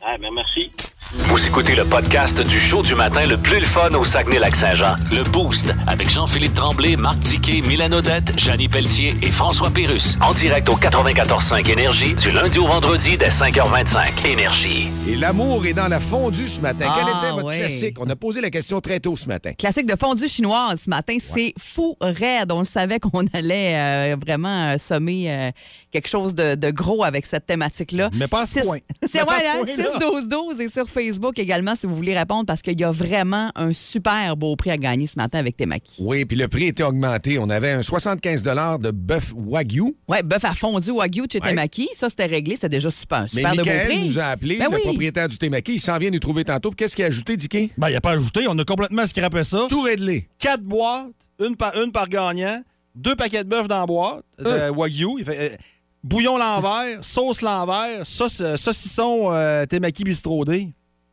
Ah, 0.04 0.16
ben 0.18 0.30
merci. 0.34 0.72
Vous 1.12 1.44
écoutez 1.44 1.74
le 1.74 1.84
podcast 1.84 2.40
du 2.40 2.60
show 2.60 2.82
du 2.84 2.94
matin 2.94 3.26
le 3.26 3.36
plus 3.36 3.58
le 3.58 3.66
fun 3.66 3.88
au 3.98 4.04
Saguenay-Lac-Saint-Jean. 4.04 4.92
Le 5.10 5.24
Boost 5.24 5.74
avec 5.88 6.08
Jean-Philippe 6.08 6.54
Tremblay, 6.54 6.94
Marc 6.94 7.18
Tiquet, 7.20 7.62
Milan 7.66 7.90
Odette, 7.90 8.38
Janine 8.38 8.70
Pelletier 8.70 9.16
et 9.20 9.32
François 9.32 9.70
Pérus. 9.70 10.16
En 10.20 10.32
direct 10.34 10.68
au 10.68 10.76
94.5 10.76 11.68
Énergie 11.68 12.14
du 12.14 12.30
lundi 12.30 12.60
au 12.60 12.68
vendredi 12.68 13.18
dès 13.18 13.28
5h25. 13.30 14.24
Énergie. 14.24 14.86
Et 15.08 15.16
l'amour 15.16 15.66
est 15.66 15.72
dans 15.72 15.88
la 15.88 15.98
fondue 15.98 16.46
ce 16.46 16.60
matin. 16.60 16.86
Quel 16.96 17.04
Ah, 17.12 17.18
était 17.18 17.32
votre 17.32 17.46
ouais. 17.46 17.58
classique? 17.58 17.96
On 17.98 18.08
a 18.08 18.14
posé 18.14 18.40
la 18.40 18.50
question 18.50 18.80
très 18.80 19.00
tôt 19.00 19.16
ce 19.16 19.26
matin. 19.26 19.50
Classique 19.58 19.86
de 19.86 19.96
fondue 19.98 20.28
chinoise 20.28 20.82
ce 20.84 20.90
matin, 20.90 21.16
c'est 21.18 21.54
fou 21.58 21.96
raide. 22.00 22.52
On 22.52 22.60
le 22.60 22.64
savait 22.64 23.00
qu'on 23.00 23.24
allait 23.34 23.74
euh, 24.12 24.16
vraiment 24.24 24.68
euh, 24.68 24.78
sommer 24.78 25.28
euh, 25.28 25.50
quelque 25.90 26.08
chose 26.08 26.36
de, 26.36 26.54
de 26.54 26.70
gros 26.70 27.02
avec 27.02 27.26
cette 27.26 27.46
thématique-là. 27.46 28.10
Mais 28.12 28.28
pas 28.28 28.42
à 28.42 28.46
ce 28.46 28.60
Six- 28.60 28.62
point. 28.62 28.78
C'est 29.10 29.22
ouais, 29.22 29.26
ce 29.42 29.74
hein, 29.74 29.84
point-là. 29.98 30.20
6-12-12 30.54 30.60
et 30.60 30.68
sur 30.68 30.84
Facebook 30.88 30.99
également 31.00 31.74
si 31.74 31.86
vous 31.86 31.94
voulez 31.96 32.16
répondre 32.16 32.44
parce 32.46 32.62
qu'il 32.62 32.78
y 32.78 32.84
a 32.84 32.90
vraiment 32.90 33.50
un 33.54 33.72
super 33.72 34.36
beau 34.36 34.56
prix 34.56 34.70
à 34.70 34.76
gagner 34.76 35.06
ce 35.06 35.16
matin 35.16 35.38
avec 35.38 35.56
Temaki. 35.56 36.02
Oui, 36.04 36.24
puis 36.24 36.36
le 36.36 36.48
prix 36.48 36.66
était 36.66 36.82
augmenté. 36.82 37.38
On 37.38 37.48
avait 37.50 37.72
un 37.72 37.82
75 37.82 38.42
de 38.42 38.90
bœuf 38.90 39.32
Wagyu. 39.36 39.94
Ouais, 40.08 40.22
bœuf 40.22 40.44
à 40.44 40.54
fondu 40.54 40.90
Wagyu 40.90 41.26
de 41.26 41.32
chez 41.32 41.40
Ouais. 41.40 41.50
Temaki, 41.50 41.88
ça 41.94 42.08
c'était 42.10 42.26
réglé, 42.26 42.54
c'était 42.54 42.68
déjà 42.68 42.90
super, 42.90 43.22
Mais 43.22 43.28
super 43.28 43.52
de 43.52 43.56
beau 43.58 43.64
Michael 43.64 43.86
prix. 43.88 44.04
nous 44.06 44.18
a 44.18 44.24
appelé, 44.24 44.58
Ben 44.58 44.68
le 44.70 44.76
oui. 44.76 44.82
propriétaire 44.82 45.28
du 45.28 45.38
Témaki. 45.38 45.74
Il 45.74 45.80
s'en 45.80 45.96
vient 45.98 46.10
nous 46.10 46.18
trouver 46.18 46.44
tantôt. 46.44 46.70
Qu'est-ce 46.70 46.94
qu'il 46.94 47.04
a 47.04 47.08
ajouté, 47.08 47.36
Dicky? 47.36 47.72
Ben, 47.78 47.88
il 47.88 47.96
a 47.96 48.00
pas 48.00 48.12
ajouté. 48.12 48.44
On 48.48 48.58
a 48.58 48.64
complètement 48.64 49.06
scrappé 49.06 49.44
ça. 49.44 49.66
Tout 49.68 49.82
réglé. 49.82 50.28
Quatre 50.38 50.62
boîtes, 50.62 51.06
une 51.44 51.56
par, 51.56 51.74
une 51.82 51.92
par 51.92 52.08
gagnant, 52.08 52.62
deux 52.94 53.16
paquets 53.16 53.44
de 53.44 53.48
bœuf 53.48 53.68
dans 53.68 53.80
la 53.80 53.86
boîte, 53.86 54.24
de 54.38 54.70
Wagyu. 54.70 55.08
Il 55.18 55.24
fait, 55.24 55.38
euh, 55.52 55.56
bouillon 56.04 56.36
l'envers, 56.38 57.02
sauce 57.02 57.42
l'envers, 57.42 58.06
sauce, 58.06 58.40
euh, 58.40 58.56
saucisson 58.56 59.28
euh, 59.32 59.64
temaki 59.66 60.04
bistrodé. 60.04 60.68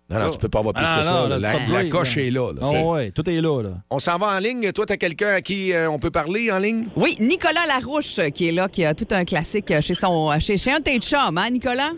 Non, 0.10 0.20
non, 0.20 0.30
tu 0.30 0.38
peux 0.38 0.48
pas 0.48 0.60
avoir 0.60 0.74
plus 0.74 0.86
Ah, 0.88 1.00
que 1.00 1.06
ça. 1.06 1.12
non, 1.12 1.28
là. 1.28 1.38
là, 1.38 1.54
La, 1.84 1.90
coche 1.90 2.16
est 2.18 2.32
là. 2.32 2.54
là. 2.54 2.82
Ouais, 2.84 3.12
tout 3.12 3.30
est 3.30 3.42
là, 3.42 3.62
là. 3.62 3.70
On 3.90 4.00
s'en 4.00 4.18
va 4.18 4.28
en 4.36 4.40
ligne. 4.40 4.72
Toi, 4.72 4.86
t'as 4.86 4.96
quelqu'un 4.96 5.34
à 5.34 5.42
qui 5.42 5.74
euh, 5.74 5.90
on 5.90 6.00
peut 6.00 6.12
parler 6.12 6.50
en 6.50 6.60
ligne? 6.60 6.88
Oui, 6.96 7.18
Nicolas 7.20 7.66
Larouche 7.68 8.18
euh, 8.20 8.30
qui 8.30 8.48
est 8.48 8.52
là, 8.54 8.70
qui 8.70 8.86
a 8.86 8.94
tout 8.94 9.08
un 9.12 9.26
classique 9.26 9.70
euh, 9.72 9.82
chez 9.82 9.96
son 9.96 10.32
chez, 10.40 10.56
chez 10.58 10.72
un 10.72 10.80
de 10.80 10.84
tes 10.84 11.00
chums, 11.00 11.38
hein, 11.38 11.50
Nicolas? 11.50 11.92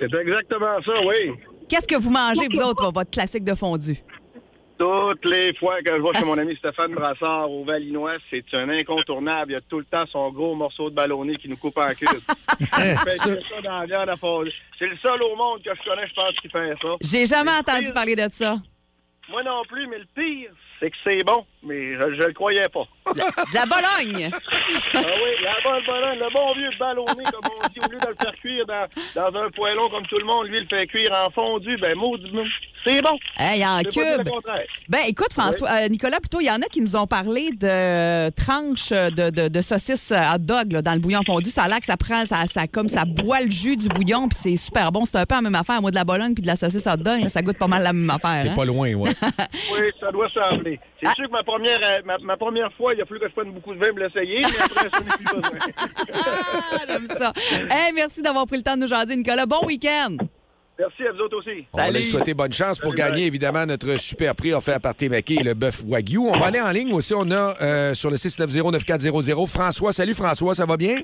C'est 0.00 0.06
exactement 0.12 0.76
ça, 0.84 0.92
oui. 1.06 1.32
Qu'est-ce 1.68 1.86
que 1.86 1.96
vous 1.96 2.10
mangez, 2.10 2.48
vous 2.52 2.60
autres, 2.62 2.90
votre 2.92 3.10
classique 3.10 3.44
de 3.44 3.54
fondue? 3.54 4.02
Toutes 4.84 5.26
les 5.30 5.52
fois 5.56 5.82
que 5.82 5.94
je 5.94 6.00
vais 6.00 6.18
chez 6.18 6.24
mon 6.24 6.38
ami 6.38 6.56
Stéphane 6.56 6.94
Brassard 6.94 7.50
au 7.52 7.64
Valinois, 7.66 8.14
c'est 8.30 8.42
un 8.54 8.66
incontournable. 8.70 9.50
Il 9.50 9.54
y 9.54 9.58
a 9.58 9.60
tout 9.60 9.78
le 9.78 9.84
temps 9.84 10.06
son 10.10 10.30
gros 10.32 10.54
morceau 10.54 10.88
de 10.88 10.94
ballonné 10.94 11.36
qui 11.36 11.50
nous 11.50 11.58
coupe 11.58 11.76
en 11.76 11.88
cube. 11.88 12.08
il 12.60 12.66
fait 12.66 13.10
ça- 13.10 13.36
que 13.36 13.42
ça 13.42 13.60
dans 13.62 13.78
la 13.80 13.84
viande 13.84 14.08
à 14.08 14.16
fondue. 14.16 14.50
C'est 14.78 14.86
le 14.86 14.96
seul 14.96 15.22
au 15.22 15.36
monde 15.36 15.62
que 15.62 15.68
je 15.74 15.86
connais, 15.86 16.06
je 16.08 16.14
pense, 16.14 16.30
qui 16.40 16.48
fait 16.48 16.72
ça. 16.80 16.88
J'ai 17.02 17.26
jamais 17.26 17.50
entendu 17.50 17.84
pire- 17.84 17.92
parler 17.92 18.16
de 18.16 18.26
ça. 18.30 18.56
Moi 19.28 19.42
non 19.42 19.62
plus, 19.68 19.86
mais 19.86 19.98
le 19.98 20.06
pire, 20.14 20.50
c'est 20.80 20.90
que 20.90 20.96
c'est 21.04 21.22
bon, 21.24 21.44
mais 21.62 21.94
je, 21.94 22.14
je 22.14 22.26
le 22.26 22.32
croyais 22.32 22.68
pas. 22.68 22.84
De 23.14 23.54
la 23.54 23.66
Bologne! 23.66 24.30
Ah 24.92 25.02
oui, 25.02 25.30
la 25.42 25.54
bonne 25.64 25.84
bonne, 25.86 26.18
le 26.18 26.34
bon 26.34 26.52
vieux 26.54 26.70
ballonné, 26.78 27.24
comme 27.32 27.54
on 27.56 27.68
dit, 27.68 27.78
au 27.80 27.90
lieu 27.90 27.98
de 27.98 28.08
le 28.08 28.14
faire 28.20 28.34
cuire 28.40 28.66
dans, 28.66 28.86
dans 29.14 29.40
un 29.40 29.50
poêlon 29.50 29.88
comme 29.88 30.06
tout 30.06 30.18
le 30.18 30.26
monde, 30.26 30.46
lui, 30.46 30.58
il 30.58 30.62
le 30.62 30.68
fait 30.68 30.86
cuire 30.86 31.10
en 31.12 31.30
fondu. 31.30 31.76
Ben, 31.78 31.96
maudit, 31.96 32.30
c'est 32.84 33.00
bon. 33.02 33.18
Hey, 33.38 33.64
en 33.64 33.80
cube. 33.82 34.28
Ben, 34.88 35.00
écoute, 35.06 35.32
François, 35.32 35.68
euh, 35.70 35.88
Nicolas, 35.88 36.18
plutôt, 36.18 36.40
il 36.40 36.46
y 36.46 36.50
en 36.50 36.60
a 36.60 36.66
qui 36.66 36.80
nous 36.80 36.96
ont 36.96 37.06
parlé 37.06 37.50
de 37.52 38.30
tranches 38.30 38.90
de, 38.90 39.30
de, 39.30 39.48
de 39.48 39.60
saucisses 39.60 40.12
hot 40.12 40.38
dog 40.38 40.72
là, 40.72 40.82
dans 40.82 40.94
le 40.94 40.98
bouillon 40.98 41.20
fondu. 41.24 41.50
Ça 41.50 41.64
a 41.64 41.68
l'air 41.68 41.80
que 41.80 41.86
ça 41.86 41.96
prend, 41.96 42.24
ça, 42.24 42.46
ça, 42.46 42.66
comme 42.66 42.88
ça 42.88 43.04
boit 43.04 43.40
le 43.40 43.50
jus 43.50 43.76
du 43.76 43.88
bouillon, 43.88 44.28
puis 44.28 44.38
c'est 44.40 44.56
super 44.56 44.92
bon. 44.92 45.04
C'est 45.04 45.18
un 45.18 45.26
peu 45.26 45.34
la 45.34 45.42
même 45.42 45.54
affaire. 45.54 45.80
Moi, 45.80 45.90
de 45.90 45.96
la 45.96 46.04
Bologne 46.04 46.34
puis 46.34 46.42
de 46.42 46.48
la 46.48 46.56
saucisse 46.56 46.86
hot 46.86 46.96
dog, 46.96 47.28
ça 47.28 47.42
goûte 47.42 47.58
pas 47.58 47.68
mal 47.68 47.82
la 47.82 47.92
même 47.92 48.10
affaire. 48.10 48.50
Hein? 48.50 48.54
pas 48.56 48.64
loin, 48.64 48.92
ouais. 48.94 49.10
Oui, 49.72 49.80
ça 50.00 50.10
doit 50.10 50.28
sembler. 50.30 50.80
C'est 51.02 51.14
sûr 51.14 51.26
que 51.26 51.32
ma 51.32 51.42
première, 51.50 51.78
euh, 51.82 51.98
ma, 52.04 52.18
ma 52.18 52.36
première 52.36 52.72
fois, 52.74 52.94
il 52.94 53.00
a 53.02 53.06
fallu 53.06 53.20
que 53.20 53.28
je 53.28 53.32
prenne 53.34 53.52
beaucoup 53.52 53.74
de 53.74 53.78
vin 53.78 53.90
pour 53.90 53.98
l'essayer, 53.98 54.40
mais 54.40 54.60
après, 54.64 54.88
ça 54.88 55.00
n'est 55.00 55.10
plus 55.16 55.24
besoin. 55.24 55.58
Ah, 56.12 56.84
j'aime 56.88 57.08
ça. 57.08 57.32
Hey, 57.70 57.92
merci 57.94 58.22
d'avoir 58.22 58.46
pris 58.46 58.56
le 58.56 58.62
temps 58.62 58.76
de 58.76 58.82
nous 58.82 58.86
jaser, 58.88 59.16
Nicolas. 59.16 59.46
Bon 59.46 59.64
week-end! 59.66 60.16
Merci 60.78 61.06
à 61.06 61.12
vous 61.12 61.18
autres 61.20 61.36
aussi. 61.38 61.66
On 61.74 61.78
va 61.78 61.90
lui 61.90 62.04
souhaiter 62.04 62.32
bonne 62.32 62.52
chance 62.52 62.78
pour 62.78 62.92
Salut, 62.96 63.10
gagner, 63.12 63.26
évidemment, 63.26 63.66
notre 63.66 63.98
super 64.00 64.34
prix 64.34 64.54
offert 64.54 64.80
par 64.80 64.94
Témaki, 64.94 65.36
le 65.42 65.52
bœuf 65.54 65.82
Wagyu. 65.86 66.18
On 66.18 66.38
va 66.38 66.46
aller 66.46 66.60
en 66.60 66.70
ligne 66.70 66.92
aussi. 66.94 67.12
On 67.14 67.30
a 67.30 67.54
euh, 67.60 67.94
sur 67.94 68.10
le 68.10 68.16
690-9400 68.16 69.46
François. 69.46 69.92
Salut 69.92 70.14
François, 70.14 70.54
ça 70.54 70.64
va 70.64 70.76
bien? 70.78 70.98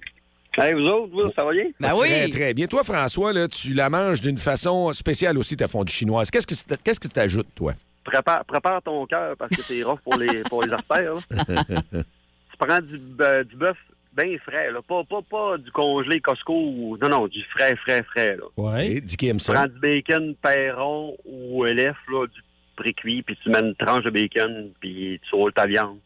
Hey, 0.56 0.72
vous 0.72 0.86
autres, 0.86 1.12
vous, 1.12 1.30
ça 1.36 1.44
va 1.44 1.52
bien? 1.52 1.64
Ben 1.78 1.92
oui! 1.94 2.08
Très, 2.08 2.28
très 2.30 2.54
bien. 2.54 2.66
Toi, 2.66 2.84
François, 2.84 3.34
là, 3.34 3.46
tu 3.48 3.74
la 3.74 3.90
manges 3.90 4.22
d'une 4.22 4.38
façon 4.38 4.90
spéciale 4.94 5.36
aussi, 5.36 5.56
ta 5.58 5.68
fondue 5.68 5.92
chinoise. 5.92 6.30
Qu'est-ce 6.30 6.46
que 6.46 6.54
c'est- 6.54 6.82
qu'est-ce 6.82 6.98
que 6.98 7.08
tu 7.08 7.12
t'ajoutes, 7.12 7.48
toi? 7.54 7.74
Prépare, 8.06 8.44
prépare 8.44 8.80
ton 8.82 9.04
cœur 9.06 9.36
parce 9.36 9.50
que 9.50 9.62
c'est 9.62 9.82
rough 9.82 9.98
pour 10.00 10.16
les, 10.16 10.42
pour 10.48 10.62
les 10.62 10.72
artères. 10.72 11.14
tu 11.28 12.56
prends 12.58 12.80
du, 12.80 13.00
euh, 13.20 13.44
du 13.44 13.56
bœuf 13.56 13.76
bien 14.16 14.36
frais, 14.38 14.70
là. 14.70 14.80
Pas, 14.80 15.02
pas, 15.04 15.20
pas 15.28 15.58
du 15.58 15.70
congelé 15.72 16.20
Costco. 16.20 16.54
ou- 16.54 16.96
Non, 17.02 17.08
non, 17.08 17.26
du 17.26 17.42
frais, 17.50 17.74
frais, 17.76 18.02
frais. 18.04 18.36
Là. 18.36 18.44
Ouais. 18.56 19.00
Dis 19.00 19.16
qui 19.16 19.28
aime 19.28 19.38
Tu 19.38 19.52
prends 19.52 19.66
du 19.66 19.78
bacon 19.78 20.34
perron 20.40 21.16
ou 21.26 21.64
LF, 21.66 21.96
là, 22.10 22.26
du 22.26 22.40
pré-cuit, 22.76 23.22
puis 23.22 23.36
tu 23.42 23.50
mets 23.50 23.58
une 23.60 23.74
tranche 23.74 24.04
de 24.04 24.10
bacon, 24.10 24.70
puis 24.80 25.20
tu 25.28 25.34
roules 25.34 25.52
ta 25.52 25.66
viande. 25.66 25.98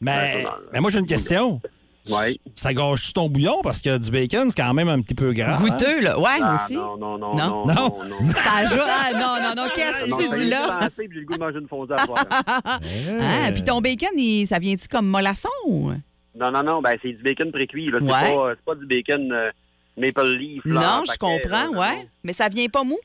Mais, 0.00 0.44
mais 0.72 0.80
moi, 0.80 0.90
j'ai 0.90 0.98
une 0.98 1.06
question. 1.06 1.60
Ouais. 2.10 2.36
Ça 2.54 2.72
gâche-tu 2.74 3.12
ton 3.12 3.28
bouillon? 3.28 3.60
Parce 3.62 3.80
que 3.82 3.96
du 3.98 4.10
bacon, 4.10 4.48
c'est 4.50 4.62
quand 4.62 4.72
même 4.74 4.88
un 4.88 5.00
petit 5.02 5.14
peu 5.14 5.32
gras. 5.32 5.58
Goûteux, 5.58 6.00
là. 6.02 6.18
Ouais, 6.18 6.38
Ah, 6.40 6.54
aussi. 6.54 6.74
non, 6.74 6.96
non, 6.96 7.18
non, 7.18 7.34
Non? 7.36 7.66
non, 7.66 7.74
non, 7.74 8.04
non. 8.08 8.28
Ça 8.28 8.56
ajoute. 8.58 8.80
Ah, 8.86 9.10
non, 9.12 9.36
non, 9.42 9.54
non. 9.62 9.68
Qu'est-ce 9.74 10.08
Non, 10.10 10.16
que 10.18 10.22
tu 10.34 10.44
dis 10.44 10.50
là? 10.50 10.80
j'ai 10.98 11.06
le 11.08 11.24
goût 11.26 11.34
de 11.34 11.38
manger 11.38 11.58
une 11.58 11.68
fondue 11.68 11.92
à 11.92 12.04
soir. 12.04 12.24
Ah, 12.80 13.50
puis 13.52 13.64
ton 13.64 13.80
bacon, 13.80 14.08
il- 14.16 14.46
ça 14.46 14.58
vient-tu 14.58 14.88
comme 14.88 15.06
mollasson? 15.08 15.48
ou? 15.66 15.92
Non, 16.38 16.50
non, 16.50 16.62
non, 16.62 16.82
ben 16.82 16.96
c'est 17.02 17.12
du 17.12 17.22
bacon 17.22 17.50
pré-cuit. 17.50 17.90
C'est 17.98 18.04
Ouais. 18.04 18.10
pas, 18.36 18.52
c'est 18.54 18.64
pas 18.64 18.74
du 18.74 18.86
bacon 18.86 19.32
euh, 19.32 19.50
maple 19.96 20.26
leaf. 20.36 20.62
là, 20.66 20.80
Non, 20.98 21.02
je 21.10 21.16
comprends, 21.18 21.72
là, 21.72 21.78
ouais. 21.78 22.08
Mais 22.24 22.32
ça 22.34 22.48
vient 22.48 22.66
pas 22.68 22.84
mou? 22.84 22.98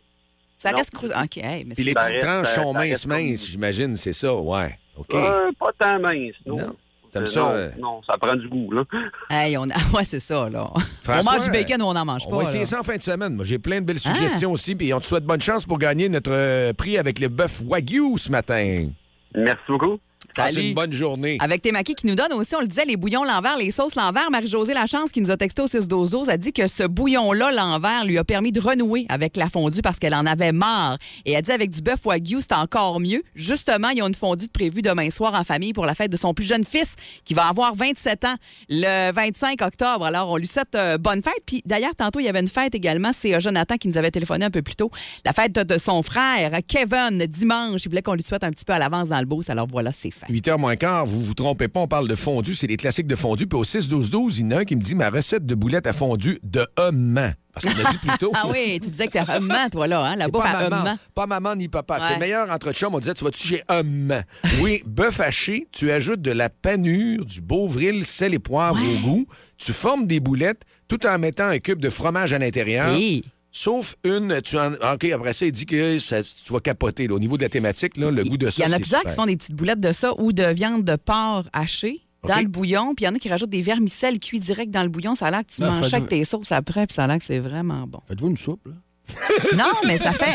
Ça 0.57 0.71
Non. 0.71 0.77
reste 0.77 0.91
crou... 0.91 1.07
OK, 1.07 1.37
mais 1.41 1.73
Puis 1.75 1.83
les 1.85 1.93
petites 1.93 2.19
tranches 2.19 2.47
euh, 2.57 2.61
sont 2.61 2.73
ça 2.73 2.79
minces, 2.79 3.05
minces, 3.07 3.47
j'imagine, 3.47 3.95
c'est 3.95 4.13
ça, 4.13 4.35
ouais. 4.35 4.77
OK. 4.97 5.13
Euh, 5.15 5.49
pas 5.57 5.71
tant 5.79 5.99
mince, 5.99 6.35
non. 6.45 6.57
Non. 6.57 6.75
T'aimes 7.11 7.25
ça? 7.25 7.39
non, 7.41 7.49
euh, 7.51 7.69
non, 7.79 8.01
ça 8.07 8.17
prend 8.17 8.35
du 8.35 8.47
goût, 8.47 8.71
là. 8.71 8.83
Hey, 9.29 9.57
on 9.57 9.63
a... 9.63 9.75
Ouais, 9.97 10.03
c'est 10.03 10.19
ça, 10.19 10.49
là. 10.49 10.69
François, 11.03 11.31
on 11.31 11.35
mange 11.35 11.45
du 11.45 11.51
bacon 11.51 11.81
ou 11.81 11.85
on 11.85 11.93
n'en 11.93 12.05
mange 12.05 12.23
On 12.27 12.31
pas. 12.31 12.37
va 12.37 12.43
essayer 12.43 12.59
là. 12.61 12.65
ça 12.65 12.79
en 12.79 12.83
fin 12.83 12.95
de 12.95 13.01
semaine. 13.01 13.35
Moi, 13.35 13.45
j'ai 13.45 13.59
plein 13.59 13.81
de 13.81 13.85
belles 13.85 13.97
Ah. 14.05 14.13
suggestions 14.13 14.51
aussi. 14.53 14.75
Puis 14.75 14.93
on 14.93 14.99
te 14.99 15.05
souhaite 15.05 15.25
bonne 15.25 15.41
chance 15.41 15.65
pour 15.65 15.77
gagner 15.77 16.07
notre 16.09 16.31
euh, 16.31 16.73
prix 16.73 16.97
avec 16.97 17.19
le 17.19 17.27
bœuf 17.27 17.61
Wagyu 17.65 18.17
ce 18.17 18.31
matin. 18.31 18.87
Merci 19.35 19.63
beaucoup. 19.67 19.97
Passe 20.35 20.55
une 20.55 20.73
bonne 20.73 20.93
journée. 20.93 21.37
Avec 21.39 21.61
tes 21.61 21.71
maquis 21.71 21.95
qui 21.95 22.07
nous 22.07 22.15
donne 22.15 22.33
aussi, 22.33 22.55
on 22.55 22.61
le 22.61 22.67
disait, 22.67 22.85
les 22.85 22.97
bouillons 22.97 23.23
l'envers, 23.23 23.57
les 23.57 23.71
sauces 23.71 23.95
l'envers. 23.95 24.31
Marie-Josée 24.31 24.73
Lachance 24.73 25.11
qui 25.11 25.21
nous 25.21 25.31
a 25.31 25.37
texté 25.37 25.61
au 25.61 25.67
6-12-12 25.67 26.29
a 26.29 26.37
dit 26.37 26.53
que 26.53 26.67
ce 26.67 26.83
bouillon-là, 26.83 27.51
l'envers, 27.51 28.05
lui 28.05 28.17
a 28.17 28.23
permis 28.23 28.51
de 28.51 28.59
renouer 28.59 29.05
avec 29.09 29.37
la 29.37 29.49
fondue 29.49 29.81
parce 29.81 29.99
qu'elle 29.99 30.15
en 30.15 30.25
avait 30.25 30.51
marre. 30.51 30.97
Et 31.25 31.33
elle 31.33 31.41
dit 31.41 31.51
avec 31.51 31.71
du 31.71 31.81
bœuf 31.81 32.05
wagyu, 32.05 32.39
c'est 32.41 32.53
encore 32.53 32.99
mieux. 32.99 33.23
Justement, 33.35 33.89
ils 33.89 34.01
ont 34.01 34.07
une 34.07 34.15
fondue 34.15 34.47
de 34.47 34.51
prévue 34.51 34.81
demain 34.81 35.09
soir 35.09 35.33
en 35.33 35.43
famille 35.43 35.73
pour 35.73 35.85
la 35.85 35.95
fête 35.95 36.11
de 36.11 36.17
son 36.17 36.33
plus 36.33 36.45
jeune 36.45 36.63
fils 36.63 36.95
qui 37.25 37.33
va 37.33 37.47
avoir 37.47 37.75
27 37.75 38.25
ans 38.25 38.35
le 38.69 39.11
25 39.11 39.61
octobre. 39.61 40.05
Alors, 40.05 40.29
on 40.29 40.37
lui 40.37 40.47
souhaite 40.47 40.75
euh, 40.75 40.97
bonne 40.97 41.21
fête. 41.21 41.41
Puis 41.45 41.61
d'ailleurs, 41.65 41.95
tantôt, 41.95 42.19
il 42.19 42.25
y 42.25 42.29
avait 42.29 42.39
une 42.39 42.47
fête 42.47 42.75
également. 42.75 43.11
C'est 43.13 43.33
euh, 43.33 43.39
Jonathan 43.39 43.77
qui 43.77 43.87
nous 43.87 43.97
avait 43.97 44.11
téléphoné 44.11 44.45
un 44.45 44.51
peu 44.51 44.61
plus 44.61 44.75
tôt. 44.75 44.91
La 45.25 45.33
fête 45.33 45.53
de, 45.53 45.77
son 45.77 46.03
frère, 46.03 46.51
Kevin, 46.67 47.25
dimanche. 47.25 47.83
Il 47.85 47.89
voulait 47.89 48.01
qu'on 48.01 48.13
lui 48.13 48.23
souhaite 48.23 48.43
un 48.43 48.51
petit 48.51 48.65
peu 48.65 48.73
à 48.73 48.79
l'avance 48.79 49.09
dans 49.09 49.19
le 49.19 49.25
boost. 49.25 49.49
Alors 49.49 49.67
voilà, 49.67 49.91
c'est 49.91 50.11
fait. 50.11 50.20
8h 50.29 50.57
moins 50.59 50.75
quart, 50.75 51.05
vous 51.05 51.21
vous 51.21 51.33
trompez 51.33 51.67
pas, 51.67 51.79
on 51.79 51.87
parle 51.87 52.07
de 52.07 52.15
fondue, 52.15 52.53
c'est 52.55 52.67
les 52.67 52.77
classiques 52.77 53.07
de 53.07 53.15
fondue. 53.15 53.47
Puis 53.47 53.57
au 53.57 53.63
6-12-12, 53.63 54.35
il 54.37 54.41
y 54.41 54.47
en 54.47 54.51
a 54.57 54.59
un 54.61 54.65
qui 54.65 54.75
me 54.75 54.81
dit 54.81 54.95
ma 54.95 55.09
recette 55.09 55.45
de 55.45 55.55
boulettes 55.55 55.87
à 55.87 55.93
fondue 55.93 56.39
de 56.43 56.65
Humman. 56.79 57.33
Parce 57.53 57.65
qu'on 57.65 57.85
a 57.85 57.91
dit 57.91 57.97
plus 57.97 58.17
tôt. 58.17 58.31
Ah 58.35 58.47
oui, 58.49 58.79
tu 58.81 58.89
disais 58.89 59.07
que 59.07 59.11
t'es 59.13 59.19
hummant, 59.37 59.67
toi, 59.69 59.85
là, 59.85 60.05
hein? 60.05 60.15
La 60.15 60.25
C'est 60.25 60.31
bouffe 60.31 60.41
pas 60.43 60.49
à 60.51 60.69
maman, 60.69 60.97
pas 61.13 61.27
maman 61.27 61.55
ni 61.55 61.67
papa. 61.67 61.97
C'est 61.99 62.05
Ouais. 62.07 62.13
le 62.13 62.19
meilleur 62.19 62.49
entre 62.49 62.71
chums. 62.71 62.95
On 62.95 62.99
disait, 62.99 63.13
tu 63.13 63.25
vas-tu 63.25 63.45
chez 63.45 63.61
hum. 63.69 64.13
Oui, 64.61 64.81
bœuf 64.87 65.19
haché, 65.19 65.67
tu 65.71 65.91
ajoutes 65.91 66.21
de 66.21 66.31
la 66.31 66.49
panure, 66.49 67.25
du 67.25 67.41
beauvril, 67.41 68.05
sel 68.05 68.33
et 68.33 68.39
poivre 68.39 68.79
au 68.81 68.99
goût. 69.05 69.25
Tu 69.57 69.73
formes 69.73 70.07
des 70.07 70.19
boulettes 70.21 70.61
tout 70.87 71.05
en 71.05 71.19
mettant 71.19 71.47
un 71.47 71.59
cube 71.59 71.81
de 71.81 71.89
fromage 71.89 72.31
à 72.31 72.39
l'intérieur. 72.39 72.87
Hey. 72.95 73.23
Sauf 73.51 73.95
une, 74.05 74.41
tu 74.41 74.57
en... 74.57 74.71
OK, 74.73 75.03
après 75.11 75.33
ça, 75.33 75.45
il 75.45 75.51
dit 75.51 75.65
que 75.65 75.99
ça- 75.99 76.23
tu 76.23 76.53
vas 76.53 76.59
capoter. 76.61 77.07
là. 77.07 77.15
Au 77.15 77.19
niveau 77.19 77.37
de 77.37 77.43
la 77.43 77.49
thématique, 77.49 77.97
là, 77.97 78.09
le 78.09 78.23
goût 78.23 78.37
de 78.37 78.45
Il 78.47 78.51
ça, 78.51 78.65
y 78.65 78.69
en 78.69 78.71
a 78.71 78.77
plusieurs 78.79 79.01
super. 79.01 79.11
qui 79.13 79.15
font 79.19 79.25
des 79.25 79.35
petites 79.35 79.55
boulettes 79.55 79.81
de 79.81 79.91
ça 79.91 80.13
ou 80.19 80.31
de 80.31 80.43
viande 80.53 80.85
de 80.85 80.95
porc 80.95 81.43
hachée 81.51 81.99
dans 82.27 82.37
le 82.39 82.47
bouillon. 82.47 82.95
Puis 82.95 83.03
il 83.03 83.07
y 83.07 83.09
en 83.09 83.15
a 83.15 83.19
qui 83.19 83.27
rajoutent 83.29 83.49
des 83.49 83.61
vermicelles 83.61 84.19
cuits 84.19 84.39
direct 84.39 84.71
dans 84.71 84.83
le 84.83 84.89
bouillon. 84.89 85.15
Ça 85.15 85.27
a 85.27 85.31
l'air 85.31 85.41
que 85.45 85.51
tu 85.53 85.61
Non, 85.61 85.71
manges 85.71 85.89
ça 85.89 85.97
avec 85.97 86.07
tes 86.09 86.23
sauces 86.23 86.51
après, 86.51 86.87
puis 86.87 86.93
ça 86.95 87.03
a 87.03 87.07
l'air 87.07 87.17
que 87.19 87.25
c'est 87.25 87.39
vraiment 87.39 87.85
bon. 87.87 87.99
Faites-vous 88.07 88.29
une 88.29 88.37
soupe, 88.37 88.65
là? 88.65 88.73
Non, 89.57 89.73
mais 89.85 89.97
ça 89.97 90.13
fait, 90.13 90.31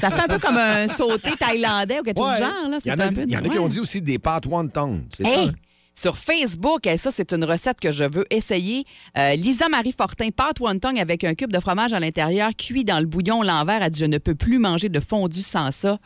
ça 0.00 0.10
fait 0.10 0.22
un 0.22 0.28
peu 0.28 0.38
comme 0.38 0.56
un 0.56 0.88
sauté 0.88 1.32
thaïlandais 1.38 2.00
ou 2.00 2.02
quelque 2.02 2.16
chose 2.16 2.28
Ouais. 2.30 2.36
du 2.36 2.42
genre. 2.42 2.70
Là. 2.70 2.78
Il 2.82 2.88
y 2.88 2.92
en 2.92 2.96
C'est 2.96 3.02
a, 3.02 3.06
un 3.06 3.12
peu 3.12 3.22
il 3.24 3.30
y 3.32 3.36
en 3.36 3.40
a 3.40 3.48
qui 3.50 3.58
ont 3.58 3.68
dit 3.68 3.80
aussi 3.80 4.00
des 4.00 4.18
pâtes 4.18 4.46
wonton. 4.46 5.02
C'est 5.14 5.26
Hey, 5.26 5.46
ça? 5.48 5.52
Sur 6.00 6.16
Facebook, 6.16 6.86
et 6.86 6.96
ça, 6.96 7.10
c'est 7.10 7.32
une 7.32 7.44
recette 7.44 7.80
que 7.80 7.90
je 7.90 8.04
veux 8.04 8.24
essayer. 8.30 8.84
Euh, 9.16 9.34
Lisa 9.34 9.68
Marie 9.68 9.90
Fortin, 9.90 10.28
pâte 10.30 10.60
wonton 10.60 10.96
avec 10.96 11.24
un 11.24 11.34
cube 11.34 11.52
de 11.52 11.58
fromage 11.58 11.92
à 11.92 11.98
l'intérieur, 11.98 12.50
cuit 12.56 12.84
dans 12.84 13.00
le 13.00 13.06
bouillon 13.06 13.42
l'envers. 13.42 13.82
Elle 13.82 13.90
dit 13.90 13.98
Je 13.98 14.04
ne 14.04 14.18
peux 14.18 14.36
plus 14.36 14.60
manger 14.60 14.88
de 14.88 15.00
fondu 15.00 15.42
sans 15.42 15.72
ça. 15.72 15.98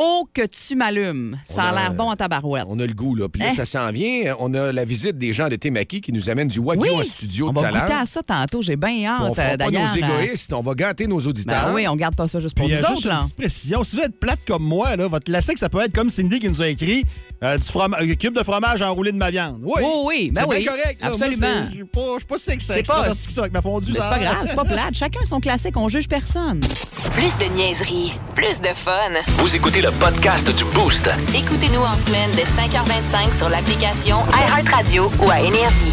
Oh, 0.00 0.28
que 0.32 0.42
tu 0.46 0.76
m'allumes. 0.76 1.36
Ça 1.46 1.62
a 1.62 1.72
On 1.72 1.76
a- 1.76 1.80
l'air 1.80 1.92
bon 1.94 2.10
en 2.10 2.16
tabarouette. 2.16 2.64
On 2.68 2.78
a 2.80 2.86
le 2.86 2.92
goût, 2.92 3.14
là. 3.14 3.28
Puis 3.28 3.42
là, 3.42 3.48
Hein? 3.50 3.54
ça 3.56 3.64
s'en 3.66 3.90
vient. 3.90 4.34
On 4.38 4.52
a 4.54 4.72
la 4.72 4.84
visite 4.84 5.18
des 5.18 5.32
gens 5.32 5.48
de 5.48 5.56
Temaki 5.56 6.00
qui 6.00 6.12
nous 6.12 6.30
amènent 6.30 6.48
du 6.48 6.60
wagyu 6.60 6.82
Oui, 6.82 6.90
en 6.90 7.02
studio 7.02 7.48
on 7.48 7.52
tout 7.52 7.60
va 7.60 7.68
à 7.68 7.70
l'heure. 7.70 7.82
goûter 7.82 7.94
à 7.94 8.06
ça 8.06 8.22
tantôt. 8.22 8.62
J'ai 8.62 8.76
bien 8.76 9.04
hâte. 9.06 9.20
On 9.22 9.34
fera 9.34 9.46
euh, 9.48 9.56
pas 9.56 9.70
nos 9.70 9.78
euh, 9.78 9.94
égoïstes, 10.22 10.52
on 10.52 10.60
va 10.60 10.74
gâter 10.74 11.06
nos 11.06 11.20
auditeurs. 11.20 11.66
ben 11.68 11.74
oui, 11.74 11.88
on 11.88 11.96
garde 11.96 12.14
pas 12.16 12.28
ça 12.28 12.38
juste 12.40 12.56
pour 12.56 12.66
Puis, 12.66 12.74
nous 12.76 12.80
euh, 12.84 12.88
juste 12.88 12.98
autres. 12.98 13.06
une 13.06 13.12
Là. 13.12 13.22
petite 13.22 13.36
précision. 13.36 13.84
Si 13.84 13.96
vous 13.96 14.02
êtes 14.02 14.18
plate 14.18 14.40
comme 14.46 14.62
moi, 14.62 14.96
là, 14.96 15.08
votre 15.08 15.24
classique, 15.24 15.58
ça 15.58 15.68
peut 15.68 15.80
être 15.80 15.92
comme 15.94 16.10
Cindy 16.10 16.38
qui 16.40 16.48
nous 16.48 16.62
a 16.62 16.68
écrit 16.68 17.04
euh, 17.42 17.56
du 17.58 17.64
un 17.78 18.14
cube 18.16 18.34
de 18.36 18.42
fromage 18.42 18.82
enroulé 18.82 19.12
de 19.12 19.16
ma 19.16 19.30
viande. 19.30 19.60
Oui, 19.62 19.80
Oh 19.84 20.04
oui, 20.08 20.30
ben 20.34 20.42
c'est 20.42 20.48
oui, 20.48 20.62
bien 20.64 20.72
correct. 20.72 21.00
là. 21.00 21.06
Absolument. 21.08 21.36
c'est- 21.64 21.70
Je 21.70 21.74
suis 21.76 21.84
pas, 21.84 22.00
pas 22.28 22.38
si 22.38 22.50
C'est 22.58 22.86
pas- 22.86 23.14
ça 23.14 23.40
avec 23.42 23.52
ma 23.52 23.62
fondue. 23.62 23.88
Mais 23.88 23.94
c'est 23.94 24.00
ça. 24.00 24.10
pas 24.10 24.18
grave, 24.18 24.46
c'est 24.46 24.56
pas 24.56 24.64
plate. 24.64 24.94
Chacun 24.94 25.20
son 25.24 25.40
classique, 25.40 25.76
on 25.76 25.88
juge 25.88 26.08
personne. 26.08 26.60
Plus 27.14 27.36
de 27.38 27.44
niaiserie, 27.54 28.12
plus 28.34 28.60
de 28.60 28.68
fun. 28.74 29.10
Vous 29.38 29.54
écoutez 29.54 29.80
le 29.88 29.92
podcast 30.00 30.54
du 30.54 30.64
Boost. 30.74 31.08
Écoutez-nous 31.34 31.80
en 31.80 31.96
semaine 31.96 32.30
de 32.32 32.40
5h25 32.40 33.36
sur 33.36 33.48
l'application 33.48 34.18
iHeartRadio 34.32 35.10
ou 35.20 35.30
à 35.30 35.40
Énergie. 35.40 35.92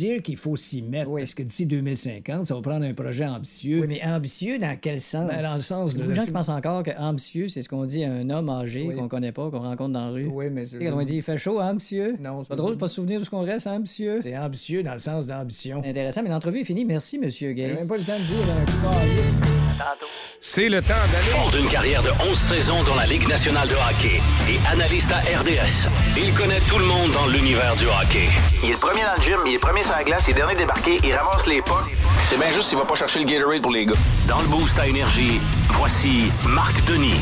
dire 0.00 0.22
qu'il 0.22 0.36
faut 0.36 0.56
s'y 0.56 0.82
mettre. 0.82 1.10
Oui. 1.10 1.22
Parce 1.22 1.34
que 1.34 1.42
d'ici 1.42 1.66
2050, 1.66 2.46
ça 2.46 2.54
va 2.54 2.60
prendre 2.60 2.84
un 2.86 2.94
projet 2.94 3.26
ambitieux. 3.26 3.80
Oui, 3.80 3.86
mais 3.88 4.00
ambitieux 4.04 4.58
dans 4.58 4.76
quel 4.80 5.00
sens? 5.00 5.28
Ben, 5.28 5.42
dans 5.42 5.54
le 5.54 5.60
sens 5.62 5.92
Il 5.92 5.98
y 5.98 6.02
a 6.02 6.04
de. 6.04 6.10
de 6.10 6.14
gens 6.14 6.24
qui 6.24 6.30
pensent 6.30 6.48
encore 6.48 6.82
que 6.82 6.90
ambitieux, 6.98 7.48
c'est 7.48 7.62
ce 7.62 7.68
qu'on 7.68 7.84
dit 7.84 8.04
à 8.04 8.10
un 8.12 8.28
homme 8.30 8.48
âgé 8.48 8.84
Oui. 8.88 8.94
qu'on 8.96 9.08
connaît 9.08 9.32
pas, 9.32 9.50
qu'on 9.50 9.60
rencontre 9.60 9.92
dans 9.92 10.06
la 10.06 10.10
rue. 10.10 10.26
Oui, 10.32 10.46
mais. 10.50 10.64
Quand 10.66 10.98
on 10.98 11.02
dit 11.02 11.16
il 11.16 11.22
fait 11.22 11.36
chaud, 11.36 11.60
hein, 11.60 11.74
monsieur? 11.74 12.16
Non, 12.20 12.42
C'est 12.42 12.48
pas 12.48 12.56
drôle 12.56 12.74
de 12.74 12.78
pas 12.78 12.88
se 12.88 12.94
souvenir 12.96 13.20
de 13.20 13.24
ce 13.24 13.30
qu'on 13.30 13.42
reste, 13.42 13.66
hein, 13.66 13.78
monsieur? 13.78 14.20
C'est 14.22 14.36
ambitieux 14.36 14.82
dans 14.82 14.92
le 14.94 14.98
sens 14.98 15.26
d'ambition. 15.26 15.82
Intéressant, 15.84 16.22
mais 16.22 16.30
l'entrevue 16.30 16.60
est 16.60 16.64
finie. 16.64 16.84
Merci, 16.84 17.18
monsieur 17.18 17.48
J'ai 17.50 17.54
Gates. 17.54 17.78
même 17.78 17.88
pas 17.88 17.96
le 17.98 18.04
temps 18.04 18.18
de 18.18 18.24
dire 18.24 18.50
un 18.50 18.64
calice. 18.64 20.29
C'est 20.52 20.68
le 20.68 20.82
temps 20.82 20.94
d'aller. 21.12 21.28
Fort 21.28 21.52
d'une 21.52 21.68
carrière 21.68 22.02
de 22.02 22.10
11 22.28 22.36
saisons 22.36 22.82
dans 22.82 22.96
la 22.96 23.06
Ligue 23.06 23.28
nationale 23.28 23.68
de 23.68 23.74
hockey 23.74 24.20
et 24.48 24.58
analyste 24.66 25.12
à 25.12 25.18
RDS, 25.20 25.86
il 26.16 26.34
connaît 26.34 26.58
tout 26.68 26.76
le 26.76 26.86
monde 26.86 27.12
dans 27.12 27.28
l'univers 27.28 27.76
du 27.76 27.84
hockey. 27.84 28.28
Il 28.64 28.70
est 28.70 28.72
le 28.72 28.78
premier 28.78 29.02
dans 29.02 29.14
le 29.16 29.22
gym, 29.22 29.38
il 29.46 29.54
est 29.54 29.58
premier 29.60 29.84
sur 29.84 29.92
la 29.92 30.02
glace, 30.02 30.24
il 30.26 30.32
est 30.32 30.34
dernier 30.34 30.56
débarqué, 30.56 30.98
il 31.04 31.14
ramasse 31.14 31.46
les 31.46 31.62
pas. 31.62 31.86
C'est 32.28 32.36
bien 32.36 32.50
juste 32.50 32.68
s'il 32.68 32.78
va 32.78 32.84
pas 32.84 32.96
chercher 32.96 33.20
le 33.20 33.26
Gatorade 33.26 33.62
pour 33.62 33.70
les 33.70 33.86
gars. 33.86 33.92
Dans 34.26 34.40
le 34.40 34.48
boost 34.48 34.76
à 34.80 34.88
énergie, 34.88 35.40
voici 35.68 36.32
Marc 36.48 36.84
Denis. 36.84 37.20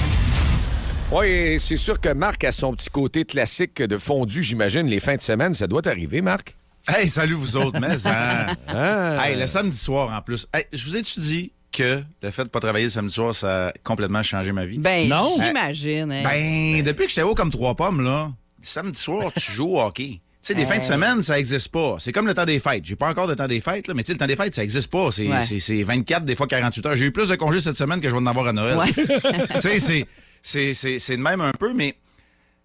Oui, 1.12 1.60
c'est 1.60 1.76
sûr 1.76 2.00
que 2.00 2.14
Marc 2.14 2.44
a 2.44 2.52
son 2.52 2.72
petit 2.72 2.88
côté 2.88 3.26
classique 3.26 3.82
de 3.82 3.98
fondu, 3.98 4.42
j'imagine, 4.42 4.86
les 4.86 5.00
fins 5.00 5.16
de 5.16 5.20
semaine. 5.20 5.52
Ça 5.52 5.66
doit 5.66 5.86
arriver, 5.86 6.22
Marc? 6.22 6.56
Hey, 6.88 7.06
salut 7.06 7.34
vous 7.34 7.58
autres, 7.58 7.78
mais 7.78 8.06
hein? 8.06 8.46
Ah. 8.68 9.28
Hey, 9.28 9.38
le 9.38 9.46
samedi 9.46 9.76
soir 9.76 10.16
en 10.16 10.22
plus. 10.22 10.46
Hey, 10.54 10.64
je 10.72 10.86
vous 10.86 10.96
ai-tu 10.96 11.20
dit 11.20 11.52
que 11.72 12.02
le 12.22 12.30
fait 12.30 12.44
de 12.44 12.48
pas 12.48 12.60
travailler 12.60 12.84
le 12.86 12.90
samedi 12.90 13.12
soir, 13.14 13.34
ça 13.34 13.68
a 13.68 13.72
complètement 13.84 14.22
changé 14.22 14.52
ma 14.52 14.64
vie? 14.64 14.78
Ben, 14.78 15.08
non. 15.08 15.34
j'imagine. 15.38 16.10
hein. 16.12 16.22
Ben, 16.24 16.82
depuis 16.82 17.04
que 17.04 17.10
j'étais 17.10 17.22
haut 17.22 17.34
comme 17.34 17.50
trois 17.50 17.74
pommes, 17.74 18.02
là, 18.02 18.30
samedi 18.62 18.98
soir, 18.98 19.32
tu 19.34 19.52
joues 19.52 19.76
au 19.76 19.80
hockey. 19.80 20.20
Tu 20.40 20.46
sais, 20.48 20.54
des 20.54 20.62
Hey. 20.62 20.68
fins 20.68 20.78
de 20.78 20.82
semaine, 20.84 21.20
ça 21.20 21.34
n'existe 21.34 21.68
pas. 21.68 21.96
C'est 21.98 22.12
comme 22.12 22.26
le 22.26 22.32
temps 22.32 22.44
des 22.44 22.58
fêtes. 22.60 22.84
J'ai 22.84 22.94
pas 22.96 23.08
encore 23.08 23.26
de 23.26 23.34
temps 23.34 23.48
des 23.48 23.60
fêtes, 23.60 23.88
là, 23.88 23.94
mais 23.94 24.02
tu 24.02 24.08
sais, 24.08 24.12
le 24.14 24.18
temps 24.18 24.26
des 24.26 24.36
fêtes, 24.36 24.54
ça 24.54 24.62
n'existe 24.62 24.90
pas. 24.90 25.10
C'est 25.10 25.28
Ouais. 25.28 25.42
c'est- 25.42 25.58
c'est 25.58 25.82
24, 25.82 26.24
des 26.24 26.36
fois 26.36 26.46
48 26.46 26.86
heures. 26.86 26.96
J'ai 26.96 27.06
eu 27.06 27.12
plus 27.12 27.28
de 27.28 27.34
congés 27.36 27.60
cette 27.60 27.76
semaine 27.76 28.00
que 28.00 28.08
je 28.08 28.14
vais 28.14 28.20
en 28.20 28.26
avoir 28.26 28.46
à 28.46 28.52
Noël. 28.52 28.76
Ouais. 28.78 28.92
tu 29.54 29.60
sais, 29.60 29.78
c'est- 29.80 30.06
c'est- 30.40 30.74
c'est 30.74 30.98
c'est 31.00 31.16
de 31.16 31.22
même 31.22 31.40
un 31.40 31.52
peu, 31.52 31.74
mais. 31.74 31.96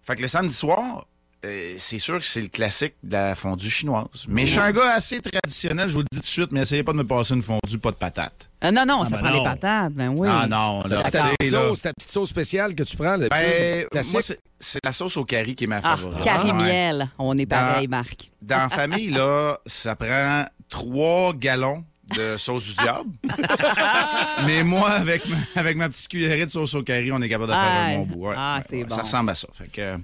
Fait 0.02 0.14
que 0.16 0.22
le 0.22 0.28
samedi 0.28 0.54
soir, 0.54 1.06
euh, 1.44 1.74
c'est 1.78 1.98
sûr 1.98 2.18
que 2.18 2.24
c'est 2.24 2.40
le 2.40 2.48
classique 2.48 2.94
de 3.02 3.12
la 3.12 3.34
fondue 3.34 3.70
chinoise. 3.70 4.06
Mais 4.28 4.46
je 4.46 4.52
suis 4.52 4.60
un 4.60 4.72
gars 4.72 4.94
assez 4.94 5.20
traditionnel, 5.20 5.88
je 5.88 5.94
vous 5.94 6.00
le 6.00 6.06
dis 6.10 6.18
tout 6.18 6.22
de 6.22 6.26
suite, 6.26 6.52
mais 6.52 6.60
essayez 6.62 6.82
pas 6.82 6.92
de 6.92 6.98
me 6.98 7.06
passer 7.06 7.34
une 7.34 7.42
fondue, 7.42 7.78
pas 7.78 7.90
de 7.90 7.96
patates. 7.96 8.48
Ah, 8.60 8.72
non, 8.72 8.84
non, 8.86 9.02
Ah, 9.02 9.04
ça 9.04 9.10
ben 9.16 9.22
prend 9.22 9.30
non. 9.30 9.38
des 9.38 9.44
patates. 9.44 9.92
Ben 9.92 10.08
oui. 10.16 10.28
Ah 10.30 10.46
non, 10.48 10.82
là, 10.88 11.02
Ta 11.02 11.10
tu 11.10 11.18
sais, 11.18 11.36
petite, 11.38 11.52
là. 11.52 11.60
sauce, 11.68 11.82
ta 11.82 11.92
petite 11.92 12.10
sauce 12.10 12.28
spéciale 12.30 12.74
que 12.74 12.82
tu 12.82 12.96
prends, 12.96 13.16
le 13.16 13.28
Ben, 13.28 13.86
classique. 13.90 14.12
moi, 14.12 14.22
c'est 14.22 14.38
c'est 14.58 14.78
la 14.82 14.92
sauce 14.92 15.16
au 15.18 15.24
curry 15.26 15.54
qui 15.54 15.64
est 15.64 15.66
ma 15.66 15.76
Ah, 15.84 15.96
favorite. 15.96 16.24
carré 16.24 16.50
Ouais. 16.50 16.54
miel. 16.64 17.08
On 17.18 17.36
est 17.36 17.44
pareil, 17.46 17.86
Dans- 17.86 17.96
Marc. 17.98 18.30
Dans 18.42 18.56
la 18.56 18.68
famille, 18.70 19.10
là, 19.10 19.58
ça 19.66 19.94
prend 19.94 20.46
trois 20.70 21.34
gallons 21.34 21.84
de 22.16 22.36
sauce 22.38 22.64
du 22.64 22.74
diable. 22.74 23.10
Mais 24.46 24.62
moi, 24.64 24.90
avec 24.90 25.26
ma, 25.28 25.36
avec 25.56 25.76
ma 25.76 25.88
petite 25.88 26.08
cuillerée 26.08 26.46
de 26.46 26.50
sauce 26.50 26.74
au 26.74 26.82
curry, 26.82 27.12
on 27.12 27.20
est 27.22 27.28
capable 27.28 27.48
de 27.50 27.54
faire 27.54 27.62
Ah, 27.62 27.84
un 27.86 27.98
bon 27.98 28.06
bout. 28.06 28.26
Ouais, 28.28 28.34
ah, 28.36 28.56
ouais, 28.58 28.64
c'est 28.68 28.76
ouais, 28.78 28.84
bon. 28.84 28.94
Ça 28.94 29.02
ressemble 29.02 29.30
à 29.30 29.34
ça. 29.34 29.48
Fait 29.52 29.68
que, 29.70 29.96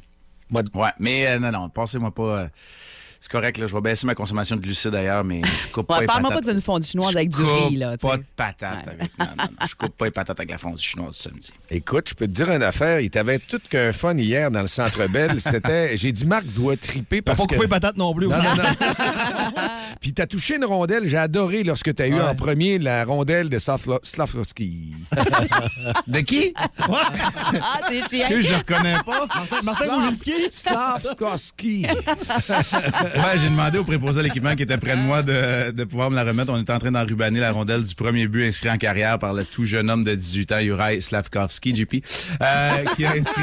ouais, 0.52 0.90
mais 0.98 1.26
euh, 1.26 1.38
non, 1.38 1.52
non, 1.52 1.68
passez-moi 1.68 2.12
pas. 2.14 2.22
euh, 2.22 2.48
c'est 3.20 3.30
correct, 3.30 3.58
là, 3.58 3.66
je 3.66 3.74
vais 3.74 3.80
baisser 3.82 4.06
ma 4.06 4.14
consommation 4.14 4.56
de 4.56 4.62
glucides 4.62 4.90
d'ailleurs, 4.92 5.22
mais 5.24 5.42
je 5.44 5.68
coupe 5.72 5.88
Ouais, 5.90 5.96
pas 5.96 6.00
les 6.00 6.06
Parle-moi 6.06 6.30
pas 6.30 6.36
patates. 6.36 6.52
d'une 6.54 6.62
fondue 6.62 6.86
chinoise 6.88 7.14
avec 7.14 7.28
du 7.28 7.42
riz, 7.42 7.76
là. 7.76 7.96
tu 7.98 8.06
sais. 8.06 8.08
Pas 8.12 8.16
de 8.16 8.24
patates 8.34 8.88
avec. 8.88 9.18
Non, 9.18 9.26
non, 9.26 9.44
non, 9.44 9.66
je 9.68 9.74
coupe 9.74 9.94
pas 9.96 10.04
les 10.06 10.10
patates 10.10 10.40
avec 10.40 10.50
la 10.50 10.56
fondue 10.58 10.82
chinoise 10.82 11.16
du 11.16 11.22
samedi. 11.22 11.52
Écoute, 11.70 12.08
je 12.08 12.14
peux 12.14 12.26
te 12.26 12.32
dire 12.32 12.50
une 12.50 12.62
affaire. 12.62 13.00
Il 13.00 13.10
t'avait 13.10 13.38
tout 13.38 13.60
qu'un 13.68 13.92
fun 13.92 14.14
hier 14.16 14.50
dans 14.50 14.62
le 14.62 14.66
Centre 14.66 15.06
Bell. 15.08 15.38
C'était, 15.40 15.96
j'ai 15.98 16.12
dit, 16.12 16.24
Marc 16.24 16.46
doit 16.46 16.76
triper 16.76 17.20
parce 17.22 17.38
pas 17.38 17.46
que... 17.46 17.54
coupé 17.56 17.68
patate 17.68 17.96
non 17.98 18.14
plus. 18.14 18.26
au 18.26 18.30
Non, 18.30 18.38
non, 18.42 18.54
non. 18.56 18.62
Puis 20.00 20.14
t'as 20.14 20.26
touché 20.26 20.56
une 20.56 20.64
rondelle. 20.64 21.06
J'ai 21.06 21.18
adoré 21.18 21.62
lorsque 21.62 21.94
t'as 21.94 22.06
eu 22.08 22.14
Ouais. 22.14 22.22
en 22.22 22.34
premier 22.34 22.78
la 22.78 23.04
rondelle 23.04 23.48
de 23.50 23.58
Slavkovski. 23.58 24.94
De 26.06 26.20
qui? 26.20 26.54
Ah, 26.56 27.90
chiant. 28.10 28.28
Que 28.28 28.40
je 28.40 28.48
le 28.48 28.56
reconnais 28.56 28.96
pas. 29.04 29.26
Martin? 29.62 30.10
Slavkovski. 30.50 31.86
Ouais, 33.14 33.38
j'ai 33.38 33.48
demandé 33.48 33.78
au 33.78 33.84
préposé 33.84 34.20
à 34.20 34.22
l'équipement 34.22 34.54
qui 34.54 34.62
était 34.62 34.76
près 34.76 34.96
de 34.96 35.02
moi 35.02 35.22
de, 35.22 35.84
pouvoir 35.84 36.10
me 36.10 36.16
la 36.16 36.24
remettre. 36.24 36.52
On 36.52 36.60
était 36.60 36.72
en 36.72 36.78
train 36.78 36.92
d'enrubaner 36.92 37.40
la 37.40 37.50
rondelle 37.50 37.82
du 37.82 37.94
premier 37.94 38.26
but 38.28 38.44
inscrit 38.44 38.70
en 38.70 38.78
carrière 38.78 39.18
par 39.18 39.34
le 39.34 39.44
tout 39.44 39.64
jeune 39.64 39.90
homme 39.90 40.04
de 40.04 40.14
18 40.14 40.52
ans, 40.52 40.60
Juraj 40.60 41.00
Slavkovski, 41.00 41.74
JP, 41.74 42.04
euh, 42.42 42.70
qui 42.96 43.04
a 43.04 43.12
inscrit 43.12 43.42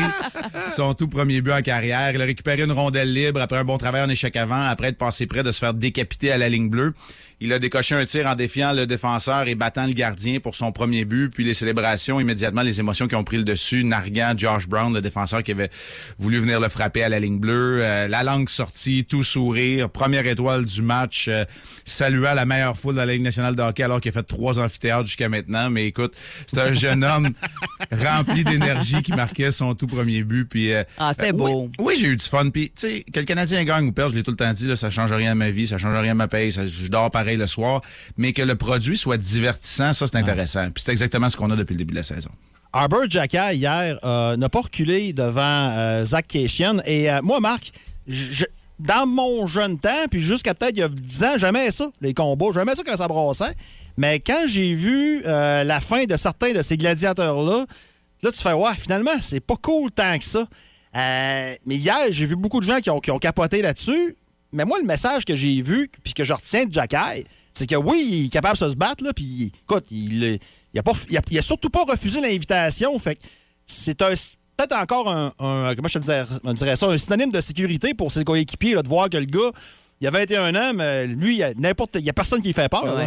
son 0.75 0.93
tout 0.93 1.07
premier 1.07 1.41
but 1.41 1.51
en 1.51 1.61
carrière. 1.61 2.11
Il 2.13 2.21
a 2.21 2.25
récupéré 2.25 2.63
une 2.63 2.71
rondelle 2.71 3.11
libre 3.11 3.41
après 3.41 3.57
un 3.57 3.65
bon 3.65 3.77
travail 3.77 4.03
en 4.03 4.09
échec 4.09 4.35
avant, 4.35 4.61
après 4.61 4.87
être 4.89 4.97
passé 4.97 5.27
près 5.27 5.43
de 5.43 5.51
se 5.51 5.59
faire 5.59 5.73
décapiter 5.73 6.31
à 6.31 6.37
la 6.37 6.49
ligne 6.49 6.69
bleue. 6.69 6.93
Il 7.39 7.53
a 7.53 7.59
décoché 7.59 7.93
un 7.93 8.03
tir 8.03 8.25
en 8.25 8.33
défiant 8.33 8.73
le 8.73 8.87
défenseur 8.87 9.47
et 9.47 9.53
battant 9.53 9.85
le 9.85 9.93
gardien 9.93 10.39
pour 10.39 10.55
son 10.55 10.71
premier 10.71 11.05
but. 11.05 11.29
Puis 11.31 11.43
les 11.43 11.53
célébrations, 11.53 12.19
immédiatement, 12.19 12.63
les 12.63 12.79
émotions 12.79 13.07
qui 13.07 13.13
ont 13.15 13.23
pris 13.23 13.37
le 13.37 13.43
dessus, 13.43 13.83
narguant 13.83 14.33
Josh 14.35 14.67
Brown, 14.67 14.91
le 14.93 15.01
défenseur 15.01 15.43
qui 15.43 15.51
avait 15.51 15.69
voulu 16.17 16.39
venir 16.39 16.59
le 16.59 16.67
frapper 16.67 17.03
à 17.03 17.09
la 17.09 17.19
ligne 17.19 17.37
bleue. 17.37 17.79
Euh, 17.83 18.07
la 18.07 18.23
langue 18.23 18.49
sortie, 18.49 19.05
tout 19.05 19.21
sourire. 19.21 19.89
première 19.89 20.25
étoile 20.25 20.65
du 20.65 20.81
match, 20.81 21.27
euh, 21.27 21.45
saluant 21.85 22.33
la 22.33 22.45
meilleure 22.45 22.75
foule 22.75 22.93
de 22.95 22.99
la 23.01 23.05
Ligue 23.05 23.21
nationale 23.21 23.55
de 23.55 23.61
hockey 23.61 23.83
alors 23.83 24.01
qu'il 24.01 24.09
a 24.09 24.13
fait 24.13 24.23
trois 24.23 24.59
amphithéâtres 24.59 25.05
jusqu'à 25.05 25.29
maintenant. 25.29 25.69
Mais 25.69 25.85
écoute, 25.85 26.15
c'est 26.47 26.59
un 26.59 26.73
jeune 26.73 27.03
homme 27.03 27.29
rempli 27.91 28.43
d'énergie 28.43 29.01
qui 29.03 29.11
marquait 29.13 29.51
son 29.51 29.75
tout 29.75 29.87
premier 29.87 30.23
but. 30.23 30.45
Puis, 30.45 30.73
euh, 30.73 30.83
Ah, 30.97 31.11
c'était 31.13 31.29
euh, 31.29 31.33
beau. 31.33 31.69
Oui, 31.77 31.85
oui, 31.85 31.93
j'ai 31.99 32.07
eu 32.07 32.17
du 32.17 32.25
fun. 32.25 32.49
Puis, 32.49 32.71
tu 32.75 32.87
sais, 32.87 33.05
que 33.13 33.19
le 33.19 33.25
Canadien 33.25 33.63
gagne 33.63 33.85
ou 33.87 33.91
perde, 33.91 34.11
je 34.11 34.15
l'ai 34.15 34.23
tout 34.23 34.31
le 34.31 34.37
temps 34.37 34.51
dit, 34.53 34.67
là, 34.67 34.75
ça 34.75 34.89
change 34.89 35.11
rien 35.11 35.31
à 35.33 35.35
ma 35.35 35.51
vie, 35.51 35.67
ça 35.67 35.77
change 35.77 35.95
rien 35.99 36.11
à 36.11 36.15
ma 36.15 36.27
paye, 36.27 36.51
ça- 36.51 36.65
je 36.65 36.87
dors 36.87 37.11
pareil 37.27 37.37
le 37.37 37.47
soir. 37.47 37.81
Mais 38.17 38.33
que 38.33 38.41
le 38.41 38.55
produit 38.55 38.97
soit 38.97 39.17
divertissant, 39.17 39.93
ça, 39.93 40.07
c'est 40.07 40.15
intéressant. 40.17 40.69
Puis 40.71 40.83
c'est 40.85 40.91
exactement 40.91 41.27
ce 41.29 41.35
qu'on 41.37 41.51
a 41.51 41.55
depuis 41.55 41.73
le 41.73 41.79
début 41.79 41.91
de 41.91 41.97
la 41.97 42.03
saison. 42.03 42.29
Arbor 42.73 43.09
Jacka, 43.09 43.53
hier, 43.53 43.97
euh, 44.03 44.35
n'a 44.37 44.49
pas 44.49 44.61
reculé 44.61 45.13
devant 45.13 45.41
euh, 45.75 46.05
Zach 46.05 46.27
Cation. 46.27 46.81
Et 46.85 47.09
euh, 47.11 47.21
moi, 47.21 47.39
Marc, 47.39 47.71
je- 48.07 48.45
dans 48.79 49.07
mon 49.07 49.47
jeune 49.47 49.79
temps, 49.79 50.05
puis 50.11 50.21
jusqu'à 50.21 50.53
peut-être 50.53 50.75
il 50.75 50.79
y 50.79 50.83
a 50.83 50.87
10 50.89 51.23
ans, 51.23 51.33
j'aimais 51.37 51.71
ça, 51.71 51.89
les 52.01 52.13
combats. 52.13 52.47
J'aimais 52.53 52.75
ça 52.75 52.83
quand 52.85 52.95
ça 52.95 53.07
brassait. 53.07 53.55
Mais 53.97 54.19
quand 54.19 54.43
j'ai 54.45 54.73
vu 54.75 55.23
la 55.23 55.79
fin 55.81 56.03
de 56.05 56.15
certains 56.15 56.53
de 56.53 56.61
ces 56.61 56.77
gladiateurs-là, 56.77 57.65
là, 58.21 58.31
tu 58.31 58.37
fais, 58.37 58.53
ouais, 58.53 58.75
finalement, 58.77 59.19
c'est 59.21 59.39
pas 59.39 59.55
cool 59.59 59.89
tant 59.91 60.19
que 60.19 60.23
ça. 60.25 60.45
Mais 60.93 61.57
hier, 61.75 61.97
j'ai 62.11 62.27
vu 62.27 62.35
beaucoup 62.35 62.59
de 62.59 62.65
gens 62.67 62.79
qui 62.79 62.91
ont, 62.91 62.99
qui 62.99 63.09
ont 63.09 63.17
capoté 63.17 63.63
là-dessus. 63.63 64.15
Mais 64.57 64.65
moi, 64.65 64.77
le 64.79 64.85
message 64.85 65.23
que 65.23 65.35
j'ai 65.35 65.61
vu, 65.61 65.89
puis 66.03 66.13
que 66.13 66.23
je 66.23 66.33
retiens 66.33 66.65
de 66.65 66.73
Jacky, 66.73 67.25
c'est 67.53 67.67
que 67.67 67.75
oui, 67.75 68.07
il 68.11 68.25
est 68.25 68.29
capable 68.29 68.57
de 68.57 68.69
se 68.69 68.75
battre, 68.75 69.03
là, 69.03 69.13
puis 69.13 69.51
écoute, 69.63 69.85
il, 69.91 70.39
il, 70.73 70.79
a 70.79 70.83
pas, 70.83 70.91
il, 71.09 71.17
a, 71.17 71.21
il 71.31 71.37
a 71.37 71.41
surtout 71.41 71.69
pas 71.69 71.83
refusé 71.83 72.19
l'invitation. 72.19 72.97
Fait 72.99 73.15
que 73.15 73.21
c'est 73.65 74.01
un 74.01 74.09
peut-être 74.57 74.75
encore 74.75 75.09
un, 75.11 75.33
un- 75.39 75.75
comment 75.75 75.87
je 75.87 75.99
te 75.99 76.03
dirais, 76.03 76.25
on 76.43 76.51
dirait 76.53 76.75
ça, 76.75 76.87
un 76.87 76.97
synonyme 76.97 77.31
de 77.31 77.41
sécurité 77.41 77.93
pour 77.93 78.11
ses 78.11 78.23
coéquipiers, 78.23 78.73
là, 78.73 78.81
de 78.81 78.87
voir 78.87 79.09
que 79.09 79.17
le 79.17 79.25
gars, 79.25 79.51
il 80.01 80.07
a 80.07 80.11
21 80.11 80.55
ans, 80.55 80.73
mais 80.73 81.05
lui, 81.07 81.35
il 81.39 82.03
y 82.03 82.09
a 82.09 82.13
personne 82.13 82.41
qui 82.41 82.47
lui 82.47 82.53
fait 82.53 82.69
peur. 82.69 82.83
là. 82.85 83.05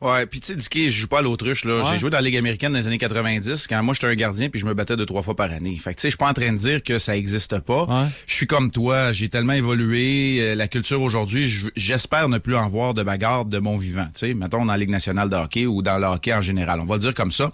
Ouais, 0.00 0.24
puis 0.24 0.40
tu 0.40 0.46
sais, 0.46 0.56
Dicky, 0.56 0.88
je 0.88 1.00
joue 1.02 1.08
pas 1.08 1.18
à 1.18 1.22
l'autruche, 1.22 1.64
là. 1.66 1.80
Ouais. 1.82 1.90
J'ai 1.92 1.98
joué 1.98 2.08
dans 2.08 2.16
la 2.16 2.22
Ligue 2.22 2.36
américaine 2.38 2.72
dans 2.72 2.78
les 2.78 2.86
années 2.86 2.96
90, 2.96 3.66
quand 3.66 3.82
moi, 3.82 3.92
j'étais 3.92 4.06
un 4.06 4.14
gardien, 4.14 4.48
puis 4.48 4.58
je 4.58 4.64
me 4.64 4.72
battais 4.72 4.96
deux, 4.96 5.04
trois 5.04 5.20
fois 5.22 5.36
par 5.36 5.50
année. 5.52 5.76
Fait 5.76 5.90
que 5.92 5.96
tu 5.96 6.02
sais, 6.02 6.08
je 6.08 6.12
suis 6.12 6.16
pas 6.16 6.30
en 6.30 6.32
train 6.32 6.52
de 6.52 6.56
dire 6.56 6.82
que 6.82 6.98
ça 6.98 7.14
existe 7.16 7.60
pas. 7.60 7.86
Je 8.26 8.34
suis 8.34 8.46
comme 8.46 8.72
toi, 8.72 9.12
j'ai 9.12 9.28
tellement 9.28 9.52
évolué. 9.52 10.38
euh, 10.40 10.54
La 10.54 10.68
culture 10.68 11.02
aujourd'hui, 11.02 11.48
je- 11.48 11.68
j'espère 11.76 12.28
ne 12.30 12.38
plus 12.38 12.56
en 12.56 12.66
voir 12.68 12.94
de 12.94 13.02
bagarre 13.02 13.44
de 13.44 13.58
mon 13.58 13.76
vivant. 13.76 14.06
Tu 14.14 14.20
sais, 14.28 14.34
mettons 14.34 14.64
dans 14.64 14.72
la 14.72 14.78
Ligue 14.78 14.88
nationale 14.90 15.28
de 15.28 15.36
hockey 15.36 15.66
ou 15.66 15.82
dans 15.82 15.98
le 15.98 16.06
hockey 16.06 16.32
en 16.32 16.40
général. 16.42 16.80
On 16.80 16.84
va 16.86 16.94
le 16.94 17.00
dire 17.02 17.14
comme 17.14 17.30
ça. 17.32 17.52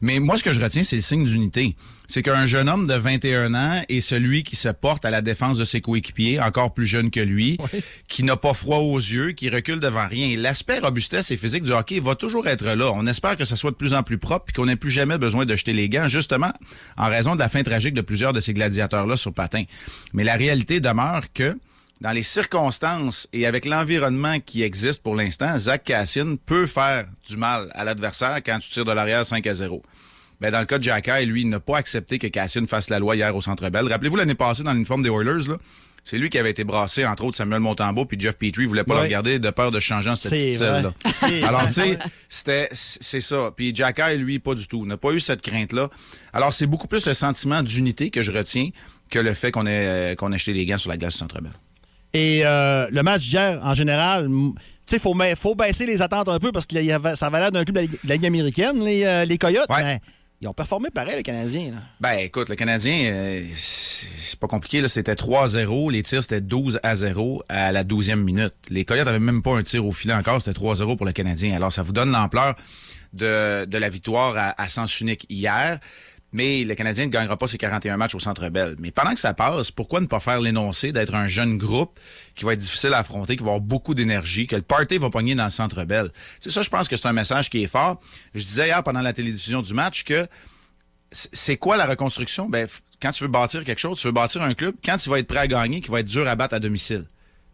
Mais 0.00 0.18
moi, 0.20 0.36
ce 0.38 0.42
que 0.44 0.52
je 0.52 0.60
retiens, 0.62 0.82
c'est 0.84 0.96
le 0.96 1.02
signe 1.02 1.24
d'unité. 1.24 1.76
C'est 2.06 2.22
qu'un 2.22 2.44
jeune 2.46 2.68
homme 2.68 2.86
de 2.86 2.94
21 2.94 3.54
ans 3.54 3.82
est 3.88 4.00
celui 4.00 4.42
qui 4.42 4.56
se 4.56 4.68
porte 4.68 5.04
à 5.04 5.10
la 5.10 5.22
défense 5.22 5.56
de 5.56 5.64
ses 5.64 5.80
coéquipiers, 5.80 6.38
encore 6.38 6.74
plus 6.74 6.86
jeune 6.86 7.10
que 7.10 7.20
lui, 7.20 7.58
qui 8.08 8.24
n'a 8.24 8.36
pas 8.36 8.52
froid 8.52 8.78
aux 8.78 8.98
yeux, 8.98 9.32
qui 9.32 9.48
recule 9.48 9.80
devant 9.80 10.06
rien. 10.06 10.36
L'aspect 10.36 10.80
robustesse 10.80 11.30
et 11.30 11.36
physique 11.36 11.64
du 11.64 11.72
hockey 11.72 12.00
va 12.00 12.14
toujours 12.14 12.46
être 12.46 12.66
là. 12.66 12.92
On 12.94 13.06
espère 13.06 13.36
que 13.36 13.44
ça 13.44 13.56
soit 13.56 13.70
de 13.70 13.76
plus 13.76 13.94
en 13.94 14.02
plus 14.02 14.18
propre 14.18 14.46
et 14.50 14.52
qu'on 14.52 14.66
n'ait 14.66 14.76
plus 14.76 14.90
jamais 14.90 15.16
besoin 15.16 15.46
de 15.46 15.56
jeter 15.56 15.72
les 15.72 15.88
gants, 15.88 16.08
justement 16.08 16.52
en 16.96 17.08
raison 17.08 17.34
de 17.34 17.40
la 17.40 17.48
fin 17.48 17.62
tragique 17.62 17.94
de 17.94 18.02
plusieurs 18.02 18.32
de 18.32 18.40
ces 18.40 18.52
gladiateurs-là 18.52 19.16
sur 19.16 19.32
patin. 19.32 19.64
Mais 20.12 20.24
la 20.24 20.34
réalité 20.34 20.80
demeure 20.80 21.32
que 21.32 21.56
dans 22.00 22.12
les 22.12 22.22
circonstances 22.22 23.28
et 23.32 23.46
avec 23.46 23.64
l'environnement 23.64 24.38
qui 24.40 24.62
existe 24.62 25.02
pour 25.02 25.14
l'instant, 25.14 25.56
Zach 25.56 25.84
Cassian 25.84 26.36
peut 26.44 26.66
faire 26.66 27.06
du 27.26 27.36
mal 27.36 27.70
à 27.72 27.84
l'adversaire 27.84 28.36
quand 28.44 28.58
tu 28.58 28.68
tires 28.68 28.84
de 28.84 28.92
l'arrière 28.92 29.24
5 29.24 29.46
à 29.46 29.54
0. 29.54 29.82
Ben, 30.40 30.50
dans 30.50 30.60
le 30.60 30.66
cas 30.66 30.78
de 30.78 30.82
Jacky, 30.82 31.24
lui, 31.26 31.42
il 31.42 31.48
n'a 31.48 31.60
pas 31.60 31.78
accepté 31.78 32.18
que 32.18 32.26
Cassian 32.26 32.66
fasse 32.66 32.90
la 32.90 32.98
loi 32.98 33.16
hier 33.16 33.34
au 33.34 33.40
Centre 33.40 33.68
Bell. 33.70 33.86
Rappelez-vous 33.90 34.16
l'année 34.16 34.34
passée 34.34 34.62
dans 34.62 34.72
l'uniforme 34.72 35.02
des 35.02 35.10
Oilers, 35.10 35.48
là, 35.48 35.56
c'est 36.02 36.18
lui 36.18 36.28
qui 36.28 36.36
avait 36.36 36.50
été 36.50 36.64
brassé, 36.64 37.06
entre 37.06 37.24
autres 37.24 37.36
Samuel 37.36 37.60
Montembeau, 37.60 38.04
puis 38.04 38.20
Jeff 38.20 38.36
Petrie 38.36 38.66
voulait 38.66 38.84
pas 38.84 38.92
le 38.94 39.00
regarder 39.06 39.38
de 39.38 39.48
peur 39.50 39.70
de 39.70 39.80
changer 39.80 40.10
en 40.10 40.14
statut. 40.16 40.34
C'est 41.14 41.42
Alors, 41.44 41.66
tu 41.66 41.72
sais, 41.72 41.98
c'était, 42.28 42.68
c'est 42.72 43.22
ça. 43.22 43.52
Puis 43.56 43.74
Jacky, 43.74 44.16
lui, 44.18 44.38
pas 44.38 44.54
du 44.54 44.66
tout. 44.68 44.84
N'a 44.84 44.98
pas 44.98 45.12
eu 45.12 45.20
cette 45.20 45.40
crainte-là. 45.40 45.88
Alors, 46.34 46.52
c'est 46.52 46.66
beaucoup 46.66 46.88
plus 46.88 47.06
le 47.06 47.14
sentiment 47.14 47.62
d'unité 47.62 48.10
que 48.10 48.22
je 48.22 48.30
retiens 48.32 48.68
que 49.10 49.18
le 49.18 49.32
fait 49.32 49.50
qu'on 49.50 49.64
ait, 49.66 49.86
euh, 49.86 50.14
qu'on 50.14 50.30
ait 50.32 50.38
jeté 50.38 50.52
les 50.52 50.66
gants 50.66 50.76
sur 50.76 50.90
la 50.90 50.98
glace 50.98 51.14
du 51.14 51.18
Centre 51.20 51.40
Bell. 51.40 51.52
Et 52.12 52.42
euh, 52.44 52.86
le 52.90 53.02
match 53.02 53.22
d'hier, 53.22 53.58
en 53.62 53.72
général, 53.74 54.24
m- 54.26 54.52
tu 54.56 54.60
sais, 54.84 54.96
il 54.96 55.00
faut, 55.00 55.14
faut 55.36 55.54
baisser 55.54 55.86
les 55.86 56.02
attentes 56.02 56.28
un 56.28 56.38
peu 56.38 56.52
parce 56.52 56.66
que 56.66 56.76
ça 57.14 57.26
avait 57.26 57.40
l'air 57.40 57.50
d'un 57.50 57.64
club 57.64 57.76
de 57.76 57.80
la 57.80 57.86
Ligue- 57.86 57.92
de 58.04 58.08
la 58.08 58.14
Ligue 58.16 58.26
américaine, 58.26 58.84
les, 58.84 59.04
euh, 59.04 59.24
les 59.24 59.38
Coyotes. 59.38 59.66
mais 59.82 60.00
ils 60.44 60.48
ont 60.48 60.52
performé 60.54 60.90
pareil, 60.90 61.16
les 61.16 61.22
Canadiens. 61.22 61.70
là. 61.72 61.78
Ben, 62.00 62.18
écoute, 62.18 62.50
le 62.50 62.54
Canadien, 62.54 63.10
euh, 63.10 63.42
c'est 63.56 64.38
pas 64.38 64.46
compliqué. 64.46 64.80
là. 64.82 64.88
C'était 64.88 65.14
3-0. 65.14 65.90
Les 65.90 66.02
tirs, 66.02 66.22
c'était 66.22 66.40
12 66.42 66.80
à 66.82 66.94
0 66.94 67.42
à 67.48 67.72
la 67.72 67.82
12e 67.82 68.16
minute. 68.16 68.52
Les 68.68 68.84
Coyotes 68.84 69.06
n'avaient 69.06 69.18
même 69.18 69.42
pas 69.42 69.56
un 69.56 69.62
tir 69.62 69.86
au 69.86 69.90
filet 69.92 70.14
encore. 70.14 70.40
C'était 70.42 70.58
3-0 70.60 70.96
pour 70.96 71.06
le 71.06 71.12
Canadien. 71.12 71.54
Alors, 71.56 71.72
ça 71.72 71.82
vous 71.82 71.92
donne 71.92 72.12
l'ampleur 72.12 72.56
de, 73.14 73.64
de 73.64 73.78
la 73.78 73.88
victoire 73.88 74.36
à, 74.36 74.60
à 74.60 74.68
sens 74.68 75.00
unique 75.00 75.24
hier. 75.30 75.78
Mais 76.34 76.64
le 76.64 76.74
Canadien 76.74 77.06
ne 77.06 77.10
gagnera 77.10 77.36
pas 77.36 77.46
ses 77.46 77.58
41 77.58 77.96
matchs 77.96 78.16
au 78.16 78.18
Centre 78.18 78.48
Bell. 78.48 78.74
Mais 78.80 78.90
pendant 78.90 79.12
que 79.12 79.20
ça 79.20 79.32
passe, 79.34 79.70
pourquoi 79.70 80.00
ne 80.00 80.06
pas 80.06 80.18
faire 80.18 80.40
l'énoncé 80.40 80.90
d'être 80.90 81.14
un 81.14 81.28
jeune 81.28 81.56
groupe 81.56 81.98
qui 82.34 82.44
va 82.44 82.54
être 82.54 82.58
difficile 82.58 82.92
à 82.92 82.98
affronter, 82.98 83.36
qui 83.36 83.44
va 83.44 83.50
avoir 83.50 83.60
beaucoup 83.60 83.94
d'énergie, 83.94 84.48
que 84.48 84.56
le 84.56 84.62
party 84.62 84.98
va 84.98 85.10
pogner 85.10 85.36
dans 85.36 85.44
le 85.44 85.50
Centre 85.50 85.84
Bell? 85.84 86.10
C'est 86.40 86.50
ça, 86.50 86.62
je 86.62 86.70
pense 86.70 86.88
que 86.88 86.96
c'est 86.96 87.06
un 87.06 87.12
message 87.12 87.50
qui 87.50 87.62
est 87.62 87.68
fort. 87.68 88.00
Je 88.34 88.44
disais 88.44 88.66
hier 88.66 88.82
pendant 88.82 89.00
la 89.00 89.12
télévision 89.12 89.62
du 89.62 89.72
match 89.74 90.02
que 90.02 90.26
c'est 91.12 91.56
quoi 91.56 91.76
la 91.76 91.86
reconstruction? 91.86 92.48
Ben, 92.48 92.66
quand 93.00 93.12
tu 93.12 93.22
veux 93.22 93.30
bâtir 93.30 93.62
quelque 93.62 93.78
chose, 93.78 94.00
tu 94.00 94.08
veux 94.08 94.12
bâtir 94.12 94.42
un 94.42 94.54
club, 94.54 94.74
quand 94.84 94.96
il 95.06 95.08
va 95.08 95.20
être 95.20 95.28
prêt 95.28 95.38
à 95.38 95.46
gagner, 95.46 95.80
qui 95.80 95.90
va 95.90 96.00
être 96.00 96.08
dur 96.08 96.26
à 96.26 96.34
battre 96.34 96.54
à 96.54 96.58
domicile. 96.58 97.04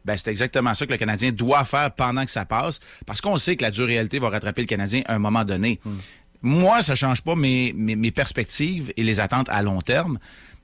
Ben, 0.06 0.16
c'est 0.16 0.30
exactement 0.30 0.72
ça 0.72 0.86
que 0.86 0.92
le 0.92 0.96
Canadien 0.96 1.30
doit 1.30 1.64
faire 1.64 1.90
pendant 1.90 2.24
que 2.24 2.30
ça 2.30 2.46
passe, 2.46 2.80
parce 3.04 3.20
qu'on 3.20 3.36
sait 3.36 3.56
que 3.56 3.62
la 3.62 3.70
dure 3.70 3.86
réalité 3.86 4.18
va 4.18 4.30
rattraper 4.30 4.62
le 4.62 4.66
Canadien 4.66 5.02
à 5.04 5.14
un 5.14 5.18
moment 5.18 5.44
donné. 5.44 5.78
Moi, 6.42 6.82
ça 6.82 6.94
change 6.94 7.22
pas 7.22 7.34
mes, 7.36 7.72
mes, 7.74 7.96
mes 7.96 8.10
perspectives 8.10 8.92
et 8.96 9.02
les 9.02 9.20
attentes 9.20 9.48
à 9.50 9.62
long 9.62 9.80
terme, 9.80 10.18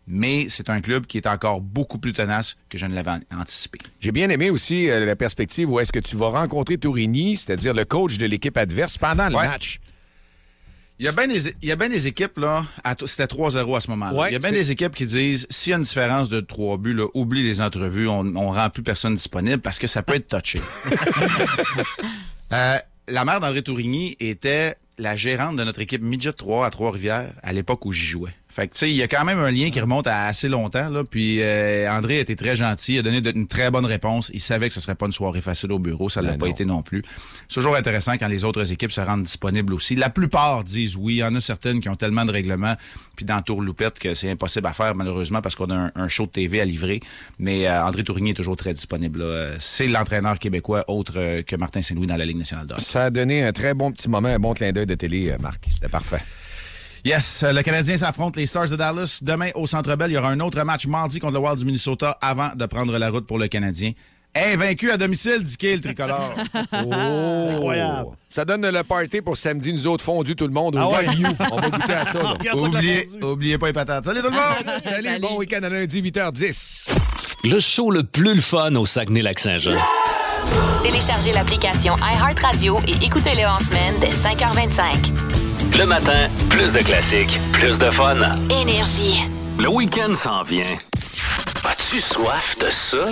mais 0.09 0.47
c'est 0.49 0.70
un 0.70 0.81
club 0.81 1.05
qui 1.07 1.18
est 1.18 1.27
encore 1.27 1.61
beaucoup 1.61 1.99
plus 1.99 2.12
tenace 2.12 2.57
que 2.68 2.79
je 2.79 2.87
ne 2.87 2.95
l'avais 2.95 3.11
an- 3.11 3.20
anticipé. 3.41 3.79
J'ai 4.01 4.12
bien 4.12 4.31
aimé 4.31 4.51
aussi 4.51 4.89
euh, 4.89 5.05
la 5.05 5.16
perspective 5.16 5.70
où 5.70 5.81
est-ce 5.81 5.93
que 5.93 5.99
tu 5.99 6.16
vas 6.16 6.29
rencontrer 6.29 6.79
Tourigny, 6.79 7.37
c'est-à-dire 7.37 7.74
le 7.74 7.85
coach 7.85 8.16
de 8.16 8.24
l'équipe 8.27 8.57
adverse, 8.57 8.97
pendant 8.99 9.29
le 9.29 9.35
Ouais. 9.37 9.47
match. 9.49 9.81
Il 10.99 11.05
y 11.05 11.09
a 11.11 11.12
bien 11.12 11.27
des, 11.27 11.49
il 11.61 11.68
y 11.68 11.72
a 11.72 11.77
bien 11.77 11.91
des 11.91 12.07
équipes, 12.07 12.39
là, 12.39 12.64
c'était 13.05 13.27
3-0 13.27 13.77
à 13.77 13.81
ce 13.81 13.91
moment-là. 13.91 14.18
Ouais, 14.18 14.31
il 14.31 14.33
y 14.33 14.37
a 14.37 14.39
bien 14.39 14.51
des 14.53 14.70
équipes 14.70 14.95
qui 14.95 15.05
disent, 15.05 15.47
s'il 15.51 15.72
y 15.72 15.74
a 15.74 15.77
une 15.77 15.83
différence 15.83 16.31
de 16.31 16.41
3 16.41 16.79
buts, 16.79 16.95
là, 16.95 17.05
oublie 17.12 17.43
les 17.43 17.61
entrevues, 17.61 18.09
on, 18.09 18.35
on 18.35 18.51
rend 18.51 18.70
plus 18.70 18.83
personne 18.83 19.14
disponible 19.14 19.59
parce 19.61 19.79
que 19.79 19.87
ça 19.89 20.03
peut 20.03 20.14
être 20.14 20.29
touché. 20.41 20.59
Euh, 22.53 22.79
la 23.09 23.24
mère 23.24 23.41
d'André 23.41 23.61
Tourigny 23.62 24.16
était 24.20 24.77
la 24.99 25.17
gérante 25.17 25.57
de 25.57 25.65
notre 25.65 25.81
équipe 25.81 26.03
Midget 26.03 26.33
3 26.33 26.67
à 26.67 26.71
Trois-Rivières 26.71 27.33
à 27.43 27.53
l'époque 27.53 27.85
où 27.85 27.93
j'y 27.93 28.07
jouais. 28.07 28.35
Fait 28.57 28.69
que, 28.69 28.73
tu 28.73 28.79
sais, 28.79 28.91
il 28.91 28.97
y 28.97 29.03
a 29.03 29.07
quand 29.07 29.23
même 29.27 29.39
un 29.39 29.51
lien 29.51 29.69
qui 29.69 29.79
remonte 29.81 30.07
à 30.07 30.29
assez 30.29 30.49
longtemps, 30.49 30.89
là. 30.89 31.05
Puis, 31.05 31.43
euh, 31.43 31.91
André 31.91 32.17
a 32.17 32.21
été 32.21 32.35
très 32.37 32.57
gentil, 32.57 32.95
il 32.95 32.99
a 33.01 33.03
donné 33.03 33.21
de- 33.21 33.31
une 33.37 33.47
très 33.47 33.71
bonne 33.71 33.85
réponse. 33.85 34.31
Il 34.33 34.41
savait 34.41 34.69
que 34.69 34.75
ce 34.75 34.81
serait 34.81 34.95
pas 34.95 35.05
une 35.05 35.13
soirée 35.13 35.43
facile 35.43 35.73
au 35.73 35.79
bureau, 35.79 36.09
ça 36.09 36.23
l'a 36.23 36.33
pas 36.39 36.47
été 36.49 36.65
non 36.65 36.81
plus. 36.81 37.03
C'est 37.49 37.57
toujours 37.57 37.77
intéressant 37.77 38.13
quand 38.15 38.29
les 38.29 38.45
autres 38.45 38.73
équipes 38.73 38.93
se 38.93 39.03
rendent 39.03 39.25
disponibles 39.25 39.75
aussi. 39.75 39.95
La 39.95 40.09
plupart 40.09 40.65
disent 40.65 40.97
oui. 40.97 41.17
Il 41.17 41.19
y 41.19 41.25
en 41.25 41.35
a 41.35 41.41
certaines 41.43 41.81
qui 41.83 41.91
ont 41.91 41.97
tellement 41.97 42.25
de 42.25 42.33
règlements, 42.33 42.77
puis 43.15 43.27
dans 43.27 43.43
Tourloupette, 43.43 43.99
que 43.99 44.15
c'est 44.15 44.31
impossible 44.31 44.67
à 44.69 44.73
faire, 44.73 44.95
malheureusement, 44.97 45.43
parce 45.43 45.55
qu'on 45.55 45.69
a 45.69 45.75
un, 45.77 45.93
un 45.95 46.09
show 46.09 46.25
de 46.25 46.31
TV 46.31 46.61
à 46.63 46.65
livrer. 46.65 47.01
Mais 47.39 47.69
euh, 47.69 47.85
André 47.85 48.05
Tourigny 48.05 48.31
est 48.31 48.35
toujours 48.35 48.57
très 48.57 48.73
disponible. 48.73 49.19
là. 49.23 49.51
C'est 49.59 49.87
l'entraîneur 49.87 50.39
québécois 50.39 50.83
autre 50.89 51.13
euh, 51.17 51.43
que 51.43 51.57
Martin 51.57 51.83
Saint-Louis 51.83 52.07
dans 52.07 52.17
la 52.17 52.25
Ligue 52.25 52.39
nationale 52.39 52.67
de 52.67 52.73
hockey. 52.73 52.83
Ça 52.85 53.05
a 53.05 53.11
donné 53.11 53.45
un 53.45 53.53
très 53.53 53.75
bon 53.75 53.93
petit 53.93 54.09
moment, 54.09 54.29
un 54.29 54.39
bon 54.39 54.55
clin 54.55 54.73
d'œil 54.73 54.87
de 54.87 54.95
télé, 54.95 55.31
euh, 55.31 55.37
Marc. 55.39 55.63
C'était 55.71 55.89
parfait. 55.89 56.23
Yes, 57.07 57.45
euh, 57.45 57.53
le 57.53 57.63
Canadien 57.63 57.97
s'affronte 57.97 58.35
les 58.35 58.47
Stars 58.47 58.69
de 58.69 58.75
Dallas. 58.75 59.21
Demain, 59.23 59.51
au 59.55 59.65
Centre 59.69 59.95
Bell, 59.95 60.11
il 60.11 60.15
y 60.15 60.17
aura 60.17 60.31
un 60.31 60.41
autre 60.41 60.61
match 60.65 60.89
mardi 60.89 61.21
contre 61.21 61.35
le 61.35 61.39
Wild 61.39 61.57
du 61.57 61.65
Minnesota 61.65 62.19
avant 62.21 62.51
de 62.57 62.67
prendre 62.67 62.99
la 62.99 63.11
route 63.11 63.29
pour 63.29 63.39
le 63.39 63.47
Canadien. 63.47 63.93
Invaincu 64.35 64.91
à 64.91 64.97
domicile, 64.97 65.45
dit 65.45 65.57
le 65.63 65.81
tricolore. 65.81 66.35
Oh! 66.73 67.51
Incroyable. 67.53 68.09
Ça 68.29 68.45
donne 68.45 68.69
le 68.69 68.83
party 68.83 69.23
pour 69.23 69.37
samedi, 69.37 69.73
nous 69.73 69.87
autres 69.87 70.03
fondus, 70.03 70.35
tout 70.35 70.49
le 70.49 70.53
monde, 70.53 70.75
au 70.75 70.79
Ah 70.81 70.89
ouais. 70.89 71.07
On 71.53 71.57
va 71.61 71.71
goûter 71.71 71.93
à 71.93 72.05
ça. 72.07 72.35
oubliez, 72.55 73.09
oubliez 73.23 73.57
pas 73.57 73.69
les 73.69 73.73
patates. 73.73 74.05
Salut 74.07 74.21
tout 74.21 74.31
le 74.31 74.33
monde! 74.33 74.83
Salut, 74.83 75.21
bon 75.21 75.37
week-end 75.37 75.63
à 75.63 75.69
lundi, 75.69 76.03
8h10. 76.03 76.91
Le 77.45 77.61
show 77.61 77.93
le 77.93 78.03
plus 78.03 78.35
le 78.35 78.41
fun 78.41 78.75
au 78.75 78.85
Saguenay-Lac-Saint-Jean. 78.85 79.79
Téléchargez 80.83 81.33
l'application 81.33 81.97
iHeartRadio 81.99 82.81
et 82.89 83.05
écoutez-le 83.05 83.47
en 83.47 83.61
semaine 83.61 83.95
dès 84.01 84.11
5h25. 84.11 85.46
Le 85.79 85.85
matin, 85.85 86.31
plus 86.49 86.72
de 86.72 86.79
classiques, 86.79 87.39
plus 87.53 87.79
de 87.79 87.91
fun. 87.91 88.16
Énergie. 88.49 89.24
Le 89.59 89.68
week-end 89.68 90.14
s'en 90.14 90.43
vient. 90.43 90.62
As-tu 91.64 92.01
soif 92.01 92.57
de 92.59 92.70
ça? 92.70 93.05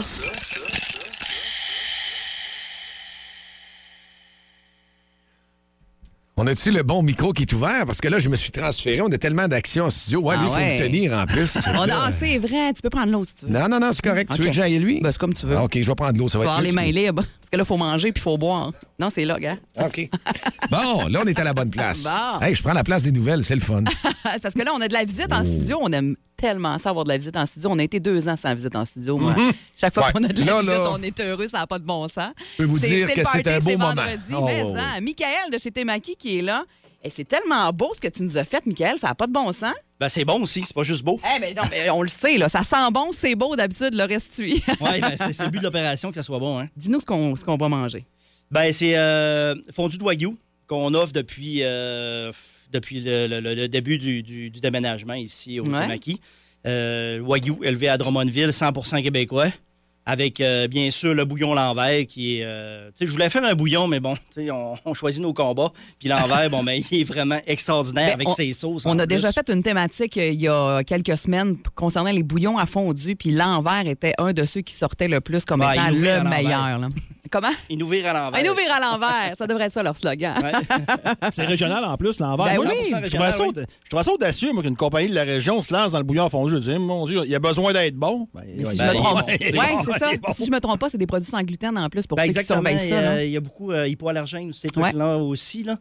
On 6.36 6.48
a-tu 6.48 6.72
le 6.72 6.82
bon 6.82 7.00
micro 7.04 7.32
qui 7.32 7.42
est 7.42 7.52
ouvert? 7.52 7.86
Parce 7.86 8.00
que 8.00 8.08
là, 8.08 8.18
je 8.18 8.28
me 8.28 8.34
suis 8.34 8.50
transféré. 8.50 9.00
On 9.00 9.06
a 9.06 9.18
tellement 9.18 9.46
d'actions 9.46 9.84
en 9.84 9.90
studio. 9.90 10.20
Ouais, 10.20 10.34
Ah 10.36 10.42
lui, 10.42 10.48
il 10.48 10.52
faut 10.78 10.82
le 10.82 10.88
tenir 10.88 11.12
en 11.12 11.26
plus. 11.26 11.56
On 11.76 11.88
a, 11.88 11.94
ah, 12.06 12.10
c'est 12.18 12.38
vrai, 12.38 12.72
tu 12.72 12.82
peux 12.82 12.90
prendre 12.90 13.12
l'eau 13.12 13.22
si 13.22 13.36
tu 13.36 13.46
veux. 13.46 13.52
Non, 13.52 13.68
non, 13.68 13.78
non, 13.78 13.90
c'est 13.92 14.02
correct. 14.02 14.32
Tu 14.34 14.40
veux 14.42 14.48
que 14.48 14.52
j'aille 14.52 14.76
lui? 14.80 15.00
Ben, 15.00 15.12
c'est 15.12 15.18
comme 15.18 15.32
tu 15.32 15.46
veux. 15.46 15.56
Ah, 15.56 15.62
OK, 15.62 15.78
je 15.80 15.86
vais 15.86 15.94
prendre 15.94 16.18
l'eau. 16.18 16.26
Ça 16.26 16.38
Tu 16.40 16.44
va 16.44 16.50
vas 16.50 16.56
avoir 16.58 16.62
les 16.62 16.72
mains 16.72 16.90
libres. 16.90 17.22
Parce 17.22 17.50
que 17.52 17.56
là, 17.56 17.62
il 17.62 17.66
faut 17.66 17.76
manger 17.76 18.10
puis 18.10 18.20
il 18.20 18.22
faut 18.24 18.36
boire. 18.36 18.72
Non, 18.98 19.10
c'est 19.14 19.24
là, 19.24 19.38
gars. 19.38 19.56
OK. 19.80 20.10
Bon, 20.72 21.06
là, 21.06 21.20
on 21.24 21.26
est 21.28 21.38
à 21.38 21.44
la 21.44 21.52
bonne 21.52 21.70
place. 21.70 22.02
Bon. 22.04 22.40
Hey, 22.40 22.52
je 22.54 22.62
prends 22.64 22.72
la 22.72 22.82
place 22.82 23.04
des 23.04 23.12
nouvelles, 23.12 23.44
c'est 23.44 23.54
le 23.54 23.60
fun. 23.60 23.84
Parce 24.42 24.54
que 24.54 24.62
là, 24.64 24.72
on 24.74 24.80
a 24.80 24.88
de 24.88 24.92
la 24.92 25.04
visite 25.04 25.28
Oh. 25.30 25.34
en 25.34 25.44
studio. 25.44 25.78
On 25.82 25.92
aime 25.92 26.16
tellement 26.36 26.76
ça 26.78 26.90
avoir 26.90 27.04
de 27.04 27.10
la 27.10 27.18
visite 27.18 27.36
en 27.36 27.46
studio. 27.46 27.70
On 27.72 27.78
a 27.78 27.82
été 27.82 28.00
deux 28.00 28.28
ans 28.28 28.36
sans 28.36 28.54
visite 28.54 28.74
en 28.76 28.84
studio, 28.84 29.16
moi. 29.16 29.34
Mhm. 29.34 29.52
Chaque 29.80 29.94
fois 29.94 30.06
Ouais. 30.06 30.12
qu'on 30.12 30.24
a 30.24 30.28
de 30.28 30.40
la 30.40 30.46
Là, 30.46 30.60
visite, 30.60 30.74
là, 30.78 30.90
on 30.92 31.02
est 31.02 31.20
heureux, 31.20 31.48
ça 31.48 31.58
n'a 31.60 31.66
pas 31.66 31.78
de 31.78 31.84
bon 31.84 32.06
sens. 32.08 32.30
Je 32.52 32.62
peux 32.62 32.64
vous 32.64 32.78
dire 32.78 33.12
que 33.12 33.22
c'est 33.32 33.46
un 33.48 33.60
beau 33.60 33.76
moment. 33.76 34.02
Oh, 34.32 34.44
mais 34.44 34.62
oh, 34.64 34.74
oh. 34.76 35.00
Michael 35.02 35.50
de 35.52 35.58
chez 35.58 35.70
Temaki 35.70 36.16
qui 36.16 36.38
est 36.38 36.42
là. 36.42 36.64
Et 37.06 37.10
c'est 37.10 37.24
tellement 37.24 37.70
beau 37.70 37.92
ce 37.94 38.00
que 38.00 38.08
tu 38.08 38.22
nous 38.22 38.36
as 38.38 38.44
fait, 38.44 38.64
Michael. 38.64 38.98
Ça 38.98 39.08
n'a 39.08 39.14
pas 39.14 39.26
de 39.26 39.32
bon 39.32 39.52
sens. 39.52 39.74
Ben, 40.00 40.08
c'est 40.08 40.24
bon 40.24 40.40
aussi, 40.42 40.62
c'est 40.62 40.74
pas 40.74 40.82
juste 40.82 41.02
beau. 41.04 41.20
Eh 41.36 41.38
ben 41.38 41.54
non, 41.54 41.62
mais 41.70 41.90
on 41.90 42.00
le 42.02 42.08
sait, 42.08 42.38
là. 42.38 42.48
Ça 42.48 42.62
sent 42.62 42.90
bon, 42.92 43.10
c'est 43.12 43.34
beau. 43.34 43.54
D'habitude, 43.56 43.94
le 43.94 44.04
reste. 44.04 44.34
Oui, 44.38 44.62
ben, 44.80 45.16
c'est 45.32 45.44
le 45.44 45.50
but 45.50 45.58
de 45.58 45.64
l'opération 45.64 46.08
que 46.08 46.14
ça 46.16 46.22
soit 46.22 46.38
bon. 46.38 46.58
Hein. 46.60 46.68
Dis-nous 46.76 47.00
ce 47.00 47.04
qu'on 47.06 47.36
ce 47.36 47.44
qu'on 47.44 47.56
va 47.56 47.68
manger. 47.68 48.06
Ben, 48.50 48.72
c'est 48.72 48.96
euh, 48.96 49.54
fondu 49.74 49.98
de 49.98 50.02
Wagyu 50.04 50.30
qu'on 50.66 50.94
offre 50.94 51.12
depuis, 51.12 51.58
euh, 51.62 52.32
depuis 52.72 53.00
le, 53.00 53.26
le- 53.26 53.40
le- 53.40 53.54
le 53.54 53.68
début 53.68 53.98
du, 53.98 54.22
du- 54.22 54.50
du 54.50 54.60
déménagement 54.60 55.14
ici 55.14 55.60
au 55.60 55.64
Ouais. 55.64 55.72
Tamaki. 55.80 56.20
Euh, 56.66 57.20
Wagyu 57.20 57.54
élevé 57.62 57.88
à 57.88 57.98
Drummondville, 57.98 58.48
100% 58.50 59.02
québécois. 59.02 59.48
Avec, 60.06 60.38
euh, 60.42 60.68
bien 60.68 60.90
sûr, 60.90 61.14
le 61.14 61.24
bouillon 61.24 61.54
l'envers 61.54 62.06
qui 62.06 62.38
est... 62.40 62.42
je 63.00 63.06
voulais 63.10 63.30
faire 63.30 63.42
un 63.42 63.54
bouillon, 63.54 63.88
mais 63.88 64.00
bon, 64.00 64.14
on, 64.36 64.74
on 64.84 64.92
choisit 64.92 65.22
nos 65.22 65.32
combats. 65.32 65.72
Puis 65.98 66.10
l'envers, 66.10 66.50
bon, 66.50 66.62
ben, 66.62 66.82
il 66.90 67.00
est 67.00 67.04
vraiment 67.04 67.40
extraordinaire 67.46 68.08
Ben, 68.08 68.12
avec 68.14 68.28
on- 68.28 68.34
ses 68.34 68.52
sauces. 68.52 68.84
On 68.84 68.98
a 68.98 69.06
déjà 69.06 69.32
fait 69.32 69.48
une 69.48 69.62
thématique 69.62 70.16
il 70.16 70.40
y 70.42 70.48
a 70.48 70.82
quelques 70.84 71.16
semaines 71.16 71.56
concernant 71.74 72.10
les 72.10 72.22
bouillons 72.22 72.58
à 72.58 72.66
fondu, 72.66 73.16
puis 73.16 73.30
l'envers 73.30 73.86
était 73.86 74.12
un 74.18 74.34
de 74.34 74.44
ceux 74.44 74.60
qui 74.60 74.74
sortait 74.74 75.08
le 75.08 75.22
plus 75.22 75.44
comme 75.46 75.60
Ben, 75.60 75.72
étant 75.72 75.88
le 75.90 76.28
meilleur. 76.28 76.78
là. 76.78 76.88
Comment? 77.34 77.50
Il 77.68 77.78
nous 77.78 77.88
vire 77.88 78.06
à 78.06 78.12
l'envers. 78.12 78.40
Un 78.40 78.48
ouvrir 78.48 78.72
à 78.72 78.78
l'envers. 78.78 79.32
Ça 79.36 79.48
devrait 79.48 79.64
être 79.64 79.72
ça 79.72 79.82
leur 79.82 79.96
slogan. 79.96 80.34
C'est 81.32 81.44
régional 81.44 81.84
en 81.84 81.96
plus, 81.96 82.20
l'envers. 82.20 82.46
Ben 82.46 82.54
Moi, 82.58 82.66
oui. 82.68 82.94
je 83.02 83.10
trouvais 83.10 83.32
ça, 83.32 83.44
trouvais 83.90 84.02
ça 84.04 84.12
audacieux, 84.12 84.52
moi, 84.52 84.62
qu'une 84.62 84.76
compagnie 84.76 85.08
de 85.08 85.16
la 85.16 85.24
région 85.24 85.60
se 85.60 85.74
lance 85.74 85.90
dans 85.90 85.98
le 85.98 86.04
bouillon 86.04 86.28
fondu. 86.28 86.52
Je 86.54 86.58
dis, 86.58 86.78
mon 86.78 87.06
Dieu, 87.06 87.22
il 87.24 87.30
y 87.32 87.34
a 87.34 87.40
besoin 87.40 87.72
d'être 87.72 87.96
bon. 87.96 88.28
Ben, 88.32 88.44
si 88.46 88.62
ben, 88.62 88.70
je 88.70 88.82
me 88.84 88.94
trompe, 88.94 89.16
bon, 89.26 89.92
c'est 89.92 89.98
ça. 89.98 90.10
bon. 90.22 90.32
Si 90.32 90.46
je 90.46 90.50
me 90.52 90.60
trompe 90.60 90.78
pas, 90.78 90.90
c'est 90.90 90.98
des 90.98 91.08
produits 91.08 91.28
sans 91.28 91.42
gluten 91.42 91.76
en 91.76 91.88
plus 91.88 92.06
pour 92.06 92.14
Ben, 92.14 92.22
ceux 92.26 92.32
qui 92.34 92.38
exactement. 92.38 92.68
surveillent 92.70 92.86
Il 92.86 92.86
y 92.86 92.90
ça. 93.04 93.24
il 93.24 93.30
y 93.32 93.36
a 93.36 93.40
beaucoup 93.40 93.72
euh, 93.72 93.88
hypoallergènes, 93.88 94.52
ces 94.52 94.68
Ouais. 94.76 94.82
trucs-là 94.90 95.16
aussi. 95.18 95.64
Là. 95.64 95.76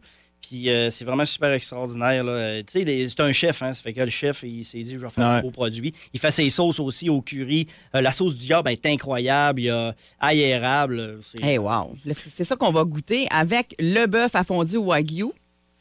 Puis 0.46 0.68
euh, 0.68 0.90
c'est 0.90 1.04
vraiment 1.04 1.24
super 1.24 1.52
extraordinaire. 1.52 2.22
là. 2.24 2.32
Euh, 2.32 2.62
Tu 2.66 2.84
sais, 2.84 3.08
c'est 3.08 3.20
un 3.20 3.32
chef, 3.32 3.62
hein. 3.62 3.72
Ça 3.72 3.82
fait 3.82 3.92
que 3.94 4.00
le 4.02 4.10
chef, 4.10 4.42
il 4.42 4.64
s'est 4.64 4.82
dit, 4.82 4.92
je 4.92 4.96
vais 4.98 5.08
faire 5.08 5.24
Ouais. 5.24 5.34
un 5.36 5.40
beau 5.40 5.50
produit. 5.50 5.94
Il 6.12 6.20
fait 6.20 6.30
ses 6.30 6.50
sauces 6.50 6.80
aussi 6.80 7.08
au 7.08 7.22
curry. 7.22 7.66
Euh, 7.94 8.00
la 8.00 8.12
sauce 8.12 8.34
du 8.34 8.46
diable 8.46 8.68
est 8.70 8.84
incroyable. 8.86 9.60
Il 9.60 9.64
y 9.64 9.70
a 9.70 9.94
ail 10.20 10.40
érable. 10.40 11.20
C'est- 11.30 11.42
Hey, 11.44 11.58
wow. 11.58 11.96
C'est 12.30 12.44
ça 12.44 12.56
qu'on 12.56 12.72
va 12.72 12.84
goûter 12.84 13.26
avec 13.30 13.74
le 13.78 14.06
bœuf 14.06 14.34
à 14.34 14.44
fondu 14.44 14.76
Wagyu. 14.76 15.26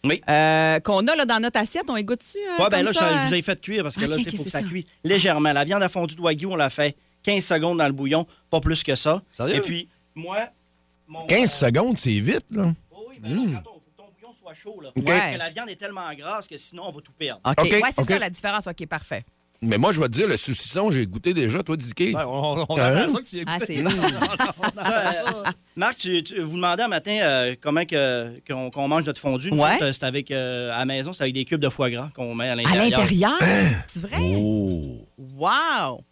Oui. 0.05 0.21
Euh, 0.29 0.79
qu'on 0.81 1.07
a 1.07 1.15
là, 1.15 1.25
dans 1.25 1.39
notre 1.39 1.59
assiette. 1.59 1.85
On 1.89 1.95
y 1.97 2.03
goûte 2.03 2.19
dessus? 2.19 2.37
Ouais, 2.59 2.69
ben 2.69 2.83
là, 2.83 2.91
je, 2.91 2.99
je 2.99 3.27
vous 3.29 3.33
ai 3.35 3.41
fait 3.41 3.59
cuire 3.59 3.83
parce 3.83 3.95
que 3.95 4.01
là, 4.05 4.15
Ok, 4.15 4.21
il 4.21 4.23
faut 4.25 4.29
ok, 4.31 4.37
que 4.37 4.43
c'est 4.43 4.49
ça 4.49 4.61
ça. 4.61 4.67
cuise 4.67 4.85
légèrement. 5.03 5.51
La 5.53 5.63
viande 5.63 5.83
à 5.83 5.89
fondu 5.89 6.15
de 6.15 6.21
Wagyu, 6.21 6.45
on 6.47 6.55
l'a 6.55 6.69
fait 6.69 6.95
15 7.23 7.43
secondes 7.43 7.77
dans 7.77 7.87
le 7.87 7.93
bouillon, 7.93 8.25
pas 8.49 8.59
plus 8.59 8.83
que 8.83 8.95
ça. 8.95 9.21
Sérieux? 9.31 9.55
Et 9.55 9.61
puis, 9.61 9.87
moi, 10.15 10.49
mon, 11.07 11.25
15 11.25 11.51
secondes, 11.53 11.97
c'est 11.97 12.19
vite, 12.19 12.45
là. 12.51 12.73
ben 13.21 13.61
chaud. 14.53 14.79
Là. 14.81 14.89
Parce 14.95 15.33
que 15.33 15.37
la 15.37 15.49
viande 15.49 15.69
est 15.69 15.75
tellement 15.75 16.11
grasse 16.13 16.47
que 16.47 16.57
sinon, 16.57 16.83
on 16.87 16.91
va 16.91 17.01
tout 17.01 17.11
perdre. 17.13 17.41
OK. 17.45 17.53
OK, 17.59 17.71
Ouais, 17.71 17.89
c'est 17.95 18.03
ça 18.03 18.19
la 18.19 18.29
différence. 18.29 18.67
OK, 18.67 18.85
parfait. 18.87 19.23
Mais 19.65 19.77
moi, 19.77 19.93
je 19.93 19.99
vais 20.01 20.07
te 20.07 20.11
dire, 20.11 20.27
le 20.27 20.35
saucisson, 20.35 20.91
j'ai 20.91 21.07
goûté 21.07 21.33
déjà, 21.33 21.63
toi, 21.63 21.77
Dicky. 21.77 22.13
on, 22.17 22.65
on 22.67 22.75
attend 22.77 23.07
ça 23.13 23.19
que 23.21 23.29
tu 23.29 23.43
Ah, 23.47 23.57
c'est 23.65 23.75
lourd. 23.81 23.93
Marc, 25.77 25.97
tu, 25.99 26.21
tu- 26.23 26.39
vous 26.41 26.55
demandez 26.55 26.83
un 26.83 26.87
matin 26.89 27.17
euh, 27.23 27.55
comment 27.61 27.85
que- 27.85 28.39
qu'on 28.45 28.69
qu'on 28.69 28.87
mange 28.89 29.05
notre 29.05 29.21
fondu. 29.21 29.51
Nous 29.51 29.61
Ouais. 29.61 29.81
euh, 29.81 29.93
c'est 29.93 30.03
avec, 30.03 30.31
euh, 30.31 30.71
à 30.73 30.79
la 30.79 30.85
maison, 30.85 31.13
c'est 31.13 31.23
avec 31.23 31.33
des 31.33 31.45
cubes 31.45 31.61
de 31.61 31.69
foie 31.69 31.89
gras 31.89 32.09
qu'on 32.13 32.35
met 32.35 32.49
à 32.49 32.51
À 32.51 32.55
l'intérieur. 32.55 32.99
l'intérieur? 32.99 33.37
C'est 33.87 34.01
vrai? 34.01 34.17
Oh! 34.19 35.07
Wow! 35.17 36.03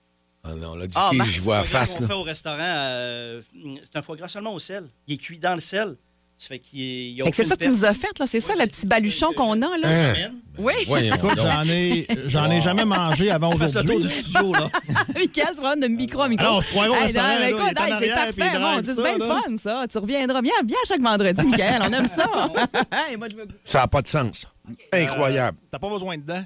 Ah 0.43 0.55
non, 0.57 0.75
là, 0.75 0.85
Ah, 0.95 1.09
Dicky, 1.11 1.17
ben, 1.19 1.25
je 1.29 1.41
vois 1.41 1.57
à 1.57 1.61
Le 1.61 1.65
foie 1.67 1.79
gras 1.79 1.85
face, 1.85 1.95
qu'on 1.97 2.01
là. 2.03 2.07
fait 2.07 2.13
au 2.15 2.23
restaurant, 2.23 2.57
euh, 2.61 3.41
c'est 3.83 3.95
un 3.97 4.01
foie 4.01 4.15
gras 4.15 4.27
seulement 4.27 4.53
au 4.53 4.59
sel. 4.59 4.85
Il 5.07 5.15
est 5.15 5.17
cuit 5.17 5.37
dans 5.37 5.53
le 5.53 5.59
sel. 5.59 5.97
Ça 6.41 6.47
fait 6.47 6.57
qu'il 6.59 6.79
y 7.11 7.21
a 7.21 7.25
Fait 7.25 7.29
que 7.29 7.35
c'est 7.37 7.43
ça 7.43 7.55
que 7.55 7.63
tu 7.63 7.69
nous 7.69 7.85
as 7.85 7.93
fait, 7.93 8.17
là. 8.17 8.25
C'est 8.25 8.39
ça, 8.41 8.55
le 8.55 8.65
petit 8.65 8.87
baluchon 8.87 9.31
qu'on 9.33 9.61
a, 9.61 9.77
là? 9.77 9.87
Hein? 9.87 10.31
Oui. 10.57 10.73
Écoute, 11.13 11.37
j'en 11.37 11.63
ai, 11.65 12.07
j'en 12.25 12.49
ai 12.49 12.59
jamais 12.59 12.83
mangé 12.83 13.29
avant 13.29 13.51
Fasse 13.51 13.75
le 13.75 13.83
tour 13.83 13.97
aujourd'hui. 13.97 14.09
du 14.23 14.23
studio, 14.23 14.53
là. 14.53 14.69
Michael, 15.13 15.55
tu 15.55 15.61
vas 15.61 15.75
de 15.75 15.87
micro 15.87 16.21
à 16.23 16.29
micro. 16.29 16.43
Alors, 16.43 16.57
on 16.57 16.61
se 16.61 16.69
croirait 16.69 16.89
au 16.89 16.93
restaurant, 16.93 17.39
écoute, 17.47 17.61
hey, 17.79 17.93
c'est 17.99 18.09
parfait. 18.15 18.31
drive 18.33 18.59
Mon 18.59 18.81
Dieu, 18.81 18.93
c'est 18.95 19.03
ça, 19.03 19.17
bien 19.17 19.27
fun, 19.27 19.57
ça. 19.57 19.85
Tu 19.87 19.97
reviendras. 19.99 20.41
Viens, 20.41 20.53
viens 20.65 20.77
chaque 20.87 21.01
vendredi, 21.01 21.45
Michael. 21.45 21.81
On 21.87 21.93
aime 21.93 22.09
ça. 22.09 22.25
Hey, 22.91 23.17
moi, 23.17 23.27
je 23.29 23.35
veux 23.35 23.47
Ça 23.63 23.81
n'a 23.81 23.87
pas 23.87 24.01
de 24.01 24.07
sens. 24.07 24.47
Incroyable. 24.91 25.59
T'as 25.69 25.77
pas 25.77 25.89
besoin 25.89 26.17
de 26.17 26.23
dents? 26.23 26.43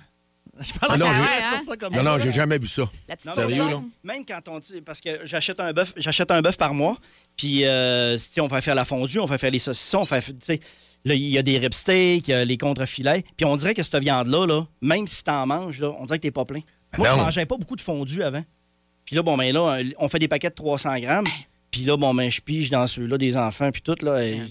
Je 0.60 0.72
pense 0.72 0.90
Ah 0.90 0.94
que 0.94 1.00
non, 1.00 1.08
j'ai- 1.08 1.66
ça 1.66 1.76
comme 1.76 1.94
Non, 1.94 2.02
ça, 2.02 2.04
non, 2.12 2.20
j'ai 2.20 2.32
jamais 2.32 2.58
vu 2.58 2.68
ça. 2.68 2.84
La 3.10 3.18
petite 3.18 3.28
Non, 3.28 3.36
Sérieux, 3.36 3.70
là? 3.70 3.82
Même 4.06 4.24
quand 4.26 4.40
on 4.48 4.60
dit, 4.60 4.80
parce 4.86 5.02
que 5.02 5.10
j'achète 5.26 5.60
un 5.60 5.74
bœuf, 5.74 5.92
j'achète 5.98 6.32
un 6.32 6.42
bœuf 6.42 6.56
par 6.58 6.74
mois, 6.74 6.98
puis 7.38 7.66
euh, 7.66 8.18
si 8.18 8.40
on 8.42 8.48
va 8.48 8.62
faire 8.62 8.76
la 8.76 8.86
fondue, 8.86 9.20
on 9.20 9.26
va 9.26 9.38
faire 9.38 9.52
les 9.52 9.60
saucissons, 9.60 10.00
on 10.02 10.06
fait, 10.06 10.22
tu 10.22 10.34
sais, 10.42 10.60
là, 11.04 11.14
il 11.16 11.22
y 11.28 11.38
a 11.38 11.42
des 11.42 11.58
rib 11.58 11.74
steaks, 11.74 12.28
il 12.28 12.32
y 12.32 12.34
a 12.34 12.46
les 12.46 12.58
contre-filets, 12.58 13.24
puis 13.38 13.46
on 13.46 13.56
dirait 13.58 13.74
que 13.74 13.84
cette 13.84 13.98
viande-là, 13.98 14.46
là, 14.46 14.66
même 14.82 15.08
si 15.08 15.24
t'en 15.24 15.46
manges, 15.46 15.80
là, 15.80 15.92
on 16.00 16.06
dirait 16.06 16.18
que 16.20 16.24
t'es 16.24 16.32
pas 16.32 16.46
plein. 16.46 16.62
Moi, 16.98 17.10
je 17.10 17.16
non. 17.16 17.24
mangeais 17.24 17.46
pas 17.46 17.58
beaucoup 17.58 17.76
de 17.76 17.82
fondue 17.82 18.24
avant. 18.24 18.44
Puis 19.06 19.16
là, 19.16 19.22
bon, 19.22 19.38
ben 19.38 19.54
là, 19.54 19.80
on 20.00 20.08
fait 20.10 20.20
des 20.20 20.28
paquets 20.28 20.50
de 20.50 20.56
300 20.56 20.98
grammes, 21.00 21.28
puis 21.70 21.82
là, 21.82 21.98
bon, 21.98 22.14
ben 22.14 22.32
je 22.32 22.42
pige 22.42 22.70
dans 22.70 22.88
ceux-là 22.88 23.18
des 23.18 23.36
enfants, 23.38 23.70
puis 23.72 23.82
tout, 23.82 23.96
là. 24.04 24.24
et 24.24 24.42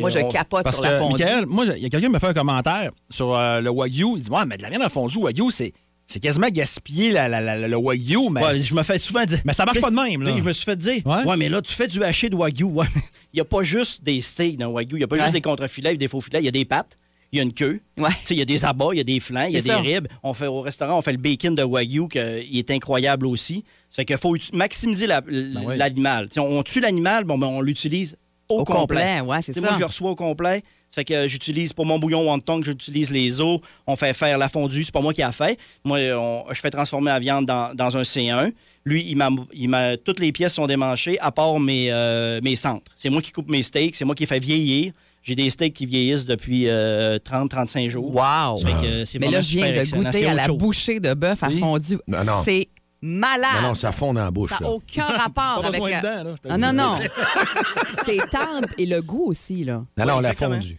Moi, 0.00 0.10
je 0.10 0.18
on- 0.18 0.28
capote 0.28 0.64
Parce 0.64 0.76
sur 0.76 0.84
la 0.84 0.90
que, 0.92 0.98
fondue. 0.98 1.22
Michael, 1.22 1.46
moi, 1.46 1.64
il 1.76 1.82
y 1.82 1.86
a 1.86 1.88
quelqu'un 1.88 2.06
qui 2.08 2.12
m'a 2.12 2.20
fait 2.20 2.26
un 2.28 2.34
commentaire 2.34 2.90
sur 3.08 3.34
euh, 3.34 3.60
le 3.60 3.70
Wagyu. 3.70 4.14
Il 4.16 4.22
dit 4.22 4.30
Ouais, 4.30 4.44
mais 4.46 4.56
de 4.56 4.62
la 4.62 4.70
viande 4.70 4.82
à 4.82 4.88
fondu 4.88 5.18
Wagyu, 5.18 5.50
c'est. 5.50 5.72
C'est 6.06 6.20
quasiment 6.20 6.48
gaspiller 6.48 7.12
la- 7.12 7.28
la- 7.28 7.40
la- 7.40 7.66
le 7.68 7.76
Wagyu, 7.76 8.28
mais. 8.30 8.42
Ouais, 8.42 8.60
je 8.60 8.74
me 8.74 8.82
fais 8.82 8.98
souvent 8.98 9.24
dire. 9.24 9.40
Mais 9.44 9.52
ça 9.54 9.64
marche 9.64 9.80
pas 9.80 9.90
de 9.90 9.94
même, 9.96 10.22
là. 10.22 10.34
Je 10.36 10.42
me 10.42 10.52
suis 10.52 10.64
fait 10.64 10.76
dire. 10.76 11.00
Ouais. 11.06 11.24
Ouais, 11.24 11.36
mais 11.36 11.48
là, 11.48 11.62
tu 11.62 11.72
fais 11.72 11.88
du 11.88 12.02
haché 12.04 12.28
de 12.28 12.36
Wagyu. 12.36 12.64
Ouais, 12.64 12.86
il 13.32 13.36
n'y 13.36 13.40
a 13.40 13.44
pas 13.44 13.62
juste 13.62 14.04
des 14.04 14.20
steaks 14.20 14.58
dans 14.58 14.68
le 14.68 14.72
Wagyu. 14.74 14.96
Il 14.96 14.98
n'y 14.98 15.04
a 15.04 15.08
pas 15.08 15.16
Ouais. 15.16 15.22
juste 15.22 15.32
des 15.32 15.40
contre-filets 15.40 15.94
et 15.94 15.96
des 15.96 16.08
faux 16.08 16.20
filets. 16.20 16.40
Il 16.40 16.44
y 16.44 16.48
a 16.48 16.52
des 16.52 16.64
pâtes. 16.66 16.98
Il 17.32 17.38
y 17.38 17.40
a 17.40 17.42
une 17.42 17.52
queue. 17.54 17.80
Ouais. 17.98 18.10
Tu 18.10 18.16
sais, 18.26 18.34
Il 18.34 18.38
y 18.38 18.42
a 18.42 18.44
des 18.44 18.64
abats, 18.64 18.90
il 18.92 18.98
y 18.98 19.00
a 19.00 19.04
des 19.04 19.18
flancs, 19.18 19.46
il 19.48 19.54
y 19.54 19.56
a 19.56 19.60
C'est 19.62 19.68
des 19.68 19.94
ribs. 19.94 20.06
On 20.22 20.34
fait, 20.34 20.46
au 20.46 20.60
restaurant, 20.60 20.98
on 20.98 21.02
fait 21.02 21.10
le 21.10 21.18
bacon 21.18 21.54
de 21.56 21.64
Wagyu, 21.64 22.06
qui 22.06 22.18
est 22.18 22.70
incroyable 22.70 23.26
aussi. 23.26 23.64
Fait 23.90 24.04
qu'il 24.04 24.18
faut 24.18 24.36
ut- 24.36 24.52
maximiser 24.52 25.08
la- 25.08 25.20
Ben 25.20 25.52
l'animal. 25.76 26.28
On, 26.36 26.42
on 26.42 26.62
tue 26.62 26.78
l'animal, 26.80 27.24
bon, 27.24 27.36
ben, 27.38 27.48
on 27.48 27.60
l'utilise 27.60 28.16
au, 28.48 28.60
Au 28.60 28.64
complet, 28.64 29.20
ouais, 29.22 29.38
c'est 29.42 29.52
ça. 29.54 29.60
Moi, 29.62 29.70
je 29.74 29.78
le 29.80 29.86
reçois 29.86 30.10
au 30.10 30.14
complet. 30.14 30.62
Fait 30.94 31.04
que 31.04 31.26
j'utilise 31.26 31.72
pour 31.72 31.86
mon 31.86 31.98
bouillon 31.98 32.26
wonton, 32.30 32.62
j'utilise 32.62 33.10
les 33.10 33.40
os. 33.40 33.60
On 33.86 33.96
fait 33.96 34.14
faire 34.14 34.38
la 34.38 34.48
fondue. 34.48 34.84
C'est 34.84 34.92
pas 34.92 35.00
moi 35.00 35.12
qui 35.14 35.22
a 35.22 35.32
fait. 35.32 35.58
Moi, 35.84 35.98
on- 36.14 36.44
je 36.50 36.60
fais 36.60 36.70
transformer 36.70 37.10
la 37.10 37.18
viande 37.18 37.46
dans, 37.46 37.74
dans 37.74 37.96
un 37.96 38.02
C1. 38.02 38.52
Lui, 38.84 39.04
il 39.08 39.16
m'a, 39.16 39.30
il 39.52 39.68
m'a- 39.68 39.96
toutes 39.96 40.20
les 40.20 40.30
pièces 40.30 40.54
sont 40.54 40.66
démanchées 40.66 41.18
à 41.20 41.32
part 41.32 41.58
mes, 41.58 41.88
euh, 41.90 42.40
mes 42.42 42.54
centres. 42.56 42.92
C'est 42.96 43.08
moi 43.10 43.22
qui 43.22 43.32
coupe 43.32 43.48
mes 43.50 43.62
steaks. 43.62 43.96
C'est 43.96 44.04
moi 44.04 44.14
qui 44.14 44.26
fais 44.26 44.38
vieillir. 44.38 44.92
J'ai 45.22 45.34
des 45.34 45.48
steaks 45.48 45.72
qui 45.72 45.86
vieillissent 45.86 46.26
depuis 46.26 46.66
30-35 46.66 47.88
jours. 47.88 48.14
Wow! 48.14 48.58
Ça 48.58 48.66
fait 48.66 48.86
que 48.86 49.04
c'est 49.06 49.18
Mais 49.18 49.30
là, 49.30 49.40
je 49.40 49.50
viens 49.52 49.62
super 49.64 49.74
de 49.74 49.80
excellent. 49.80 50.02
goûter 50.04 50.18
C'est 50.18 50.26
à 50.26 50.34
la 50.34 50.46
chose. 50.46 50.58
bouchée 50.58 51.00
de 51.00 51.14
bœuf 51.14 51.42
à 51.42 51.50
fondu. 51.50 51.98
Non, 52.06 52.24
non. 52.24 52.42
C'est 52.44 52.68
malade. 53.00 53.50
Non, 53.62 53.68
non, 53.68 53.74
ça 53.74 53.90
fond 53.92 54.12
dans 54.12 54.22
la 54.24 54.30
bouche, 54.30 54.50
Ça 54.50 54.58
n'a 54.60 54.68
aucun 54.70 55.04
rapport 55.06 55.62
Pas 55.62 55.68
avec... 55.68 55.80
besoin 55.80 55.90
euh, 55.92 55.96
de 55.96 56.02
dents, 56.02 56.24
là, 56.24 56.34
je 56.36 56.42
te 56.42 56.48
Ah, 56.52 56.58
non, 56.58 56.70
dis. 56.70 56.76
non. 56.76 56.98
c'est 58.04 58.16
tendre 58.30 58.68
et 58.78 58.86
le 58.86 59.00
goût 59.02 59.24
aussi, 59.30 59.64
là. 59.64 59.84
Non, 59.96 60.04
non, 60.06 60.16
Ouais, 60.16 60.22
la 60.22 60.34
fondue. 60.34 60.78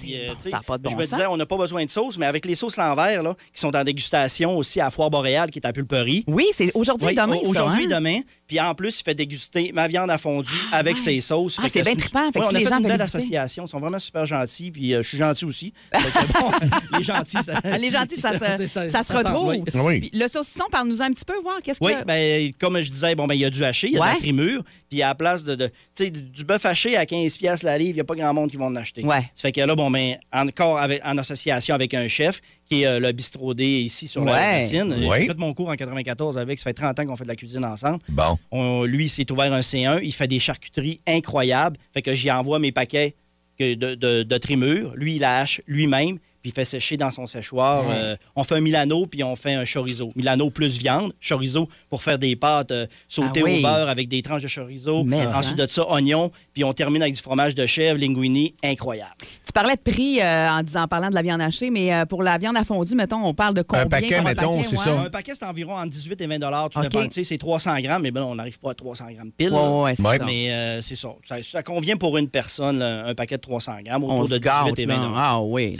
Puis, 0.00 0.16
euh, 0.18 0.32
ça 0.38 0.60
pas 0.66 0.78
de 0.78 0.82
bon 0.84 0.90
je 0.90 0.96
me 0.96 1.02
sens. 1.02 1.10
disais, 1.12 1.26
on 1.26 1.36
n'a 1.36 1.46
pas 1.46 1.56
besoin 1.56 1.84
de 1.84 1.90
sauce, 1.90 2.18
mais 2.18 2.26
avec 2.26 2.44
les 2.46 2.54
sauces 2.54 2.76
l'envers, 2.76 3.22
là, 3.22 3.34
qui 3.52 3.60
sont 3.60 3.74
en 3.74 3.82
dégustation 3.84 4.56
aussi 4.56 4.80
à 4.80 4.90
Foire 4.90 5.10
Boréale, 5.10 5.50
qui 5.50 5.58
est 5.58 5.66
à 5.66 5.72
Pulperie. 5.72 6.24
Oui, 6.26 6.46
c'est 6.54 6.70
aujourd'hui 6.76 7.08
et 7.08 7.10
Oui, 7.10 7.16
demain, 7.16 7.36
Aujourd'hui 7.44 7.84
et 7.84 7.92
hein? 7.92 7.98
demain. 7.98 8.20
Puis 8.46 8.60
en 8.60 8.74
plus, 8.74 9.00
il 9.00 9.04
fait 9.04 9.14
déguster 9.14 9.70
ma 9.74 9.88
viande 9.88 10.10
à 10.10 10.18
fondu 10.18 10.54
avec 10.72 10.98
ses 10.98 11.20
sauces. 11.20 11.58
Ah, 11.62 11.66
c'est 11.72 11.82
bien 11.82 11.94
trippant. 11.94 12.26
Fait 12.26 12.32
que 12.32 12.38
Ouais, 12.40 12.46
on 12.46 12.54
a 12.54 12.58
les 12.58 12.64
fait 12.64 12.70
gens 12.70 12.78
une 12.78 12.86
belle 12.88 13.02
association. 13.02 13.64
Ils 13.66 13.68
sont 13.68 13.80
vraiment 13.80 13.98
super 13.98 14.26
gentils. 14.26 14.70
Puis 14.70 14.94
euh, 14.94 15.02
je 15.02 15.08
suis 15.08 15.18
gentil 15.18 15.44
aussi. 15.44 15.72
Que, 15.92 16.32
bon, 16.40 16.50
les 16.98 17.04
gentils, 17.04 17.38
ça, 17.44 17.52
Ah, 17.64 17.78
Les 17.78 17.90
gentils, 17.90 18.20
ça 18.20 18.32
se, 18.38 18.88
ça 18.88 19.02
retrouve. 19.16 19.54
Oui. 19.74 20.00
Puis 20.00 20.10
Le 20.12 20.28
saucisson, 20.28 20.64
parle-nous 20.70 21.00
un 21.02 21.12
petit 21.12 21.24
peu, 21.24 21.34
voir 21.42 21.60
qu'est-ce 21.62 21.78
Oui, 21.82 21.92
que... 21.94 22.04
ben, 22.04 22.50
comme 22.60 22.80
je 22.80 22.90
disais, 22.90 23.14
bon, 23.14 23.26
ben, 23.26 23.34
il 23.34 23.40
y 23.40 23.44
a 23.44 23.50
du 23.50 23.64
haché, 23.64 23.88
il 23.88 23.94
y 23.94 23.96
a 23.96 24.00
de 24.00 24.04
Ouais. 24.04 24.12
la 24.14 24.18
trimure, 24.18 24.62
puis 24.88 25.02
à 25.02 25.08
la 25.08 25.14
place 25.14 25.44
de, 25.44 25.54
de 25.54 25.66
tu 25.68 25.72
sais, 26.04 26.10
du 26.10 26.44
bœuf 26.44 26.64
haché 26.66 26.96
à 26.96 27.06
15 27.06 27.36
pièces 27.36 27.62
la 27.62 27.76
livre, 27.78 27.90
il 27.90 27.94
n'y 27.94 28.00
a 28.00 28.04
pas 28.04 28.14
grand 28.14 28.32
monde 28.34 28.50
qui 28.50 28.56
va 28.56 28.64
en 28.66 28.74
acheter. 28.76 29.04
Ouais. 29.04 29.20
Ça 29.34 29.42
fait 29.42 29.52
que 29.52 29.60
là, 29.60 29.74
bon, 29.82 29.90
ben, 29.90 30.16
encore 30.32 30.78
avec, 30.78 31.00
en 31.04 31.16
association 31.18 31.74
avec 31.74 31.94
un 31.94 32.06
chef, 32.08 32.40
qui 32.68 32.82
est 32.82 32.86
euh, 32.86 32.98
le 33.00 33.12
bistrot 33.12 33.54
D 33.54 33.64
ici 33.64 34.06
sur 34.06 34.24
la 34.24 34.32
Ouais. 34.32 34.60
racine. 34.62 34.92
Ouais. 35.08 35.20
J'ai 35.22 35.26
fait 35.28 35.38
mon 35.38 35.54
cours 35.54 35.68
en 35.70 35.74
94 35.76 36.36
avec, 36.38 36.58
ça 36.58 36.64
fait 36.64 36.74
30 36.74 36.98
ans 37.00 37.06
qu'on 37.06 37.16
fait 37.16 37.24
de 37.24 37.28
la 37.28 37.36
cuisine 37.36 37.64
ensemble. 37.64 37.98
Bon. 38.08 38.38
On- 38.50 38.84
lui, 38.84 39.06
il 39.06 39.08
s'est 39.08 39.30
ouvert 39.32 39.52
un 39.52 39.60
C1, 39.60 40.00
il 40.02 40.12
fait 40.12 40.26
des 40.28 40.38
charcuteries 40.38 41.00
incroyables, 41.06 41.76
fait 41.92 42.02
que 42.02 42.14
j'y 42.14 42.30
envoie 42.30 42.58
mes 42.58 42.72
paquets 42.72 43.14
que 43.58 43.74
de, 43.74 43.94
de, 43.94 44.22
de. 44.22 44.92
Lui, 44.96 45.16
il 45.16 45.20
la 45.20 45.40
hache 45.40 45.60
lui-même, 45.66 46.18
puis 46.42 46.50
il 46.50 46.52
fait 46.54 46.64
sécher 46.64 46.96
dans 46.96 47.10
son 47.10 47.26
séchoir. 47.26 47.84
Euh, 47.90 48.16
on 48.36 48.44
fait 48.44 48.56
un 48.56 48.60
Milano, 48.60 49.06
puis 49.06 49.22
on 49.24 49.36
fait 49.36 49.54
un 49.54 49.64
chorizo. 49.64 50.10
Milano 50.16 50.50
plus 50.50 50.78
viande, 50.78 51.12
chorizo 51.20 51.68
pour 51.88 52.02
faire 52.02 52.18
des 52.18 52.36
pâtes 52.36 52.70
euh, 52.70 52.86
sautées 53.08 53.40
Ah 53.42 53.44
oui. 53.44 53.58
au 53.58 53.62
beurre 53.62 53.88
avec 53.88 54.08
des 54.08 54.22
tranches 54.22 54.42
de 54.42 54.48
chorizo. 54.48 55.04
Mais 55.04 55.26
Ensuite 55.26 55.58
hein. 55.60 55.64
de 55.64 55.68
ça, 55.68 55.88
oignon, 55.90 56.30
puis 56.54 56.64
on 56.64 56.72
termine 56.72 57.02
avec 57.02 57.14
du 57.14 57.20
fromage 57.20 57.54
de 57.54 57.66
chèvre, 57.66 57.98
linguini, 57.98 58.54
incroyable. 58.64 59.12
Tu 59.44 59.52
parlais 59.52 59.74
de 59.74 59.90
prix 59.90 60.20
euh, 60.20 60.48
en 60.50 60.62
disant 60.62 60.82
en 60.82 60.88
parlant 60.88 61.10
de 61.10 61.14
la 61.14 61.22
viande 61.22 61.40
hachée, 61.40 61.70
mais 61.70 61.92
euh, 61.92 62.04
pour 62.06 62.22
la 62.22 62.38
viande 62.38 62.56
à 62.56 62.64
fondue, 62.64 62.94
mettons, 62.94 63.24
on 63.24 63.34
parle 63.34 63.54
de 63.54 63.62
combien? 63.62 63.86
paquet, 63.86 64.16
comme 64.16 64.24
mettons, 64.24 64.62
c'est 64.62 64.76
ça. 64.76 64.98
Un 65.00 65.10
paquet, 65.10 65.32
c'est 65.36 65.44
environ 65.44 65.76
entre 65.76 65.90
18 65.90 66.20
et 66.20 66.26
20 66.26 66.38
dollars. 66.38 66.68
OK. 66.74 66.88
Tu 66.90 67.12
sais, 67.12 67.24
c'est 67.24 67.38
300 67.38 67.80
grammes, 67.80 68.02
mais 68.02 68.10
bon, 68.10 68.22
on 68.22 68.34
n'arrive 68.36 68.58
pas 68.60 68.70
à 68.70 68.74
300 68.74 69.06
grammes 69.12 69.32
pile. 69.36 69.50
Ouais, 69.50 69.82
ouais, 69.82 69.94
c'est 69.96 70.06
Ouais. 70.06 70.18
ça. 70.18 70.24
Mais 70.24 70.52
euh, 70.52 70.82
c'est 70.82 70.94
ça. 70.96 71.08
ça. 71.28 71.36
ça 71.42 71.62
convient 71.62 71.96
pour 71.96 72.16
une 72.16 72.28
personne, 72.28 72.78
là, 72.78 73.06
un 73.06 73.14
paquet 73.14 73.36
de 73.36 73.40
300 73.42 73.72
grammes, 73.84 74.04
On 74.04 74.14
autour 74.20 74.26
se 74.28 74.34
de 74.34 74.38
18 74.38 74.44
gâte, 74.44 74.78
et 74.78 74.86
20 74.86 74.92
là. 74.94 74.98
dollars. 75.02 75.18
Ah 75.18 75.42
oui. 75.42 75.74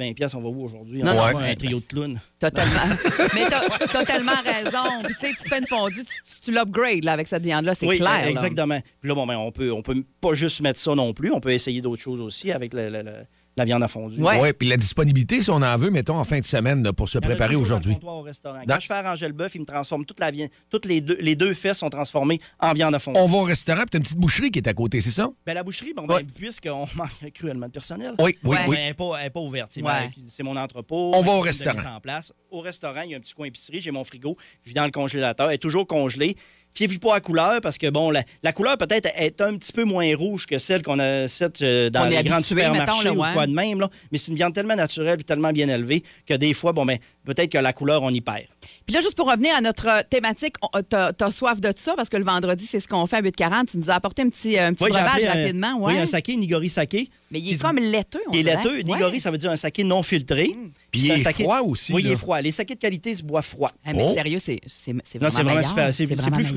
Avec 0.00 0.08
20 0.08 0.14
pièces, 0.14 0.34
on 0.34 0.40
va 0.42 0.48
où 0.48 0.64
aujourd'hui? 0.64 1.02
On 1.02 1.06
va 1.06 1.26
un 1.38 1.54
trio 1.54 1.78
de 1.80 1.84
clowns. 1.84 2.20
Totalement. 2.38 2.72
Mais 3.34 3.46
t'as 3.48 4.04
tellement 4.04 4.32
raison. 4.44 5.02
Puis 5.04 5.14
tu 5.14 5.26
sais, 5.26 5.32
tu 5.36 5.42
te 5.44 5.48
fais 5.48 5.58
une 5.58 5.66
fondue, 5.66 6.04
tu, 6.04 6.04
tu- 6.22 6.40
tu 6.42 6.52
l'upgrades 6.52 7.06
avec 7.08 7.28
cette 7.28 7.42
viande-là, 7.42 7.74
c'est 7.74 7.86
oui, 7.86 7.98
clair. 7.98 8.10
là. 8.10 8.30
exactement. 8.30 8.80
Puis 9.00 9.08
là, 9.08 9.14
bon, 9.14 9.26
ben, 9.26 9.36
on 9.36 9.52
peut, 9.52 9.72
on 9.72 9.82
peut 9.82 10.02
pas 10.20 10.34
juste 10.34 10.60
mettre 10.60 10.78
ça 10.80 10.94
non 10.94 11.12
plus. 11.12 11.32
On 11.32 11.40
peut 11.40 11.50
essayer 11.52 11.80
d'autres 11.80 12.02
choses 12.02 12.20
aussi 12.20 12.52
avec 12.52 12.74
le- 12.74 12.90
le- 12.90 13.02
le- 13.02 13.26
la 13.56 13.64
viande 13.64 13.82
à 13.82 13.88
fondue. 13.88 14.20
Ouais. 14.22 14.52
puis 14.52 14.68
la 14.68 14.76
disponibilité, 14.76 15.40
si 15.40 15.50
on 15.50 15.62
en 15.62 15.76
veut, 15.76 15.90
mettons, 15.90 16.16
en 16.16 16.24
fin 16.24 16.38
de 16.40 16.44
semaine, 16.44 16.82
là, 16.82 16.92
pour 16.92 17.08
se 17.08 17.18
préparer 17.18 17.54
aujourd'hui. 17.56 17.96
au 18.02 18.22
restaurant. 18.22 18.60
Dans- 18.66 18.74
Quand 18.74 18.80
je 18.80 18.86
fais 18.86 18.94
arranger 18.94 19.26
le 19.26 19.32
bœuf, 19.32 19.54
il 19.54 19.60
me 19.60 19.66
transforme 19.66 20.04
toute 20.04 20.18
la 20.20 20.30
viande. 20.30 20.48
Toutes 20.70 20.86
les 20.86 21.00
deux, 21.00 21.16
les 21.20 21.36
deux 21.36 21.54
fesses 21.54 21.78
sont 21.78 21.90
transformées 21.90 22.40
en 22.60 22.72
viande 22.72 22.94
à 22.94 22.98
fondue. 22.98 23.18
On 23.20 23.26
va 23.26 23.36
au 23.38 23.42
restaurant, 23.42 23.80
puis 23.82 23.90
t'as 23.90 23.98
une 23.98 24.04
petite 24.04 24.18
boucherie 24.18 24.50
qui 24.50 24.58
est 24.58 24.68
à 24.68 24.74
côté, 24.74 25.00
c'est 25.00 25.10
ça? 25.10 25.28
Ben, 25.46 25.54
la 25.54 25.62
boucherie, 25.62 25.92
bon, 25.94 26.06
ben, 26.06 26.20
puisqu'on 26.34 26.86
manque 26.96 27.30
cruellement 27.32 27.66
de 27.66 27.72
personnel. 27.72 28.14
Oui, 28.20 28.36
oui, 28.42 28.56
ben, 28.56 28.64
oui. 28.68 28.76
Elle 28.78 28.86
n'est 28.88 28.94
pas, 28.94 29.12
elle 29.20 29.26
est 29.26 29.30
pas 29.30 29.40
ouverte. 29.40 29.70
c'est 29.72 29.82
Ouais. 29.82 29.88
ma- 30.06 30.10
C'est 30.28 30.42
mon 30.42 30.56
entrepôt. 30.56 31.12
On 31.14 31.22
va 31.22 31.32
au 31.32 31.40
restaurant. 31.40 31.96
en 31.96 32.00
place. 32.00 32.32
Au 32.50 32.60
restaurant, 32.60 33.02
il 33.02 33.10
y 33.12 33.14
a 33.14 33.16
un 33.16 33.20
petit 33.20 33.34
coin 33.34 33.46
épicerie. 33.46 33.80
J'ai 33.80 33.90
mon 33.90 34.04
frigo. 34.04 34.36
Je 34.62 34.68
vis 34.70 34.74
dans 34.74 34.84
le 34.84 34.90
congélateur. 34.90 35.48
Elle 35.48 35.54
est 35.54 35.58
toujours 35.58 35.86
congelée. 35.86 36.36
Fiez-vous 36.76 36.98
pas 36.98 37.12
à 37.12 37.14
la 37.14 37.20
couleur 37.20 37.60
parce 37.60 37.78
que, 37.78 37.88
bon, 37.88 38.10
la, 38.10 38.24
la 38.42 38.52
couleur 38.52 38.76
peut-être 38.76 39.08
est 39.16 39.40
un 39.40 39.56
petit 39.56 39.70
peu 39.72 39.84
moins 39.84 40.12
rouge 40.16 40.44
que 40.46 40.58
celle 40.58 40.82
qu'on 40.82 40.98
a 40.98 41.28
cette, 41.28 41.62
euh, 41.62 41.88
dans 41.88 42.04
les 42.06 42.16
grands 42.24 42.34
habitué, 42.36 42.48
supermarchés 42.48 42.80
mettons, 42.80 43.00
là, 43.22 43.30
ou 43.30 43.32
quoi 43.32 43.46
de 43.46 43.52
même. 43.52 43.78
Là. 43.78 43.88
Mais 44.10 44.18
c'est 44.18 44.28
une 44.32 44.36
viande 44.36 44.52
tellement 44.54 44.74
naturelle 44.74 45.20
et 45.20 45.24
tellement 45.24 45.52
bien 45.52 45.68
élevée 45.68 46.02
que 46.26 46.34
des 46.34 46.52
fois, 46.52 46.72
bon, 46.72 46.84
ben, 46.84 46.98
peut-être 47.24 47.52
que 47.52 47.58
la 47.58 47.72
couleur, 47.72 48.02
on 48.02 48.10
y 48.10 48.20
perd. 48.20 48.46
Puis 48.86 48.92
là, 48.94 49.00
juste 49.00 49.14
pour 49.16 49.30
revenir 49.30 49.54
à 49.54 49.60
notre 49.60 49.86
euh, 49.88 50.02
thématique, 50.10 50.54
t'as 50.88 51.12
as 51.20 51.30
soif 51.30 51.60
de 51.60 51.72
ça 51.76 51.94
parce 51.96 52.08
que 52.08 52.16
le 52.16 52.24
vendredi, 52.24 52.66
c'est 52.66 52.80
ce 52.80 52.88
qu'on 52.88 53.06
fait 53.06 53.16
à 53.18 53.22
8h40. 53.22 53.66
Tu 53.70 53.78
nous 53.78 53.90
as 53.90 53.94
apporté 53.94 54.22
un 54.22 54.28
petit, 54.28 54.58
euh, 54.58 54.66
un 54.68 54.74
petit 54.74 54.82
Oui, 54.84 54.90
breuvage 54.90 55.24
rapidement. 55.24 55.74
Ouais. 55.78 55.94
Oui, 55.94 56.00
un 56.00 56.06
saké, 56.06 56.34
Nigori 56.34 56.68
saké. 56.68 57.08
Mais 57.30 57.38
il 57.40 57.54
est 57.54 57.60
comme 57.62 57.76
laiteux, 57.78 58.20
on 58.28 58.32
Il 58.32 58.40
est 58.48 58.56
laiteux. 58.56 58.78
Nigori, 58.80 59.14
Ouais. 59.14 59.20
ça 59.20 59.30
veut 59.30 59.38
dire 59.38 59.50
un 59.50 59.56
saké 59.56 59.84
non 59.84 60.02
filtré. 60.02 60.50
Puis 60.90 61.00
c'est 61.00 61.06
il 61.06 61.12
un 61.12 61.16
est 61.16 61.18
saké- 61.20 61.42
froid 61.44 61.60
aussi, 61.60 61.92
Oui, 61.92 62.02
il 62.04 62.12
est 62.12 62.16
froid. 62.16 62.40
Les 62.40 62.50
sakés 62.52 62.74
de 62.74 62.80
qualité 62.80 63.14
se 63.14 63.22
boivent 63.22 63.44
froid. 63.44 63.70
Ah, 63.84 63.92
mais 63.92 64.02
Oh. 64.06 64.12
sérieux, 64.14 64.38
c'est 64.38 64.60
c'est- 64.66 64.94
c'est 65.04 65.20
Non, 65.20 65.28
vraiment 65.28 65.30
c'est 65.30 65.34
vraiment 65.42 65.50
meilleur. 65.56 65.68
super. 65.68 65.94
C'est 65.94 66.06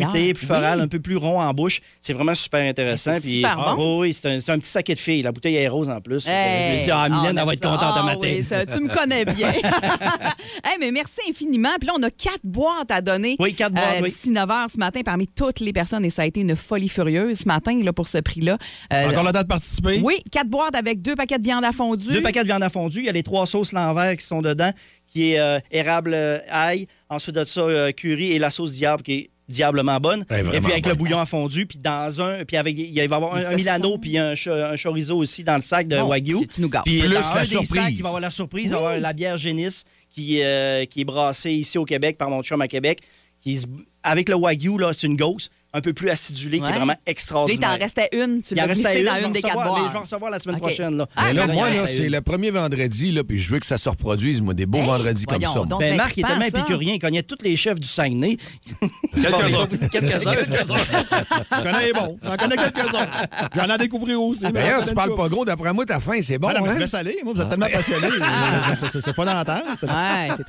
fruité, 0.09 0.33
plus 0.33 0.45
floral, 0.45 0.79
Oui. 0.79 0.83
un 0.85 0.87
peu 0.87 0.99
plus 0.99 1.17
rond 1.17 1.39
en 1.41 1.53
bouche. 1.53 1.81
C'est 2.01 2.13
vraiment 2.13 2.35
super 2.35 2.61
intéressant. 2.61 3.13
c'est 3.15 3.21
Puis, 3.21 3.35
super 3.37 3.55
bon. 3.55 3.75
Oh, 3.77 4.01
oui, 4.01 4.13
c'est 4.13 4.27
un, 4.29 4.39
c'est 4.39 4.51
un 4.51 4.59
petit 4.59 4.69
saké 4.69 4.93
de 4.93 4.99
fille. 4.99 5.21
La 5.21 5.31
bouteille 5.31 5.55
est 5.55 5.67
rose 5.67 5.89
en 5.89 6.01
plus. 6.01 6.25
Hey, 6.27 6.75
Je 6.75 6.79
me 6.79 6.85
dis, 6.85 6.91
ah, 6.91 7.07
on 7.09 7.15
Mylène, 7.21 7.37
elle 7.37 7.45
va 7.45 7.53
être 7.53 7.61
contente 7.61 7.79
Ah 7.81 7.99
à 7.99 8.03
matin. 8.03 8.19
oui, 8.21 8.43
ça, 8.43 8.65
tu 8.65 8.79
me 8.79 8.89
connais 8.93 9.25
bien. 9.25 9.51
Hey, 10.63 10.77
mais 10.79 10.91
merci 10.91 11.19
infiniment. 11.29 11.69
Puis 11.79 11.87
là, 11.87 11.93
on 11.97 12.03
a 12.03 12.09
quatre 12.11 12.43
boîtes 12.43 12.91
à 12.91 13.01
donner. 13.01 13.35
Oui, 13.39 13.53
quatre 13.53 13.73
boîtes, 13.73 14.01
oui. 14.01 14.09
D'ici 14.09 14.29
9 14.31 14.49
h 14.49 14.71
ce 14.73 14.77
matin, 14.77 15.01
parmi 15.03 15.27
toutes 15.27 15.59
les 15.59 15.71
personnes. 15.73 16.03
Et 16.05 16.09
ça 16.09 16.23
a 16.23 16.25
été 16.25 16.41
une 16.41 16.55
folie 16.55 16.89
furieuse 16.89 17.39
ce 17.39 17.47
matin 17.47 17.79
là, 17.83 17.93
pour 17.93 18.07
ce 18.07 18.17
prix-là. 18.17 18.57
Euh, 18.93 19.09
Encore 19.09 19.23
le 19.23 19.31
temps 19.31 19.41
de 19.41 19.47
participer? 19.47 19.99
Oui, 20.03 20.15
quatre 20.31 20.49
boîtes 20.49 20.75
avec 20.75 21.01
deux 21.01 21.15
paquets 21.15 21.37
de 21.37 21.43
viande 21.43 21.63
à 21.63 21.71
fondue. 21.71 22.11
Deux 22.11 22.21
paquets 22.21 22.41
de 22.41 22.47
viande 22.47 22.63
à 22.63 22.69
fondue. 22.69 22.99
Il 22.99 23.05
y 23.05 23.09
a 23.09 23.13
les 23.13 23.23
trois 23.23 23.45
sauces 23.45 23.71
l'envers 23.71 24.15
qui 24.17 24.25
sont 24.25 24.41
dedans, 24.41 24.71
qui 25.07 25.31
est 25.33 25.39
euh, 25.39 25.59
érable 25.71 26.11
euh, 26.13 26.39
ail. 26.49 26.87
Ensuite 27.09 27.35
de 27.35 27.45
ça, 27.45 27.61
euh, 27.61 27.91
curry 27.91 28.33
et 28.33 28.39
la 28.39 28.49
sauce 28.51 28.71
diable 28.71 29.03
qui 29.03 29.13
est 29.13 29.29
diablement 29.49 29.99
bonne. 29.99 30.25
Et 30.29 30.59
puis 30.61 30.71
avec 30.71 30.85
le 30.85 30.93
bouillon 30.95 31.19
à 31.19 31.25
fondu, 31.25 31.65
puis 31.65 31.79
dans 31.79 32.21
un, 32.21 32.43
puis 32.45 32.57
avec, 32.57 32.77
il 32.77 32.93
va 32.95 33.01
y 33.01 33.03
avoir 33.05 33.35
un, 33.35 33.55
Milano 33.55 33.97
puis 33.97 34.17
un, 34.17 34.35
cho- 34.35 34.51
un 34.51 34.75
chorizo 34.75 35.17
aussi 35.17 35.43
dans 35.43 35.55
le 35.55 35.61
sac 35.61 35.87
de 35.87 35.97
Bon, 35.97 36.07
Wagyu. 36.07 36.45
Puis 36.85 36.99
Plus 36.99 37.09
dans 37.09 37.19
la 37.19 37.35
un 37.37 37.41
des 37.41 37.47
surprise. 37.47 37.69
sacs, 37.73 37.93
il 37.93 38.01
va 38.03 38.09
avoir 38.09 38.21
la 38.21 38.31
surprise, 38.31 38.65
il 38.65 38.69
va 38.71 38.75
y 38.75 38.79
avoir 38.79 38.99
la 38.99 39.13
bière 39.13 39.37
Génis 39.37 39.83
qui, 40.11 40.41
euh, 40.41 40.85
qui 40.85 41.01
est 41.01 41.05
brassée 41.05 41.51
ici 41.53 41.77
au 41.77 41.85
Québec 41.85 42.17
par 42.17 42.29
mon 42.29 42.41
chum 42.43 42.61
à 42.61 42.67
Québec. 42.67 42.99
Qui 43.41 43.59
se- 43.59 43.65
avec 44.03 44.29
le 44.29 44.35
Wagyu, 44.35 44.77
là, 44.79 44.91
c'est 44.93 45.07
une 45.07 45.15
gauze 45.17 45.49
un 45.78 45.82
peu 45.82 45.93
plus 45.93 46.09
acidulée 46.09 46.59
qui 46.59 46.65
est 46.65 46.69
vraiment 46.69 46.88
Là, 46.88 46.99
il 47.05 47.11
extraordinaire. 47.11 47.71
t'en 47.73 47.78
restait 47.80 48.09
une. 48.13 48.41
Tu 48.41 48.55
l'as 48.55 48.65
restait 48.65 48.84
glissé 48.84 49.03
dans 49.03 49.25
une 49.25 49.32
des 49.34 49.41
quatre 49.41 49.57
mais 49.57 49.63
boîtes. 49.69 49.82
Je 49.88 49.91
vais 49.91 49.97
en 49.97 50.01
recevoir 50.01 50.32
la 50.32 50.39
semaine 50.39 50.57
prochaine. 50.57 50.97
Là. 50.97 51.05
Ah, 51.15 51.23
Mais 51.28 51.34
là, 51.34 51.43
il 51.45 51.51
en 51.51 51.53
moi, 51.53 51.67
c'est 51.88 52.09
le 52.09 52.21
premier 52.21 52.51
vendredi, 52.51 53.11
là, 53.11 53.23
puis 53.23 53.38
je 53.39 53.49
veux 53.51 53.59
que 53.59 53.65
ça 53.65 53.78
se 53.78 53.88
reproduise, 53.89 54.41
moi, 54.41 54.53
des 54.53 54.65
beaux 54.65 54.80
Hey, 54.80 54.86
vendredis 54.86 55.25
comme 55.25 55.41
ça. 55.41 55.63
Ben, 55.80 55.95
Marc 55.97 56.13
il 56.17 56.23
est 56.23 56.28
tellement 56.28 56.49
ça. 56.49 56.59
épicurien, 56.59 56.93
il 56.95 56.99
cognait 56.99 57.23
tous 57.23 57.38
les 57.43 57.55
chefs 57.55 57.80
du 57.80 57.88
Saguenay. 57.88 58.38
Quelques-uns. 59.13 59.67
Quelques-uns. 59.91 60.34
Je 61.51 61.61
connais 61.63 61.86
les 61.86 61.93
bons. 61.93 62.19
J'en 62.23 62.36
connais 62.38 62.55
quelques-uns. 62.57 63.07
J'en 63.55 63.75
ai 63.75 63.78
découvert 63.78 64.21
aussi. 64.21 64.43
mais 64.45 64.51
D'ailleurs, 64.53 64.80
tu 64.80 64.84
connais 64.86 64.95
parles 64.95 65.15
pas 65.15 65.30
gros, 65.30 65.45
d'après 65.45 65.73
moi, 65.73 65.86
ta 65.86 65.99
faim, 65.99 66.19
c'est 66.21 66.38
bon, 66.38 66.49
non, 66.49 66.61
mais 66.63 66.69
hein? 66.69 66.73
je 66.75 66.80
laisse 66.82 66.93
aller. 66.93 67.17
Moi, 67.23 67.34
vous 67.34 67.41
êtes 67.41 67.49
tellement 67.49 67.67
passionné. 67.71 68.07
C'est- 69.01 69.13
pas 69.17 69.25
d'entendre. 69.25 69.63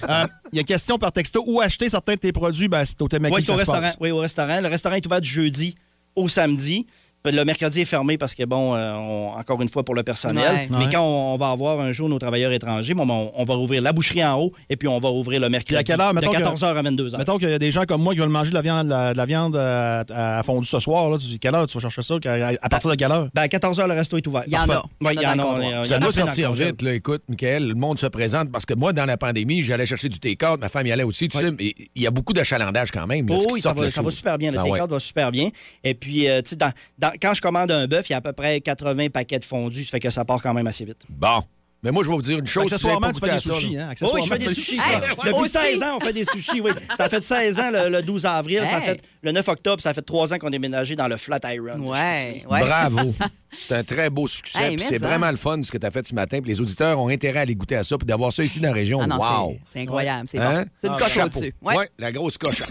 Euh, 0.09 0.27
Il 0.53 0.57
y 0.59 0.61
a 0.61 0.65
question 0.65 0.99
par 0.99 1.13
texto. 1.13 1.43
Où 1.47 1.61
acheter 1.61 1.89
certains 1.89 2.15
de 2.15 2.19
tes 2.19 2.33
produits? 2.33 2.69
Ben, 2.69 2.85
c'est 2.85 3.01
au 3.01 3.09
Temaki 3.09 3.35
Oui, 3.35 3.45
au 3.49 3.55
restaurant. 3.55 3.91
Oui, 4.01 4.11
au 4.11 4.19
restaurant. 4.19 4.61
Le 4.61 4.69
restaurant 4.69 4.97
est 4.97 5.07
ouvert 5.07 5.18
du 5.21 5.29
jeudi 5.29 5.75
au 6.17 6.29
samedi. 6.29 6.87
Le 7.25 7.45
mercredi 7.45 7.81
est 7.83 7.85
fermé 7.85 8.17
parce 8.17 8.35
que, 8.35 8.45
bon, 8.45 8.75
euh, 8.75 8.95
on- 8.95 9.33
encore 9.39 9.61
une 9.61 9.69
fois 9.69 9.85
pour 9.85 9.95
le 9.95 10.03
personnel. 10.03 10.51
Ouais. 10.51 10.69
Mais 10.71 10.87
Ouais. 10.87 10.93
quand 10.93 11.03
on, 11.03 11.35
on 11.35 11.37
va 11.37 11.51
avoir 11.51 11.79
un 11.81 11.93
jour 11.93 12.09
nos 12.09 12.19
travailleurs 12.19 12.53
étrangers, 12.53 12.95
bon, 12.95 13.05
ben, 13.05 13.13
on, 13.13 13.33
on 13.37 13.45
va 13.45 13.55
rouvrir 13.55 13.83
la 13.83 13.93
boucherie 13.93 14.25
en 14.25 14.39
haut 14.41 14.53
et 14.71 14.77
puis 14.77 14.89
on 14.89 14.99
va 14.99 15.11
ouvrir 15.11 15.41
le 15.41 15.49
mercredi 15.51 15.75
Puis 15.75 15.77
à 15.77 15.83
quelle 15.83 16.01
heure, 16.01 16.15
mettons 16.15 16.31
de 16.33 16.37
que- 16.37 16.43
14h 16.43 16.65
à 16.77 16.83
22h. 16.83 17.19
Mettons 17.19 17.37
qu'il 17.37 17.51
y 17.51 17.53
a 17.53 17.59
des 17.59 17.71
gens 17.71 17.85
comme 17.85 18.01
moi 18.03 18.15
qui 18.15 18.21
veulent 18.21 18.29
manger 18.31 18.51
de 18.51 18.55
la 18.55 18.63
viande, 18.63 18.89
la- 18.89 19.13
de 19.13 19.17
la 19.19 19.27
viande 19.27 19.57
euh, 19.57 20.05
à, 20.11 20.39
à 20.39 20.43
fondue 20.43 20.67
ce 20.67 20.81
soir. 20.81 21.11
Là. 21.11 21.19
Tu 21.19 21.27
dis, 21.27 21.39
quelle 21.39 21.55
heure 21.55 21.67
tu 21.67 21.77
vas 21.79 21.89
chercher 21.91 22.03
ça? 22.03 22.15
À, 22.25 22.53
à 22.63 22.69
partir 22.69 22.89
de 22.91 22.95
quelle 22.97 23.13
heure? 23.13 23.29
Ben, 23.35 23.43
à 23.43 23.47
14h, 23.49 23.87
le 23.87 23.95
resto 23.95 24.17
est 24.17 24.27
ouvert. 24.27 24.45
Il 24.47 24.53
y 24.53 24.57
en 24.57 24.69
a. 24.71 24.83
Il 25.03 25.09
il 25.13 25.21
y 25.21 25.27
en 25.27 25.31
a 25.33 25.37
y 25.37 25.41
en 25.41 25.43
dans 25.43 25.43
a. 25.53 25.59
le 25.59 25.59
on 25.59 25.61
est- 25.61 25.65
comptoir. 25.65 25.83
il 25.83 25.85
y 25.85 25.89
Ça 25.89 25.95
en 25.95 25.97
a 25.97 26.01
doit 26.01 26.13
plein 26.13 26.21
dans 26.23 26.27
le 26.31 26.35
sortir 26.37 26.53
vite, 26.53 26.83
là. 26.83 26.95
Écoute, 26.95 27.23
Michael, 27.29 27.69
le 27.69 27.75
monde 27.75 27.99
se 27.99 28.07
présente 28.07 28.51
parce 28.53 28.65
que 28.65 28.75
moi, 28.75 28.93
dans 28.95 29.05
la 29.07 29.17
pandémie, 29.17 29.63
j'allais 29.63 29.87
chercher 29.87 30.09
du 30.09 30.19
take-out, 30.19 30.59
ma 30.61 30.69
femme 30.71 30.87
y 30.87 30.93
allait 30.93 31.03
aussi, 31.03 31.29
tu 31.29 31.37
sais, 31.37 31.51
mais 31.51 31.75
il 31.95 32.03
y 32.03 32.07
a 32.07 32.11
beaucoup 32.11 32.33
d'achalandage 32.33 32.91
quand 32.91 33.07
même. 33.07 33.29
là, 33.29 33.35
Oh 33.37 33.47
qui 33.47 33.53
oui, 33.55 33.61
ça 33.61 33.75
sort 33.75 34.05
va, 34.05 34.11
super 34.13 34.39
bien. 34.39 34.53
Le 34.53 34.59
Ah 34.59 34.63
take-out 34.63 34.81
ouais. 34.83 34.87
va 34.95 35.01
super 35.01 35.33
bien. 35.33 35.49
Et 35.85 35.95
puis, 35.95 36.29
euh, 36.29 36.41
tu 36.43 36.51
sais, 36.51 36.57
dans- 36.57 36.73
dans- 36.99 37.08
quand 37.21 37.35
je 37.35 37.41
commande 37.41 37.71
un 37.71 37.87
bœuf, 37.87 38.09
il 38.09 38.13
y 38.13 38.15
a 38.15 38.19
à 38.19 38.21
peu 38.21 38.33
près 38.33 38.61
80 38.61 39.09
paquets 39.11 39.39
de 39.39 39.45
fondus. 39.45 39.85
Ça 39.85 39.93
fait 39.93 40.01
que 40.01 40.11
ça 40.11 40.25
part 40.25 40.43
quand 40.43 40.55
même 40.55 40.67
assez 40.67 40.85
vite. 40.85 41.03
Bon. 41.09 41.43
Mais 41.81 41.93
moi, 41.93 42.03
je 42.03 42.09
vais 42.09 42.17
vous 42.17 42.23
dire 42.23 42.41
une 42.41 42.47
chose. 42.47 42.65
Accessoirement, 42.65 43.13
si 43.15 43.21
tu 43.21 43.29
fais 43.29 43.35
des 43.35 43.41
sushis. 43.41 43.79
Hein? 43.79 43.91
Oui, 44.13 44.23
je 44.25 44.29
fais 44.29 44.39
des 44.39 44.49
sushis. 44.53 44.81
Hey, 44.85 45.01
Depuis 45.25 45.33
aussi. 45.43 45.51
16 45.53 45.83
ans, 45.85 45.99
on 45.99 46.05
fait 46.05 46.13
des 46.13 46.25
sushis, 46.25 46.61
oui. 46.61 46.73
Ça 46.97 47.09
fait 47.09 47.23
16 47.23 47.61
ans, 47.61 47.71
le, 47.73 47.89
le 47.89 48.03
12 48.03 48.27
avril. 48.27 48.63
Ça 48.69 48.81
fait, 48.81 49.01
le 49.23 49.31
9 49.31 49.47
octobre, 49.47 49.81
ça 49.81 49.95
fait 49.95 50.03
3 50.03 50.35
ans 50.35 50.39
qu'on 50.39 50.49
est 50.49 50.51
déménagé 50.51 50.97
dans 50.97 51.07
le 51.07 51.17
Flatiron. 51.17 51.79
Ouais, 51.89 52.43
ouais. 52.51 52.61
Bravo. 52.61 53.15
C'est 53.57 53.73
un 53.77 53.85
très 53.85 54.11
beau 54.11 54.27
succès. 54.27 54.73
Hey, 54.73 54.79
c'est 54.79 54.99
ça. 54.99 55.07
vraiment 55.07 55.31
le 55.31 55.37
fun 55.39 55.63
ce 55.63 55.71
que 55.71 55.79
tu 55.79 55.87
as 55.87 55.91
fait 55.93 56.07
ce 56.07 56.15
matin. 56.15 56.41
Puis 56.43 56.51
les 56.51 56.61
auditeurs 56.61 57.01
ont 57.01 57.09
intérêt 57.09 57.39
à 57.39 57.43
aller 57.43 57.55
goûter 57.55 57.77
à 57.77 57.85
ça. 57.85 57.97
Puis 57.97 58.07
d'avoir 58.07 58.31
ça 58.33 58.43
ici 58.45 58.59
dans 58.61 58.69
la 58.69 58.75
région. 58.75 59.01
Ah 59.01 59.07
non, 59.07 59.17
wow. 59.17 59.57
c'est- 59.65 59.81
incroyable, 59.81 60.29
c'est 60.31 60.39
Hein? 60.39 60.65
bon. 60.65 60.71
C'est 60.83 60.87
une 60.89 60.95
Ah, 60.95 60.99
coche 60.99 61.17
au-dessus. 61.17 61.55
Ouais. 61.63 61.77
Ouais. 61.77 61.89
la 61.99 62.13
grosse 62.13 62.37
coche. 62.37 62.63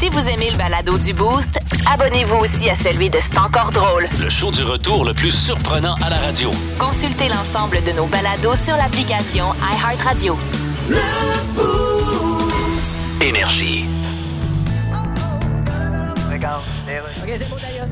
Si 0.00 0.08
vous 0.08 0.30
aimez 0.30 0.50
le 0.50 0.56
balado 0.56 0.96
du 0.96 1.12
Boost, 1.12 1.58
abonnez-vous 1.92 2.38
aussi 2.38 2.70
à 2.70 2.74
celui 2.74 3.10
de 3.10 3.18
C'est 3.20 3.36
encore 3.36 3.70
drôle. 3.70 4.06
Le 4.22 4.30
show 4.30 4.50
du 4.50 4.62
retour 4.62 5.04
le 5.04 5.12
plus 5.12 5.30
surprenant 5.30 5.94
à 6.02 6.08
la 6.08 6.16
radio. 6.16 6.50
Consultez 6.78 7.28
l'ensemble 7.28 7.76
de 7.84 7.94
nos 7.94 8.06
balados 8.06 8.54
sur 8.54 8.78
l'application 8.78 9.44
iHeartRadio. 9.60 10.38
Énergie. 13.20 13.84
OK, 16.32 17.32
c'est 17.36 17.50
beau 17.50 17.56
d'ailleurs. 17.60 17.88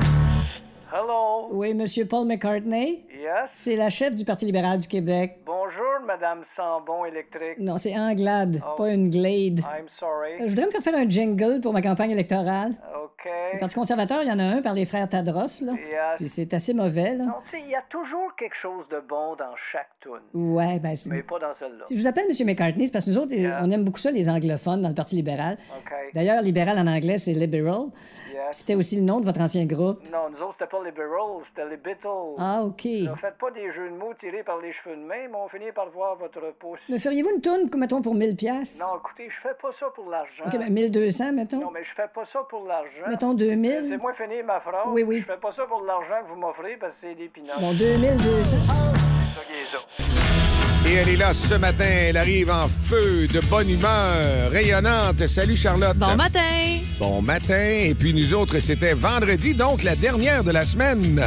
Hello. 0.91 1.49
Oui, 1.51 1.75
Monsieur 1.75 2.07
Paul 2.07 2.25
McCartney. 2.25 3.03
Yes. 3.11 3.51
C'est 3.53 3.75
la 3.75 3.91
chef 3.91 4.15
du 4.15 4.25
Parti 4.25 4.45
libéral 4.45 4.79
du 4.79 4.87
Québec. 4.87 5.37
Bonjour, 5.45 5.58
Madame 6.09 6.43
Sambon 6.55 7.05
électrique? 7.05 7.59
Non, 7.59 7.77
c'est 7.77 7.95
Anglade, 7.97 8.59
Oh. 8.65 8.75
pas 8.77 8.89
une 8.89 9.11
Glade. 9.11 9.59
I'm 9.59 9.85
sorry. 9.99 10.33
Euh, 10.41 10.45
Je 10.45 10.49
voudrais 10.49 10.65
me 10.65 10.71
faire 10.71 10.81
faire 10.81 10.95
un 10.95 11.07
jingle 11.07 11.61
pour 11.61 11.71
ma 11.71 11.83
campagne 11.83 12.09
électorale. 12.11 12.71
OK. 13.03 13.29
Le 13.53 13.59
Parti 13.59 13.75
conservateur, 13.75 14.19
il 14.23 14.29
y 14.29 14.31
en 14.31 14.39
a 14.39 14.43
un 14.43 14.61
par 14.63 14.73
les 14.73 14.85
frères 14.85 15.07
Tadros, 15.07 15.61
là. 15.61 15.73
Puis 16.17 16.29
c'est 16.29 16.51
assez 16.53 16.73
mauvais, 16.73 17.15
là. 17.15 17.25
Non, 17.25 17.33
tu 17.51 17.57
sais, 17.57 17.63
il 17.63 17.69
y 17.69 17.75
a 17.75 17.83
toujours 17.89 18.33
quelque 18.39 18.55
chose 18.61 18.85
de 18.89 19.01
bon 19.07 19.35
dans 19.35 19.53
chaque 19.71 19.89
tune. 20.01 20.11
Ouais, 20.33 20.79
ben 20.79 20.95
c'est... 20.95 21.09
Mais 21.09 21.21
pas 21.21 21.37
dans 21.37 21.53
celle-là. 21.59 21.85
Si 21.87 21.95
je 21.95 22.01
vous 22.01 22.07
appelle 22.07 22.25
M. 22.29 22.47
McCartney, 22.47 22.87
c'est 22.87 22.93
parce 22.93 23.05
que 23.05 23.09
nous 23.11 23.17
autres, 23.17 23.35
Yeah. 23.35 23.59
on 23.63 23.69
aime 23.69 23.83
beaucoup 23.83 23.99
ça, 23.99 24.09
les 24.09 24.29
anglophones, 24.29 24.81
dans 24.81 24.89
le 24.89 24.95
Parti 24.95 25.15
libéral. 25.15 25.57
OK. 25.77 25.91
D'ailleurs, 26.15 26.41
libéral 26.41 26.79
en 26.79 26.87
anglais, 26.87 27.17
c'est 27.19 27.33
liberal. 27.33 27.87
C'était 28.51 28.75
aussi 28.75 28.95
le 28.95 29.03
nom 29.03 29.19
de 29.19 29.25
votre 29.25 29.41
ancien 29.41 29.65
groupe? 29.65 30.01
Non, 30.11 30.29
nous 30.29 30.41
autres, 30.43 30.55
c'était 30.59 30.69
pas 30.69 30.83
les 30.83 30.91
Beatles, 30.91 31.45
c'était 31.49 31.69
les 31.69 31.77
Beatles. 31.77 32.35
Ah, 32.37 32.63
OK. 32.63 32.85
Ne 32.85 33.15
faites 33.15 33.37
pas 33.37 33.51
des 33.51 33.71
jeux 33.73 33.89
de 33.89 33.95
mots 33.95 34.13
tirés 34.19 34.43
par 34.43 34.57
les 34.59 34.73
cheveux 34.73 34.95
de 34.95 35.01
main, 35.01 35.27
mais 35.29 35.37
on 35.37 35.47
finit 35.49 35.71
par 35.71 35.89
voir 35.89 36.15
votre 36.15 36.39
pouce. 36.59 36.79
Me 36.89 36.97
feriez-vous 36.97 37.29
une 37.35 37.41
tourne, 37.41 37.69
mettons, 37.75 38.01
pour 38.01 38.15
1000 38.15 38.35
piastres? 38.35 38.79
Non, 38.79 38.99
écoutez, 38.99 39.29
je 39.29 39.47
fais 39.47 39.55
pas 39.61 39.71
ça 39.79 39.87
pour 39.95 40.09
l'argent. 40.09 40.43
OK, 40.45 40.57
ben 40.57 40.71
1200, 40.71 41.33
mettons. 41.33 41.59
Non, 41.59 41.71
mais 41.71 41.83
je 41.83 41.93
fais 41.95 42.09
pas 42.13 42.25
ça 42.31 42.39
pour 42.49 42.65
l'argent. 42.65 43.07
Mettons 43.07 43.33
2000. 43.33 43.87
C'est 43.89 43.97
moi 43.97 44.13
finir 44.13 44.45
ma 44.45 44.59
phrase. 44.59 44.87
Oui, 44.87 45.03
oui. 45.03 45.19
Je 45.19 45.25
fais 45.33 45.39
pas 45.39 45.53
ça 45.55 45.65
pour 45.65 45.81
l'argent 45.81 46.23
que 46.23 46.29
vous 46.29 46.39
m'offrez 46.39 46.77
parce 46.77 46.93
que 46.93 46.97
c'est 47.01 47.15
des 47.15 47.27
pinottes. 47.29 47.59
Bon, 47.59 47.73
2200. 47.73 48.57
Ça 48.67 49.41
qui 49.45 49.53
est 49.53 49.65
ça. 49.71 50.18
Et 50.85 50.93
elle 50.93 51.09
est 51.09 51.17
là 51.17 51.33
ce 51.33 51.55
matin. 51.55 51.85
Elle 51.85 52.17
arrive 52.17 52.49
en 52.49 52.67
feu, 52.67 53.27
de 53.27 53.41
bonne 53.41 53.69
humeur, 53.69 54.51
rayonnante. 54.51 55.27
Salut 55.27 55.55
Charlotte. 55.55 55.97
Bon 55.97 56.15
matin. 56.15 56.39
Bon 56.99 57.21
matin. 57.21 57.83
Et 57.83 57.93
puis 57.93 58.13
nous 58.13 58.33
autres, 58.33 58.59
c'était 58.59 58.93
vendredi, 58.93 59.53
donc 59.53 59.83
la 59.83 59.95
dernière 59.95 60.43
de 60.43 60.51
la 60.51 60.63
semaine. 60.63 61.21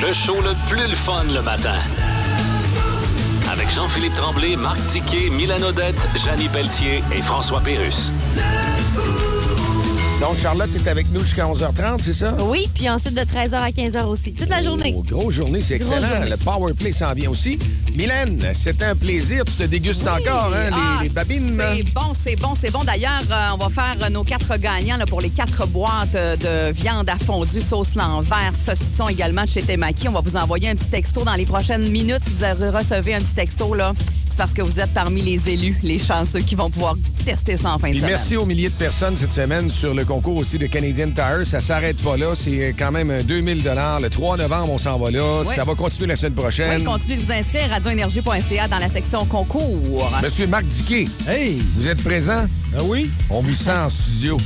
Le 0.00 0.12
show 0.12 0.36
le 0.42 0.54
plus 0.68 0.88
le 0.88 0.96
fun 0.96 1.24
le 1.32 1.42
matin. 1.42 1.78
Avec 3.50 3.70
Jean-Philippe 3.70 4.14
Tremblay, 4.16 4.56
Marc 4.56 4.78
Tiquet, 4.88 5.30
Milan 5.30 5.62
Odette, 5.62 5.96
Janine 6.24 6.50
Pelletier 6.50 7.02
et 7.12 7.22
François 7.22 7.60
Pérus. 7.60 8.10
Donc 10.20 10.38
Charlotte 10.38 10.70
est 10.74 10.88
avec 10.88 11.10
nous 11.10 11.20
jusqu'à 11.20 11.44
11h30, 11.46 11.98
c'est 11.98 12.12
ça? 12.14 12.36
Oui, 12.44 12.66
puis 12.74 12.88
ensuite 12.88 13.14
de 13.14 13.20
13h 13.20 13.54
à 13.56 13.70
15h 13.70 14.04
aussi. 14.06 14.32
Toute 14.32 14.48
la 14.48 14.62
journée. 14.62 14.94
Oh, 14.96 15.02
grosse 15.02 15.34
journée, 15.34 15.60
c'est 15.60 15.74
excellent. 15.74 16.00
journée. 16.06 16.30
Le 16.30 16.36
Power 16.36 16.72
Play 16.72 16.92
s'en 16.92 17.12
vient 17.12 17.30
aussi. 17.30 17.58
Mylène, 17.94 18.38
c'était 18.54 18.86
un 18.86 18.94
plaisir. 18.96 19.44
Tu 19.44 19.52
te 19.52 19.64
dégustes 19.64 20.06
encore, 20.06 20.52
hein, 20.54 20.70
les- 20.70 20.76
Ah, 20.76 21.00
les, 21.02 21.08
babines. 21.10 21.60
C'est 21.60 21.82
bon, 21.92 22.12
c'est 22.18 22.36
bon, 22.36 22.54
c'est 22.58 22.70
bon. 22.70 22.84
D'ailleurs, 22.84 23.20
euh, 23.30 23.48
on 23.54 23.58
va 23.58 23.68
faire 23.68 23.96
euh, 24.02 24.08
nos 24.08 24.24
quatre 24.24 24.56
gagnants 24.56 24.96
là, 24.96 25.04
pour 25.04 25.20
les 25.20 25.30
quatre 25.30 25.66
boîtes 25.66 26.14
euh, 26.14 26.36
de 26.36 26.72
viande 26.72 27.08
à 27.10 27.18
fondue, 27.18 27.60
sauce 27.60 27.94
l'envers, 27.96 28.52
saucisson 28.54 29.08
également 29.08 29.42
de 29.44 29.48
chez 29.48 29.62
Temaki. 29.62 30.08
On 30.08 30.12
va 30.12 30.20
vous 30.20 30.36
envoyer 30.36 30.70
un 30.70 30.76
petit 30.76 30.88
texto 30.88 31.24
dans 31.24 31.34
les 31.34 31.44
prochaines 31.44 31.90
minutes. 31.90 32.22
Si 32.26 32.32
vous 32.32 32.70
recevez 32.70 33.14
un 33.14 33.18
petit 33.18 33.34
texto, 33.34 33.74
là, 33.74 33.92
c'est 34.30 34.38
parce 34.38 34.52
que 34.52 34.62
vous 34.62 34.80
êtes 34.80 34.94
parmi 34.94 35.22
les 35.22 35.50
élus, 35.50 35.78
les 35.82 35.98
chanceux 35.98 36.40
qui 36.40 36.54
vont 36.54 36.70
pouvoir 36.70 36.94
tester 37.24 37.56
ça 37.56 37.72
en 37.74 37.78
fin 37.78 37.86
de 37.88 37.92
Puis 37.92 38.00
semaine. 38.00 38.14
merci 38.14 38.36
aux 38.36 38.44
milliers 38.46 38.68
de 38.68 38.74
personnes 38.74 39.16
cette 39.16 39.32
semaine 39.32 39.70
sur 39.70 39.94
le 39.94 40.04
concours 40.04 40.36
aussi 40.36 40.58
de 40.58 40.66
Canadian 40.66 41.06
Tire. 41.08 41.46
Ça 41.46 41.60
s'arrête 41.60 41.96
pas 42.02 42.16
là. 42.16 42.34
C'est 42.34 42.74
quand 42.78 42.92
même 42.92 43.10
un 43.10 43.22
2000 43.22 43.62
Le 43.64 44.08
3 44.08 44.36
novembre, 44.36 44.70
on 44.72 44.78
s'en 44.78 44.98
va 44.98 45.10
là. 45.10 45.40
Oui. 45.44 45.54
Ça 45.54 45.64
va 45.64 45.74
continuer 45.74 46.08
la 46.08 46.16
semaine 46.16 46.34
prochaine. 46.34 46.78
Oui, 46.78 46.84
continuez 46.84 47.16
de 47.16 47.22
vous 47.22 47.32
inscrire 47.32 47.64
à 47.70 47.74
radioénergie.ca 47.74 48.68
dans 48.68 48.78
la 48.78 48.88
section 48.88 49.24
concours. 49.24 50.10
Monsieur 50.22 50.46
Marc 50.46 50.64
Diquet. 50.64 51.06
Hey! 51.28 51.62
Vous 51.76 51.88
êtes 51.88 52.02
présent? 52.02 52.44
Ah 52.76 52.82
oui? 52.82 53.10
On 53.30 53.40
vous 53.40 53.54
sent 53.54 53.70
en 53.70 53.88
studio. 53.88 54.36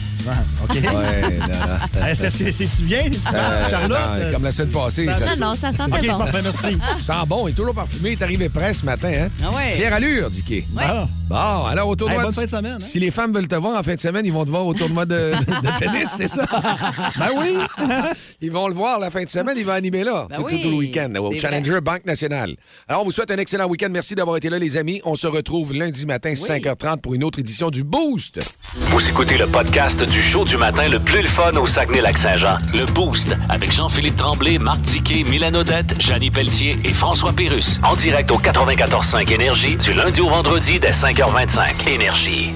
OK. 0.62 0.74
Ouais, 0.74 0.82
que 2.36 2.52
c'est-tu 2.52 2.82
bien, 2.82 3.04
Euh, 3.32 3.70
Charlotte? 3.70 3.98
non, 3.98 4.32
comme 4.34 4.42
la 4.44 4.52
semaine 4.52 4.70
passée. 4.72 5.06
Ça- 5.06 5.36
Non, 5.36 5.48
non, 5.50 5.54
ça 5.56 5.72
sentait 5.72 5.98
OK, 5.98 6.06
bon. 6.06 6.18
parfait, 6.18 6.42
merci. 6.42 6.78
sent 6.98 7.12
bon, 7.26 7.48
il 7.48 7.52
est 7.52 7.54
toujours 7.54 7.74
parfumé. 7.74 8.10
Il 8.10 8.12
est 8.12 8.22
arrivé 8.22 8.48
prêt 8.50 8.74
ce 8.74 8.84
matin. 8.84 9.10
Hein? 9.10 9.28
Ah 9.42 9.56
ouais. 9.56 9.74
Fière 9.76 9.94
allure, 9.94 10.28
Dicky. 10.28 10.64
Ah. 10.78 11.06
Bon, 11.30 11.64
alors 11.66 11.88
au 11.88 11.96
tournoi... 11.96 12.16
Hey, 12.18 12.22
bonne 12.22 12.30
de- 12.30 12.36
fin 12.36 12.42
de 12.44 12.50
semaine, 12.50 12.67
hein? 12.68 12.78
Si 12.78 12.98
les 13.00 13.10
femmes 13.10 13.32
veulent 13.32 13.48
te 13.48 13.54
voir 13.54 13.78
en 13.78 13.82
fin 13.82 13.94
de 13.94 14.00
semaine, 14.00 14.24
ils 14.26 14.32
vont 14.32 14.44
te 14.44 14.50
voir 14.50 14.66
au 14.66 14.74
tournoi 14.74 15.04
de, 15.06 15.32
de 15.32 15.78
tennis, 15.78 16.08
c'est 16.16 16.28
ça? 16.28 16.46
Ben 17.18 17.30
oui! 17.36 17.56
Ils 18.40 18.52
vont 18.52 18.68
le 18.68 18.74
voir 18.74 18.98
la 18.98 19.10
fin 19.10 19.22
de 19.24 19.28
semaine, 19.28 19.56
il 19.58 19.64
va 19.64 19.74
animer 19.74 20.04
là, 20.04 20.26
Ben 20.28 20.36
tout, 20.36 20.44
oui, 20.46 20.62
tout 20.62 20.70
le 20.70 20.76
week-end, 20.76 21.12
au 21.16 21.32
Challenger 21.38 21.80
Banque 21.80 22.04
Nationale. 22.06 22.54
Alors, 22.86 23.02
on 23.02 23.04
vous 23.04 23.12
souhaite 23.12 23.30
un 23.30 23.36
excellent 23.36 23.66
week-end. 23.66 23.88
Merci 23.90 24.14
d'avoir 24.14 24.36
été 24.36 24.48
là, 24.50 24.58
les 24.58 24.76
amis. 24.76 25.00
On 25.04 25.14
se 25.14 25.26
retrouve 25.26 25.72
lundi 25.74 26.06
matin, 26.06 26.32
5h30, 26.32 27.00
pour 27.00 27.14
une 27.14 27.24
autre 27.24 27.38
édition 27.38 27.70
du 27.70 27.84
Boost. 27.84 28.40
Vous 28.74 29.08
écoutez 29.08 29.36
le 29.38 29.46
podcast 29.46 30.02
du 30.02 30.22
show 30.22 30.44
du 30.44 30.56
matin 30.56 30.88
le 30.88 31.00
plus 31.00 31.22
le 31.22 31.28
fun 31.28 31.52
au 31.52 31.66
Saguenay-Lac-Saint-Jean. 31.66 32.54
Le 32.74 32.84
Boost 32.92 33.34
avec 33.48 33.72
Jean-Philippe 33.72 34.16
Tremblay, 34.16 34.58
Marc 34.58 34.82
Tiquet, 34.82 35.24
Milan 35.28 35.54
Odette, 35.54 36.00
Janine 36.00 36.32
Pelletier 36.32 36.76
et 36.84 36.92
François 36.92 37.32
Pérus. 37.32 37.80
En 37.82 37.96
direct 37.96 38.30
au 38.30 38.38
94.5 38.38 39.32
Énergie 39.32 39.76
du 39.76 39.92
lundi 39.92 40.20
au 40.20 40.28
vendredi 40.28 40.78
dès 40.78 40.92
5h25. 40.92 41.88
Énergie. 41.88 42.52